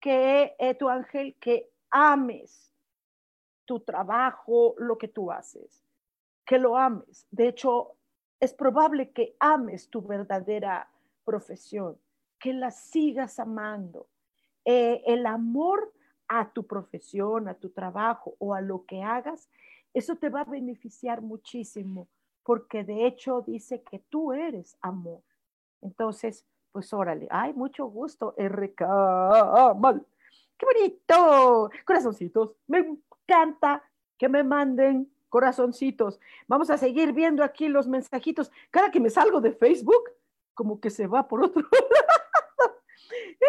que 0.00 0.54
eh, 0.58 0.74
tu 0.74 0.88
ángel 0.88 1.36
que 1.40 1.70
ames 1.90 2.72
tu 3.68 3.80
trabajo, 3.80 4.74
lo 4.78 4.96
que 4.96 5.08
tú 5.08 5.30
haces, 5.30 5.84
que 6.48 6.58
lo 6.58 6.78
ames. 6.78 7.26
De 7.30 7.46
hecho, 7.46 7.96
es 8.40 8.54
probable 8.54 9.10
que 9.10 9.36
ames 9.38 9.90
tu 9.90 10.00
verdadera 10.00 10.88
profesión, 11.22 11.98
que 12.40 12.54
la 12.54 12.70
sigas 12.70 13.38
amando. 13.38 14.08
Eh, 14.64 15.02
el 15.06 15.26
amor 15.26 15.92
a 16.26 16.50
tu 16.50 16.66
profesión, 16.66 17.48
a 17.48 17.54
tu 17.54 17.68
trabajo 17.68 18.34
o 18.38 18.54
a 18.54 18.62
lo 18.62 18.86
que 18.86 19.02
hagas, 19.02 19.50
eso 19.92 20.16
te 20.16 20.30
va 20.30 20.40
a 20.40 20.44
beneficiar 20.44 21.20
muchísimo, 21.20 22.08
porque 22.42 22.82
de 22.82 23.06
hecho 23.06 23.42
dice 23.42 23.82
que 23.82 23.98
tú 24.08 24.32
eres 24.32 24.78
amor. 24.80 25.20
Entonces, 25.82 26.46
pues 26.72 26.94
órale, 26.94 27.28
ay, 27.30 27.52
mucho 27.52 27.86
gusto, 27.86 28.34
RK, 28.38 28.80
mal. 29.76 30.06
¡Qué 30.56 30.64
bonito! 30.64 31.70
Corazoncitos, 31.84 32.52
me 32.66 32.78
encanta 32.78 33.82
que 34.16 34.30
me 34.30 34.42
manden 34.42 35.10
corazoncitos. 35.28 36.20
Vamos 36.46 36.70
a 36.70 36.78
seguir 36.78 37.12
viendo 37.12 37.44
aquí 37.44 37.68
los 37.68 37.86
mensajitos. 37.86 38.50
Cada 38.70 38.90
que 38.90 39.00
me 39.00 39.10
salgo 39.10 39.40
de 39.40 39.52
Facebook, 39.52 40.02
como 40.54 40.80
que 40.80 40.90
se 40.90 41.06
va 41.06 41.28
por 41.28 41.44
otro 41.44 41.62
eh, 43.12 43.46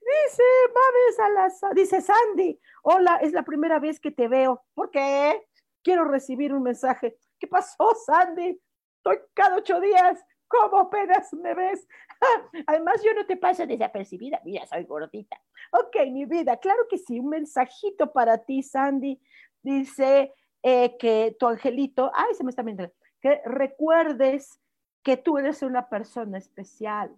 Dice 0.00 0.42
Mames 0.74 1.16
Salazar, 1.16 1.74
dice 1.74 2.00
Sandy, 2.00 2.58
hola, 2.82 3.18
es 3.18 3.32
la 3.32 3.44
primera 3.44 3.78
vez 3.78 4.00
que 4.00 4.10
te 4.10 4.26
veo. 4.26 4.64
¿Por 4.74 4.90
qué? 4.90 5.46
quiero 5.82 6.04
recibir 6.04 6.54
un 6.54 6.62
mensaje. 6.62 7.16
¿Qué 7.38 7.46
pasó, 7.46 7.94
Sandy? 8.06 8.60
Estoy 8.96 9.18
cada 9.34 9.56
ocho 9.56 9.80
días. 9.80 10.24
¿Cómo 10.48 10.80
apenas 10.80 11.32
me 11.32 11.54
ves? 11.54 11.86
Además, 12.66 13.02
yo 13.02 13.14
no 13.14 13.26
te 13.26 13.36
paso 13.36 13.66
desapercibida. 13.66 14.40
Mira, 14.44 14.66
soy 14.66 14.84
gordita. 14.84 15.40
Ok, 15.72 15.96
mi 16.10 16.24
vida, 16.26 16.58
claro 16.58 16.86
que 16.88 16.98
sí. 16.98 17.18
Un 17.18 17.30
mensajito 17.30 18.12
para 18.12 18.38
ti, 18.38 18.62
Sandy. 18.62 19.20
Dice 19.62 20.32
eh, 20.62 20.96
que 20.98 21.36
tu 21.38 21.46
angelito, 21.46 22.10
ay, 22.14 22.34
se 22.34 22.44
me 22.44 22.50
está 22.50 22.62
viendo, 22.62 22.90
que 23.20 23.40
recuerdes 23.44 24.60
que 25.02 25.16
tú 25.16 25.38
eres 25.38 25.62
una 25.62 25.88
persona 25.88 26.38
especial. 26.38 27.16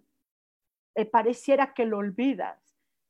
Eh, 0.95 1.05
pareciera 1.05 1.73
que 1.73 1.85
lo 1.85 1.97
olvidas, 1.97 2.57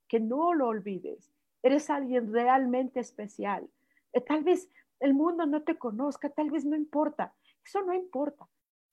que 0.07 0.19
no 0.19 0.53
lo 0.53 0.67
olvides. 0.67 1.31
Eres 1.61 1.89
alguien 1.89 2.33
realmente 2.33 2.99
especial. 2.99 3.69
Eh, 4.13 4.21
tal 4.21 4.43
vez 4.43 4.69
el 4.99 5.13
mundo 5.13 5.45
no 5.45 5.63
te 5.63 5.77
conozca, 5.77 6.29
tal 6.29 6.49
vez 6.49 6.65
no 6.65 6.75
importa. 6.75 7.33
Eso 7.63 7.81
no 7.81 7.93
importa. 7.93 8.47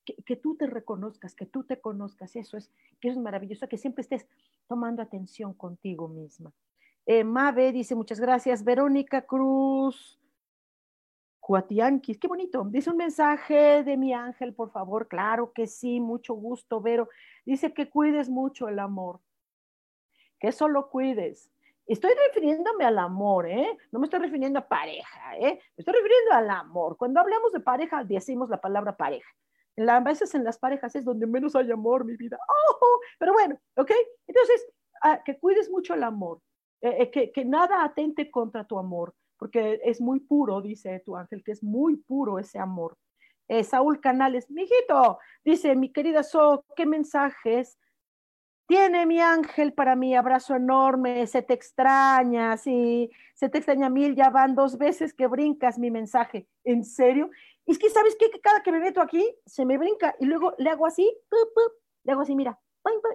Que, 0.05 0.35
tú 0.35 0.57
te 0.57 0.67
reconozcas, 0.67 1.33
que 1.33 1.45
tú 1.45 1.63
te 1.63 1.79
conozcas, 1.79 2.35
eso 2.35 2.57
es, 2.57 2.69
que 2.99 3.07
es 3.07 3.17
maravilloso, 3.17 3.69
que 3.69 3.77
siempre 3.77 4.01
estés 4.01 4.27
tomando 4.67 5.01
atención 5.01 5.53
contigo 5.53 6.09
misma. 6.09 6.51
Eh, 7.05 7.23
Mabe 7.23 7.71
dice, 7.71 7.95
muchas 7.95 8.19
gracias. 8.19 8.65
Verónica 8.65 9.21
Cruz, 9.21 10.19
Cuatianquis, 11.45 12.17
qué 12.19 12.27
bonito. 12.29 12.63
Dice 12.69 12.89
un 12.89 12.95
mensaje 12.95 13.83
de 13.83 13.97
mi 13.97 14.13
ángel, 14.13 14.53
por 14.53 14.71
favor. 14.71 15.09
Claro 15.09 15.51
que 15.51 15.67
sí, 15.67 15.99
mucho 15.99 16.35
gusto, 16.35 16.79
Vero. 16.79 17.09
Dice 17.45 17.73
que 17.73 17.89
cuides 17.89 18.29
mucho 18.29 18.69
el 18.69 18.79
amor, 18.79 19.19
que 20.39 20.53
solo 20.53 20.89
cuides. 20.89 21.51
Estoy 21.85 22.11
refiriéndome 22.27 22.85
al 22.85 22.97
amor, 22.97 23.45
¿eh? 23.49 23.77
No 23.91 23.99
me 23.99 24.05
estoy 24.05 24.21
refiriendo 24.21 24.59
a 24.59 24.69
pareja, 24.69 25.37
¿eh? 25.37 25.59
Me 25.75 25.81
estoy 25.81 25.95
refiriendo 25.95 26.31
al 26.31 26.49
amor. 26.49 26.95
Cuando 26.95 27.19
hablamos 27.19 27.51
de 27.51 27.59
pareja, 27.59 28.05
decimos 28.05 28.49
la 28.49 28.61
palabra 28.61 28.95
pareja. 28.95 29.29
a 29.85 29.99
veces 29.99 30.33
en 30.35 30.45
las 30.45 30.57
parejas 30.57 30.95
es 30.95 31.03
donde 31.03 31.27
menos 31.27 31.57
hay 31.57 31.69
amor, 31.71 32.05
mi 32.05 32.15
vida. 32.15 32.37
¡Oh! 32.47 32.99
Pero 33.19 33.33
bueno, 33.33 33.59
¿ok? 33.75 33.91
Entonces, 34.27 34.65
ah, 35.01 35.21
que 35.25 35.37
cuides 35.37 35.69
mucho 35.69 35.93
el 35.93 36.03
amor, 36.03 36.39
eh, 36.79 37.11
eh, 37.13 37.31
que 37.33 37.43
nada 37.43 37.83
atente 37.83 38.31
contra 38.31 38.63
tu 38.63 38.79
amor 38.79 39.13
porque 39.43 39.81
es 39.83 39.99
muy 39.99 40.21
puro, 40.21 40.61
dice 40.61 41.01
tu 41.01 41.17
ángel, 41.17 41.43
que 41.43 41.51
es 41.51 41.61
muy 41.61 41.97
puro 41.97 42.39
ese 42.39 42.59
amor. 42.59 42.97
Eh, 43.49 43.65
Saúl 43.65 43.99
Canales, 43.99 44.49
mijito, 44.49 45.19
dice, 45.43 45.75
mi 45.75 45.91
querida 45.91 46.23
So, 46.23 46.63
¿qué 46.77 46.85
mensajes 46.85 47.77
tiene 48.65 49.05
mi 49.05 49.19
ángel 49.19 49.73
para 49.73 49.97
mí? 49.97 50.15
Abrazo 50.15 50.55
enorme, 50.55 51.27
se 51.27 51.41
te 51.41 51.53
extraña, 51.53 52.55
sí, 52.55 53.11
se 53.35 53.49
te 53.49 53.57
extraña 53.57 53.89
mil, 53.89 54.15
ya 54.15 54.29
van 54.29 54.55
dos 54.55 54.77
veces 54.77 55.13
que 55.13 55.27
brincas 55.27 55.77
mi 55.77 55.91
mensaje. 55.91 56.47
¿En 56.63 56.85
serio? 56.85 57.29
es 57.65 57.77
que, 57.77 57.89
¿sabes 57.89 58.15
qué? 58.17 58.31
Que 58.31 58.39
cada 58.39 58.63
que 58.63 58.71
me 58.71 58.79
meto 58.79 59.01
aquí, 59.01 59.29
se 59.45 59.65
me 59.65 59.77
brinca 59.77 60.15
y 60.21 60.25
luego 60.25 60.53
le 60.57 60.69
hago 60.69 60.85
así, 60.85 61.13
le 62.05 62.13
hago 62.13 62.21
así, 62.21 62.33
mira, 62.33 62.57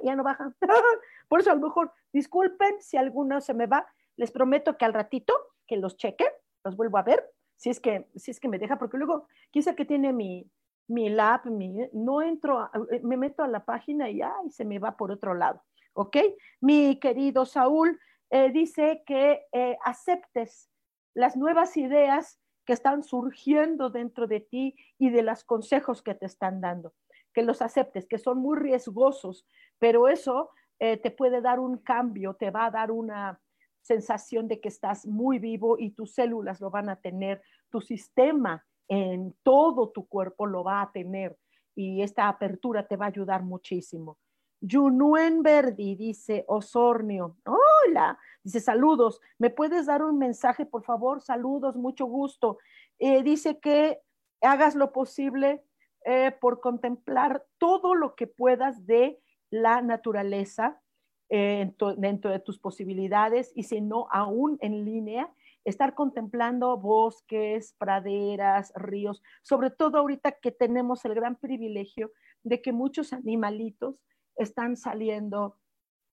ya 0.02 0.14
no 0.14 0.24
baja. 0.24 0.54
Por 1.28 1.40
eso 1.40 1.52
a 1.52 1.54
lo 1.54 1.62
mejor, 1.62 1.90
disculpen 2.12 2.82
si 2.82 2.98
alguno 2.98 3.40
se 3.40 3.54
me 3.54 3.66
va, 3.66 3.86
les 4.16 4.30
prometo 4.30 4.76
que 4.76 4.84
al 4.84 4.92
ratito 4.92 5.32
que 5.68 5.76
los 5.76 5.96
cheque, 5.96 6.26
los 6.64 6.76
vuelvo 6.76 6.98
a 6.98 7.02
ver, 7.02 7.24
si 7.56 7.70
es 7.70 7.78
que, 7.80 8.08
si 8.16 8.30
es 8.30 8.40
que 8.40 8.48
me 8.48 8.58
deja, 8.58 8.78
porque 8.78 8.96
luego, 8.96 9.26
quizá 9.50 9.74
que 9.74 9.84
tiene 9.84 10.12
mi, 10.12 10.50
mi 10.88 11.10
lab, 11.10 11.46
mi, 11.46 11.76
no 11.92 12.22
entro, 12.22 12.70
eh, 12.90 13.00
me 13.02 13.16
meto 13.16 13.42
a 13.42 13.48
la 13.48 13.64
página 13.64 14.08
y 14.08 14.22
ay, 14.22 14.50
se 14.50 14.64
me 14.64 14.78
va 14.78 14.96
por 14.96 15.10
otro 15.10 15.34
lado, 15.34 15.62
¿ok? 15.92 16.16
Mi 16.60 16.98
querido 16.98 17.44
Saúl 17.44 18.00
eh, 18.30 18.50
dice 18.50 19.02
que 19.06 19.46
eh, 19.52 19.76
aceptes 19.84 20.70
las 21.14 21.36
nuevas 21.36 21.76
ideas 21.76 22.40
que 22.64 22.72
están 22.72 23.02
surgiendo 23.02 23.90
dentro 23.90 24.26
de 24.26 24.40
ti 24.40 24.76
y 24.98 25.10
de 25.10 25.22
los 25.22 25.42
consejos 25.44 26.02
que 26.02 26.14
te 26.14 26.26
están 26.26 26.60
dando, 26.60 26.94
que 27.34 27.42
los 27.42 27.60
aceptes, 27.60 28.06
que 28.06 28.18
son 28.18 28.38
muy 28.38 28.58
riesgosos, 28.58 29.46
pero 29.78 30.08
eso 30.08 30.50
te 30.78 31.10
puede 31.10 31.40
dar 31.40 31.58
un 31.58 31.78
cambio, 31.78 32.34
te 32.34 32.52
va 32.52 32.66
a 32.66 32.70
dar 32.70 32.92
una, 32.92 33.40
sensación 33.89 34.47
de 34.47 34.61
que 34.61 34.68
estás 34.68 35.07
muy 35.07 35.39
vivo 35.39 35.76
y 35.78 35.91
tus 35.91 36.14
células 36.14 36.61
lo 36.61 36.70
van 36.70 36.89
a 36.89 37.01
tener, 37.01 37.43
tu 37.70 37.80
sistema 37.80 38.64
en 38.86 39.34
todo 39.43 39.91
tu 39.91 40.07
cuerpo 40.07 40.47
lo 40.47 40.62
va 40.62 40.82
a 40.82 40.93
tener 40.93 41.36
y 41.74 42.03
esta 42.03 42.28
apertura 42.28 42.86
te 42.86 42.97
va 42.97 43.07
a 43.07 43.09
ayudar 43.09 43.43
muchísimo. 43.43 44.18
Junuen 44.61 45.43
Verdi 45.43 45.95
dice, 45.95 46.45
Osornio, 46.49 47.36
hola, 47.45 48.18
dice 48.43 48.61
saludos, 48.61 49.20
¿me 49.39 49.51
puedes 49.51 49.86
dar 49.86 50.03
un 50.03 50.18
mensaje, 50.18 50.66
por 50.66 50.82
favor? 50.82 51.20
Saludos, 51.20 51.76
mucho 51.76 52.07
gusto. 52.07 52.59
Eh, 52.99 53.22
dice 53.22 53.61
que 53.61 54.01
hagas 54.41 54.74
lo 54.74 54.93
posible 54.93 55.62
eh, 56.05 56.32
por 56.41 56.61
contemplar 56.61 57.45
todo 57.59 57.95
lo 57.95 58.14
que 58.14 58.26
puedas 58.26 58.86
de 58.86 59.20
la 59.51 59.80
naturaleza, 59.82 60.80
eh, 61.30 61.72
dentro 61.96 62.30
de 62.30 62.38
tus 62.40 62.58
posibilidades 62.58 63.52
y 63.54 63.64
si 63.64 63.80
no, 63.80 64.08
aún 64.10 64.58
en 64.60 64.84
línea, 64.84 65.30
estar 65.64 65.94
contemplando 65.94 66.76
bosques, 66.78 67.74
praderas, 67.78 68.72
ríos, 68.74 69.22
sobre 69.42 69.70
todo 69.70 69.98
ahorita 69.98 70.32
que 70.32 70.50
tenemos 70.50 71.04
el 71.04 71.14
gran 71.14 71.36
privilegio 71.36 72.12
de 72.42 72.62
que 72.62 72.72
muchos 72.72 73.12
animalitos 73.12 73.96
están 74.36 74.76
saliendo 74.76 75.56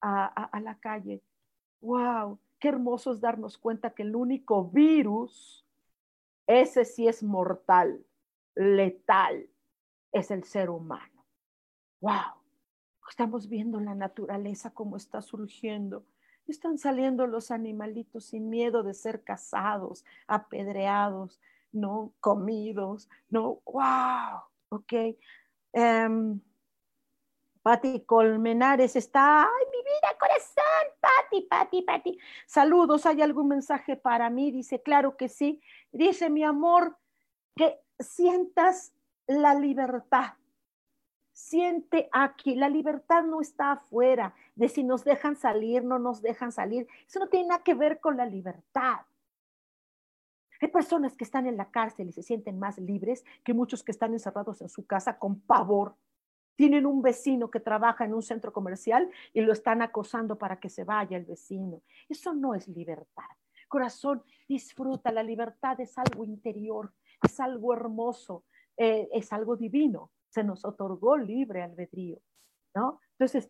a, 0.02 0.26
a 0.26 0.60
la 0.60 0.78
calle. 0.78 1.22
¡Wow! 1.80 2.38
Qué 2.58 2.68
hermoso 2.68 3.12
es 3.12 3.20
darnos 3.20 3.58
cuenta 3.58 3.94
que 3.94 4.02
el 4.02 4.14
único 4.14 4.64
virus, 4.64 5.66
ese 6.46 6.84
sí 6.84 7.08
es 7.08 7.22
mortal, 7.22 8.04
letal, 8.54 9.48
es 10.12 10.30
el 10.30 10.44
ser 10.44 10.70
humano. 10.70 11.24
¡Wow! 12.00 12.35
Estamos 13.08 13.48
viendo 13.48 13.80
la 13.80 13.94
naturaleza 13.94 14.70
como 14.70 14.96
está 14.96 15.22
surgiendo. 15.22 16.04
Están 16.46 16.78
saliendo 16.78 17.26
los 17.26 17.50
animalitos 17.50 18.26
sin 18.26 18.48
miedo 18.48 18.82
de 18.82 18.94
ser 18.94 19.22
cazados, 19.22 20.04
apedreados, 20.26 21.40
no 21.72 22.12
comidos, 22.20 23.08
no, 23.28 23.60
wow, 23.64 24.42
ok. 24.68 24.92
Um, 25.72 26.40
Pati 27.62 28.00
Colmenares 28.04 28.94
está, 28.94 29.42
ay, 29.42 29.64
mi 29.72 29.78
vida, 29.78 30.16
corazón, 30.20 30.94
Pati, 31.00 31.42
Pati, 31.42 31.82
Pati. 31.82 32.18
Saludos, 32.46 33.06
¿hay 33.06 33.22
algún 33.22 33.48
mensaje 33.48 33.96
para 33.96 34.30
mí? 34.30 34.52
Dice, 34.52 34.82
claro 34.82 35.16
que 35.16 35.28
sí. 35.28 35.60
Dice, 35.90 36.30
mi 36.30 36.44
amor, 36.44 36.96
que 37.56 37.80
sientas 37.98 38.92
la 39.26 39.54
libertad 39.54 40.34
siente 41.36 42.08
aquí. 42.12 42.54
La 42.54 42.70
libertad 42.70 43.22
no 43.22 43.42
está 43.42 43.72
afuera, 43.72 44.34
de 44.54 44.70
si 44.70 44.82
nos 44.82 45.04
dejan 45.04 45.36
salir, 45.36 45.84
no 45.84 45.98
nos 45.98 46.22
dejan 46.22 46.50
salir. 46.50 46.88
Eso 47.06 47.18
no 47.18 47.28
tiene 47.28 47.48
nada 47.48 47.62
que 47.62 47.74
ver 47.74 48.00
con 48.00 48.16
la 48.16 48.24
libertad. 48.24 49.00
Hay 50.62 50.68
personas 50.68 51.14
que 51.14 51.24
están 51.24 51.46
en 51.46 51.58
la 51.58 51.70
cárcel 51.70 52.08
y 52.08 52.12
se 52.12 52.22
sienten 52.22 52.58
más 52.58 52.78
libres 52.78 53.22
que 53.44 53.52
muchos 53.52 53.84
que 53.84 53.92
están 53.92 54.14
encerrados 54.14 54.62
en 54.62 54.70
su 54.70 54.86
casa 54.86 55.18
con 55.18 55.38
pavor. 55.40 55.94
Tienen 56.56 56.86
un 56.86 57.02
vecino 57.02 57.50
que 57.50 57.60
trabaja 57.60 58.06
en 58.06 58.14
un 58.14 58.22
centro 58.22 58.50
comercial 58.50 59.10
y 59.34 59.42
lo 59.42 59.52
están 59.52 59.82
acosando 59.82 60.38
para 60.38 60.58
que 60.58 60.70
se 60.70 60.84
vaya 60.84 61.18
el 61.18 61.26
vecino. 61.26 61.82
Eso 62.08 62.32
no 62.32 62.54
es 62.54 62.66
libertad. 62.66 63.28
Corazón, 63.68 64.22
disfruta. 64.48 65.12
La 65.12 65.22
libertad 65.22 65.78
es 65.80 65.98
algo 65.98 66.24
interior, 66.24 66.94
es 67.22 67.38
algo 67.40 67.74
hermoso, 67.74 68.44
eh, 68.78 69.10
es 69.12 69.34
algo 69.34 69.54
divino 69.54 70.10
se 70.28 70.44
nos 70.44 70.64
otorgó 70.64 71.16
libre 71.16 71.62
albedrío, 71.62 72.18
¿no? 72.74 73.00
Entonces, 73.12 73.48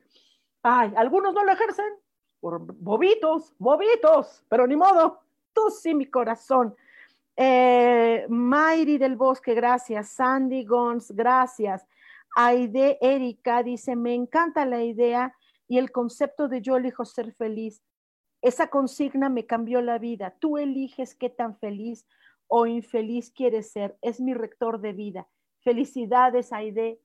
ay, 0.63 0.93
algunos 0.97 1.35
no 1.35 1.45
lo 1.45 1.53
ejercen 1.53 1.95
por 2.41 2.61
bobitos, 2.61 3.55
bobitos, 3.59 4.45
pero 4.49 4.67
ni 4.67 4.77
modo, 4.77 5.21
tú 5.53 5.71
sí, 5.71 5.95
mi 5.95 6.07
corazón. 6.07 6.75
Eh, 7.37 8.27
Mayri 8.29 8.99
del 8.99 9.17
Bosque, 9.17 9.55
gracias. 9.55 10.11
Sandy 10.11 10.65
Gons, 10.65 11.11
gracias. 11.13 11.87
Aide 12.37 12.99
Erika 13.01 13.63
dice, 13.63 13.97
me 13.97 14.15
encanta 14.15 14.67
la 14.67 14.83
idea 14.83 15.35
y 15.69 15.79
el 15.79 15.91
concepto 15.91 16.49
de 16.49 16.61
yo 16.61 16.77
elijo 16.77 17.05
ser 17.05 17.33
feliz. 17.35 17.83
Esa 18.43 18.69
consigna 18.69 19.29
me 19.29 19.47
cambió 19.47 19.81
la 19.81 19.99
vida. 19.99 20.37
Tú 20.39 20.59
eliges 20.59 21.15
qué 21.15 21.31
tan 21.31 21.59
feliz 21.59 22.07
o 22.47 22.67
infeliz 22.67 23.31
quieres 23.31 23.73
ser. 23.73 23.99
Es 24.03 24.21
mi 24.21 24.35
rector 24.35 24.81
de 24.81 24.93
vida. 24.93 25.29
Felicidades, 25.67 26.53
Aide. 26.53 27.01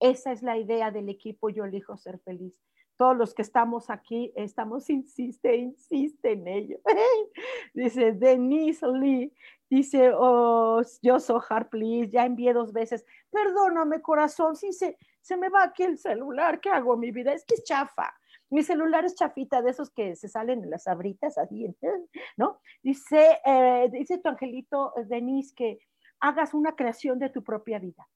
Esa 0.00 0.32
es 0.32 0.42
la 0.42 0.56
idea 0.56 0.90
del 0.90 1.10
equipo 1.10 1.50
Yo 1.50 1.66
elijo 1.66 1.98
ser 1.98 2.18
feliz. 2.20 2.58
Todos 2.96 3.14
los 3.14 3.34
que 3.34 3.42
estamos 3.42 3.90
aquí, 3.90 4.32
estamos, 4.36 4.88
insiste, 4.90 5.54
insiste 5.54 6.32
en 6.32 6.48
ello. 6.48 6.78
dice 7.74 8.12
Denise 8.12 8.86
Lee, 8.86 9.34
dice, 9.68 10.12
oh, 10.14 10.80
yo 11.02 11.20
soy 11.20 11.42
hard, 11.46 11.68
please, 11.68 12.08
ya 12.08 12.24
envié 12.24 12.54
dos 12.54 12.72
veces. 12.72 13.04
Perdóname, 13.30 14.00
corazón, 14.00 14.56
si 14.56 14.72
se, 14.72 14.96
se 15.20 15.36
me 15.36 15.50
va 15.50 15.64
aquí 15.64 15.82
el 15.82 15.98
celular, 15.98 16.58
¿qué 16.58 16.70
hago 16.70 16.96
mi 16.96 17.10
vida? 17.10 17.34
Es 17.34 17.44
que 17.44 17.56
es 17.56 17.64
chafa. 17.64 18.14
Mi 18.48 18.62
celular 18.62 19.04
es 19.04 19.14
chafita, 19.14 19.60
de 19.60 19.72
esos 19.72 19.90
que 19.90 20.16
se 20.16 20.28
salen 20.28 20.64
en 20.64 20.70
las 20.70 20.86
abritas, 20.86 21.36
así, 21.36 21.66
¿no? 22.38 22.60
Dice, 22.82 23.40
eh, 23.44 23.90
dice 23.92 24.16
tu 24.16 24.30
angelito 24.30 24.94
Denise 25.04 25.54
que 25.54 25.80
hagas 26.20 26.54
una 26.54 26.74
creación 26.76 27.18
de 27.18 27.30
tu 27.30 27.42
propia 27.42 27.78
vida. 27.78 28.08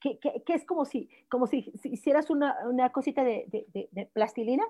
Que, 0.00 0.18
es 0.46 0.66
como 0.66 0.84
si, 0.84 1.08
como 1.30 1.46
si, 1.46 1.72
hicieras 1.84 2.28
una, 2.28 2.90
cosita 2.92 3.24
de, 3.24 4.10
plastilina. 4.12 4.64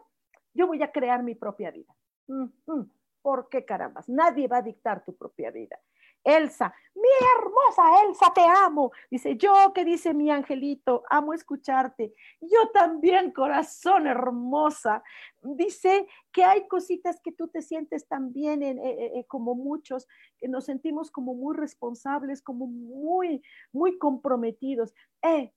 Yo 0.52 0.68
voy 0.68 0.80
a 0.82 0.92
crear 0.92 1.24
mi 1.24 1.34
propia 1.34 1.72
vida. 1.72 1.92
Mm, 2.28 2.46
mm. 2.66 2.90
¿Por 3.20 3.48
qué 3.48 3.64
carambas? 3.64 4.08
Nadie 4.08 4.46
va 4.46 4.58
a 4.58 4.62
dictar 4.62 5.04
tu 5.04 5.16
propia 5.16 5.50
vida. 5.50 5.80
Elsa, 6.24 6.74
mi 6.94 7.08
hermosa 7.36 8.02
Elsa, 8.02 8.32
te 8.34 8.40
amo. 8.40 8.92
Dice, 9.10 9.36
yo 9.36 9.72
que 9.74 9.84
dice 9.84 10.14
mi 10.14 10.30
angelito, 10.30 11.02
amo 11.10 11.34
escucharte. 11.34 12.14
Yo 12.40 12.70
también, 12.72 13.32
corazón 13.32 14.06
hermosa. 14.06 15.02
Dice 15.42 16.06
que 16.32 16.44
hay 16.44 16.66
cositas 16.66 17.20
que 17.20 17.32
tú 17.32 17.48
te 17.48 17.62
sientes 17.62 18.08
también 18.08 18.62
en, 18.62 18.78
eh, 18.78 18.90
eh, 18.90 19.12
eh, 19.18 19.24
como 19.26 19.54
muchos, 19.54 20.08
que 20.38 20.48
nos 20.48 20.64
sentimos 20.64 21.10
como 21.10 21.34
muy 21.34 21.56
responsables, 21.56 22.42
como 22.42 22.66
muy, 22.66 23.42
muy 23.72 23.98
comprometidos. 23.98 24.94
Eh, 25.22 25.52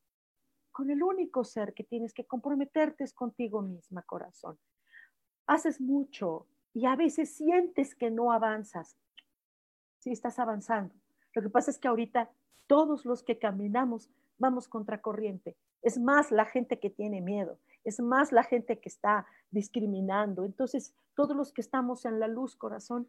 con 0.72 0.91
el 0.91 1.01
único 1.01 1.43
ser 1.43 1.74
que 1.74 1.84
tienes 1.84 2.13
que 2.13 2.26
comprometerte 2.26 3.03
es 3.03 3.13
contigo 3.13 3.61
misma, 3.61 4.03
corazón. 4.03 4.59
Haces 5.47 5.80
mucho 5.80 6.45
y 6.74 6.86
a 6.86 6.95
veces 6.95 7.36
sientes 7.36 7.95
que 7.95 8.11
no 8.11 8.32
avanzas 8.32 8.97
sí 10.08 10.14
estás 10.14 10.39
avanzando. 10.39 10.95
Lo 11.34 11.41
que 11.41 11.49
pasa 11.49 11.70
es 11.70 11.78
que 11.78 11.89
ahorita 11.89 12.30
todos 12.66 13.05
los 13.05 13.24
que 13.24 13.38
caminamos 13.38 14.10
vamos 14.38 14.70
contracorriente. 14.70 15.58
Es 15.82 15.99
más 15.99 16.32
la 16.32 16.45
gente 16.45 16.80
que 16.80 16.89
tiene 16.89 17.20
miedo, 17.20 17.60
es 17.84 17.99
más 17.99 18.32
la 18.32 18.43
gente 18.43 18.80
que 18.80 18.88
está 18.88 19.26
discriminando. 19.51 20.45
Entonces, 20.45 20.93
todos 21.14 21.36
los 21.36 21.51
que 21.51 21.62
estamos 21.62 22.05
en 22.05 22.20
la 22.20 22.28
luz, 22.28 22.55
corazón, 22.55 23.08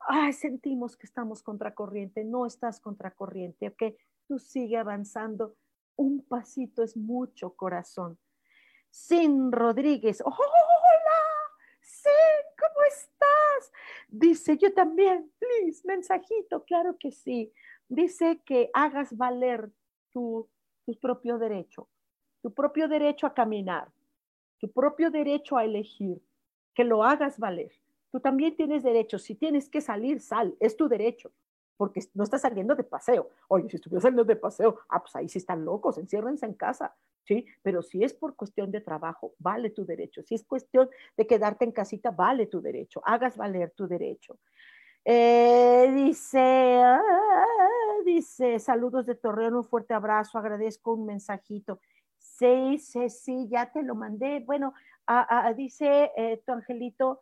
ay, 0.00 0.34
sentimos 0.34 0.96
que 0.96 1.06
estamos 1.06 1.42
contracorriente, 1.42 2.22
no 2.24 2.44
estás 2.44 2.80
contracorriente, 2.80 3.68
¿ok? 3.68 3.94
Tú 4.28 4.38
sigue 4.38 4.76
avanzando. 4.76 5.56
Un 5.96 6.22
pasito 6.22 6.82
es 6.82 6.96
mucho, 6.96 7.54
corazón. 7.54 8.18
Sin 8.90 9.52
Rodríguez, 9.52 10.20
¡hola! 10.20 10.36
Sin, 11.80 12.10
¿cómo 12.58 12.84
estás? 12.88 13.29
Dice, 14.12 14.58
yo 14.58 14.72
también, 14.74 15.30
please, 15.38 15.86
mensajito, 15.86 16.64
claro 16.64 16.96
que 16.98 17.12
sí. 17.12 17.52
Dice 17.88 18.40
que 18.44 18.68
hagas 18.74 19.16
valer 19.16 19.70
tu, 20.10 20.48
tu 20.84 20.98
propio 20.98 21.38
derecho, 21.38 21.88
tu 22.42 22.52
propio 22.52 22.88
derecho 22.88 23.26
a 23.26 23.34
caminar, 23.34 23.88
tu 24.58 24.70
propio 24.70 25.10
derecho 25.10 25.56
a 25.56 25.64
elegir, 25.64 26.20
que 26.74 26.82
lo 26.82 27.04
hagas 27.04 27.38
valer. 27.38 27.70
Tú 28.10 28.18
también 28.18 28.56
tienes 28.56 28.82
derecho, 28.82 29.18
si 29.18 29.36
tienes 29.36 29.68
que 29.68 29.80
salir, 29.80 30.20
sal, 30.20 30.56
es 30.58 30.76
tu 30.76 30.88
derecho, 30.88 31.30
porque 31.76 32.00
no 32.14 32.24
estás 32.24 32.42
saliendo 32.42 32.74
de 32.74 32.82
paseo. 32.82 33.30
Oye, 33.46 33.70
si 33.70 33.76
estuvieras 33.76 34.02
saliendo 34.02 34.24
de 34.24 34.36
paseo, 34.36 34.80
ah, 34.88 35.00
pues 35.00 35.14
ahí 35.14 35.28
sí 35.28 35.38
están 35.38 35.64
locos, 35.64 35.98
enciérrense 35.98 36.46
en 36.46 36.54
casa. 36.54 36.96
¿Sí? 37.24 37.46
Pero 37.62 37.82
si 37.82 38.02
es 38.04 38.14
por 38.14 38.36
cuestión 38.36 38.70
de 38.70 38.80
trabajo, 38.80 39.34
vale 39.38 39.70
tu 39.70 39.84
derecho. 39.84 40.22
Si 40.22 40.34
es 40.34 40.44
cuestión 40.44 40.88
de 41.16 41.26
quedarte 41.26 41.64
en 41.64 41.72
casita, 41.72 42.10
vale 42.10 42.46
tu 42.46 42.60
derecho. 42.60 43.02
Hagas 43.04 43.36
valer 43.36 43.70
tu 43.72 43.86
derecho. 43.86 44.38
Eh, 45.04 45.90
dice, 45.94 46.38
ah, 46.38 47.44
dice, 48.04 48.58
saludos 48.58 49.06
de 49.06 49.14
Torreón, 49.14 49.54
un 49.54 49.64
fuerte 49.64 49.94
abrazo, 49.94 50.38
agradezco 50.38 50.94
un 50.94 51.06
mensajito. 51.06 51.80
Sí, 52.18 52.78
sí, 52.78 53.08
sí, 53.08 53.48
ya 53.48 53.72
te 53.72 53.82
lo 53.82 53.94
mandé. 53.94 54.40
Bueno, 54.40 54.74
dice 55.56 56.12
eh, 56.16 56.42
tu 56.44 56.52
angelito 56.52 57.20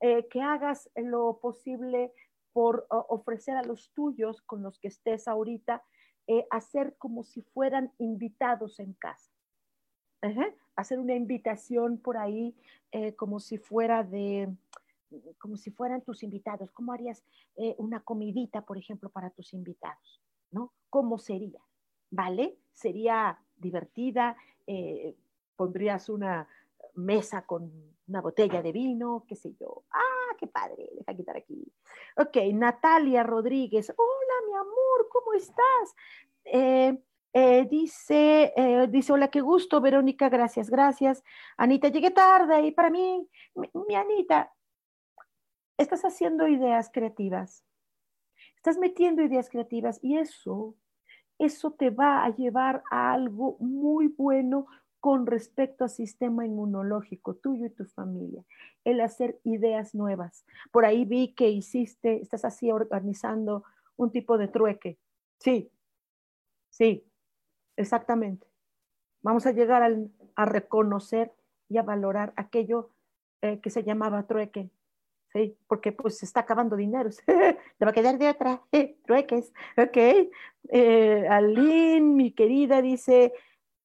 eh, 0.00 0.26
que 0.28 0.40
hagas 0.40 0.90
lo 0.96 1.38
posible 1.40 2.12
por 2.52 2.86
ofrecer 2.88 3.56
a 3.56 3.62
los 3.62 3.92
tuyos 3.92 4.42
con 4.42 4.62
los 4.62 4.78
que 4.80 4.88
estés 4.88 5.28
ahorita, 5.28 5.84
hacer 6.50 6.96
como 6.98 7.22
si 7.22 7.42
fueran 7.42 7.92
invitados 7.98 8.80
en 8.80 8.94
casa 8.94 9.37
hacer 10.76 10.98
una 10.98 11.14
invitación 11.14 11.98
por 11.98 12.16
ahí 12.16 12.54
eh, 12.92 13.14
como 13.14 13.40
si 13.40 13.58
fuera 13.58 14.02
de, 14.02 14.48
como 15.38 15.56
si 15.56 15.70
fueran 15.70 16.02
tus 16.02 16.22
invitados. 16.22 16.70
¿Cómo 16.72 16.92
harías 16.92 17.24
eh, 17.56 17.74
una 17.78 18.00
comidita, 18.00 18.62
por 18.62 18.78
ejemplo, 18.78 19.08
para 19.08 19.30
tus 19.30 19.52
invitados? 19.52 20.22
¿No? 20.50 20.72
¿Cómo 20.90 21.18
sería? 21.18 21.60
¿Vale? 22.10 22.56
Sería 22.72 23.38
divertida, 23.56 24.36
eh, 24.66 25.14
pondrías 25.56 26.08
una 26.08 26.48
mesa 26.94 27.42
con 27.42 27.70
una 28.06 28.20
botella 28.20 28.62
de 28.62 28.72
vino, 28.72 29.24
qué 29.28 29.36
sé 29.36 29.54
yo. 29.60 29.84
Ah, 29.90 30.34
qué 30.38 30.46
padre, 30.46 30.88
deja 30.96 31.14
quitar 31.14 31.36
aquí. 31.36 31.70
Ok, 32.16 32.36
Natalia 32.54 33.22
Rodríguez, 33.22 33.92
hola 33.96 34.34
mi 34.46 34.54
amor, 34.54 35.08
¿cómo 35.10 35.34
estás? 35.34 35.94
Eh, 36.44 36.98
dice, 37.70 38.52
eh, 38.56 38.86
dice, 38.88 39.12
hola, 39.12 39.28
qué 39.28 39.40
gusto, 39.40 39.80
Verónica, 39.80 40.28
gracias, 40.28 40.70
gracias. 40.70 41.22
Anita, 41.56 41.88
llegué 41.88 42.10
tarde 42.10 42.66
y 42.66 42.72
para 42.72 42.90
mí, 42.90 43.28
mi, 43.54 43.94
Anita, 43.94 44.52
estás 45.76 46.04
haciendo 46.04 46.48
ideas 46.48 46.90
creativas, 46.92 47.64
estás 48.56 48.78
metiendo 48.78 49.22
ideas 49.22 49.50
creativas 49.50 49.98
y 50.02 50.16
eso, 50.18 50.74
eso 51.38 51.72
te 51.72 51.90
va 51.90 52.24
a 52.24 52.34
llevar 52.34 52.82
a 52.90 53.12
algo 53.12 53.56
muy 53.60 54.08
bueno 54.08 54.66
con 55.00 55.26
respecto 55.26 55.84
al 55.84 55.90
sistema 55.90 56.44
inmunológico 56.44 57.34
tuyo 57.36 57.66
y 57.66 57.70
tu 57.70 57.84
familia, 57.84 58.44
el 58.84 59.00
hacer 59.00 59.38
ideas 59.44 59.94
nuevas. 59.94 60.44
Por 60.72 60.84
ahí 60.84 61.04
vi 61.04 61.34
que 61.34 61.48
hiciste, 61.50 62.20
estás 62.20 62.44
así 62.44 62.70
organizando 62.70 63.64
un 63.96 64.10
tipo 64.10 64.38
de 64.38 64.48
trueque. 64.48 64.98
Sí, 65.38 65.70
sí, 66.70 67.07
Exactamente. 67.78 68.44
Vamos 69.22 69.46
a 69.46 69.52
llegar 69.52 69.88
a 70.34 70.44
reconocer 70.44 71.32
y 71.68 71.78
a 71.78 71.82
valorar 71.82 72.32
aquello 72.36 72.90
eh, 73.40 73.60
que 73.60 73.70
se 73.70 73.84
llamaba 73.84 74.26
trueque, 74.26 74.68
¿sí? 75.32 75.56
Porque 75.68 75.92
pues 75.92 76.18
se 76.18 76.26
está 76.26 76.40
acabando 76.40 76.74
dinero, 76.74 77.08
le 77.26 77.84
va 77.84 77.90
a 77.90 77.92
quedar 77.92 78.18
de 78.18 78.28
otra, 78.28 78.62
¿eh? 78.72 78.98
trueques, 79.06 79.52
ok. 79.76 79.96
Eh, 80.70 81.26
Aline, 81.30 82.00
mi 82.00 82.32
querida, 82.32 82.82
dice, 82.82 83.32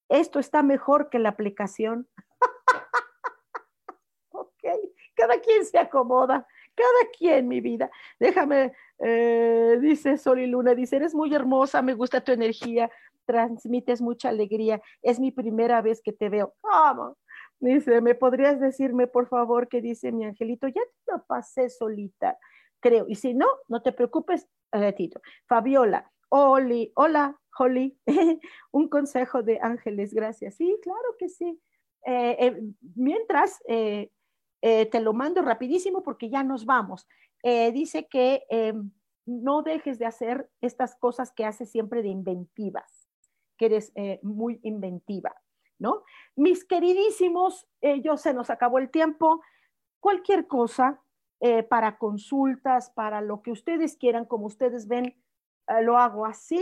esto 0.09 0.39
está 0.39 0.63
mejor 0.63 1.11
que 1.11 1.19
la 1.19 1.29
aplicación. 1.29 2.07
ok, 4.31 4.63
cada 5.15 5.39
quien 5.39 5.65
se 5.65 5.77
acomoda, 5.77 6.47
cada 6.73 7.11
quien, 7.15 7.47
mi 7.47 7.61
vida. 7.61 7.91
Déjame, 8.19 8.73
eh, 8.97 9.77
dice 9.79 10.17
Sol 10.17 10.39
y 10.39 10.47
Luna, 10.47 10.73
dice, 10.73 10.95
eres 10.95 11.13
muy 11.13 11.35
hermosa, 11.35 11.83
me 11.83 11.93
gusta 11.93 12.21
tu 12.21 12.31
energía, 12.31 12.89
transmites 13.25 14.01
mucha 14.01 14.29
alegría. 14.29 14.81
Es 15.01 15.19
mi 15.19 15.31
primera 15.31 15.81
vez 15.81 16.01
que 16.01 16.13
te 16.13 16.29
veo. 16.29 16.53
¿Cómo? 16.61 17.17
Dice, 17.59 18.01
¿me 18.01 18.15
podrías 18.15 18.59
decirme, 18.59 19.07
por 19.07 19.27
favor, 19.27 19.69
qué 19.69 19.81
dice 19.81 20.11
mi 20.11 20.25
angelito? 20.25 20.67
Ya 20.67 20.81
te 20.83 21.11
lo 21.13 21.23
pasé 21.25 21.69
solita, 21.69 22.37
creo. 22.81 23.05
Y 23.07 23.15
si 23.15 23.33
no, 23.33 23.47
no 23.69 23.81
te 23.81 23.93
preocupes, 23.93 24.47
ratito. 24.71 25.21
Fabiola, 25.47 26.11
Oli, 26.29 26.91
hola, 26.95 27.39
Holly. 27.57 27.97
Un 28.71 28.89
consejo 28.89 29.43
de 29.43 29.59
ángeles, 29.61 30.13
gracias. 30.13 30.55
Sí, 30.55 30.77
claro 30.81 31.15
que 31.17 31.29
sí. 31.29 31.61
Eh, 32.05 32.35
eh, 32.39 32.61
mientras, 32.95 33.61
eh, 33.67 34.11
te 34.61 34.99
lo 34.99 35.13
mando 35.13 35.41
rapidísimo 35.41 36.03
porque 36.03 36.29
ya 36.29 36.43
nos 36.43 36.65
vamos. 36.65 37.07
dice 37.43 38.07
que 38.07 38.43
em, 38.49 38.91
no 39.25 39.61
dejes 39.61 39.99
de 39.99 40.05
hacer 40.05 40.49
estas 40.61 40.95
cosas 40.95 41.31
que 41.31 41.45
haces 41.45 41.69
siempre 41.69 42.01
de 42.01 42.09
inventivas 42.09 43.02
que 43.57 43.65
eres 43.65 43.91
eh, 43.95 44.19
muy 44.23 44.59
inventiva, 44.63 45.35
¿no? 45.79 46.03
Mis 46.35 46.65
queridísimos, 46.65 47.67
eh, 47.81 48.01
yo 48.01 48.17
se 48.17 48.33
nos 48.33 48.49
acabó 48.49 48.79
el 48.79 48.89
tiempo. 48.89 49.41
Cualquier 49.99 50.47
cosa 50.47 51.01
eh, 51.39 51.63
para 51.63 51.97
consultas, 51.97 52.89
para 52.91 53.21
lo 53.21 53.41
que 53.41 53.51
ustedes 53.51 53.97
quieran, 53.97 54.25
como 54.25 54.45
ustedes 54.45 54.87
ven, 54.87 55.15
lo 55.81 55.97
hago 55.97 56.25
así. 56.25 56.61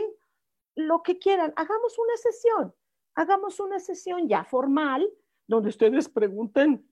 Lo 0.75 1.01
que 1.01 1.17
quieran, 1.17 1.53
hagamos 1.55 1.97
una 1.97 2.15
sesión, 2.17 2.73
hagamos 3.15 3.59
una 3.59 3.79
sesión 3.79 4.27
ya 4.27 4.43
formal, 4.43 5.07
donde 5.47 5.69
ustedes 5.69 6.07
pregunten 6.07 6.87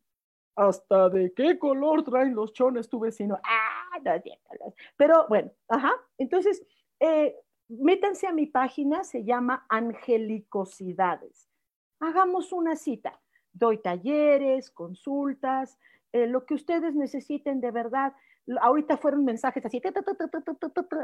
hasta 0.55 1.09
de 1.09 1.33
qué 1.33 1.57
color 1.57 2.03
traen 2.03 2.35
los 2.35 2.51
chones 2.51 2.89
tu 2.89 2.99
vecino. 2.99 3.39
Ah, 3.43 3.99
no, 4.03 4.73
pero 4.97 5.25
bueno, 5.29 5.51
ajá. 5.67 5.93
Entonces, 6.17 6.65
métanse 7.69 8.27
a 8.27 8.33
mi 8.33 8.47
página, 8.47 9.03
se 9.03 9.23
llama 9.23 9.65
Angelicosidades. 9.69 11.47
Hagamos 11.99 12.51
una 12.51 12.75
cita. 12.75 13.21
Doy 13.53 13.81
talleres, 13.81 14.71
consultas, 14.71 15.77
eh, 16.11 16.27
lo 16.27 16.45
que 16.45 16.55
ustedes 16.55 16.95
necesiten 16.95 17.61
de 17.61 17.71
verdad. 17.71 18.13
Ahorita 18.61 18.97
fueron 18.97 19.25
mensajes 19.25 19.63
así, 19.65 19.79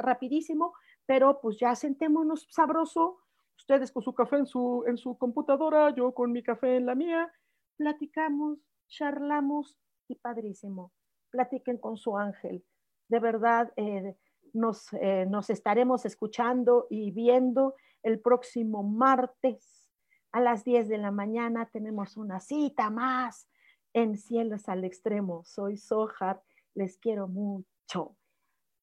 rapidísimo, 0.02 0.74
pero 1.06 1.40
pues 1.42 1.58
ya 1.60 1.76
sentémonos 1.76 2.48
sabroso. 2.50 3.20
Ustedes 3.58 3.92
con 3.92 4.04
su 4.04 4.14
café 4.14 4.38
en 4.38 4.48
su, 4.48 4.84
en 4.88 4.98
su 4.98 5.18
computadora, 5.18 5.94
yo 5.96 6.14
con 6.14 6.32
mi 6.32 6.44
café 6.44 6.78
en 6.78 6.86
la 6.88 6.96
mía. 6.96 7.32
Platicamos, 7.78 8.60
charlamos 8.88 9.78
y 10.08 10.16
padrísimo. 10.16 10.92
Platiquen 11.30 11.78
con 11.78 11.98
su 11.98 12.18
ángel. 12.18 12.64
De 13.08 13.20
verdad, 13.20 13.72
eh, 13.76 14.18
nos, 14.56 14.92
eh, 14.94 15.26
nos 15.30 15.50
estaremos 15.50 16.06
escuchando 16.06 16.88
y 16.90 17.12
viendo 17.12 17.76
el 18.04 18.20
próximo 18.20 18.84
martes 18.84 19.92
a 20.32 20.40
las 20.40 20.64
10 20.64 20.88
de 20.88 20.98
la 20.98 21.12
mañana. 21.12 21.70
Tenemos 21.72 22.18
una 22.18 22.40
cita 22.40 22.90
más 22.90 23.48
en 23.94 24.18
Cielos 24.18 24.68
al 24.68 24.84
Extremo. 24.84 25.44
Soy 25.46 25.78
Sohar, 25.78 26.42
les 26.74 26.98
quiero 26.98 27.28
mucho. 27.28 28.16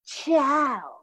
Chao. 0.05 1.03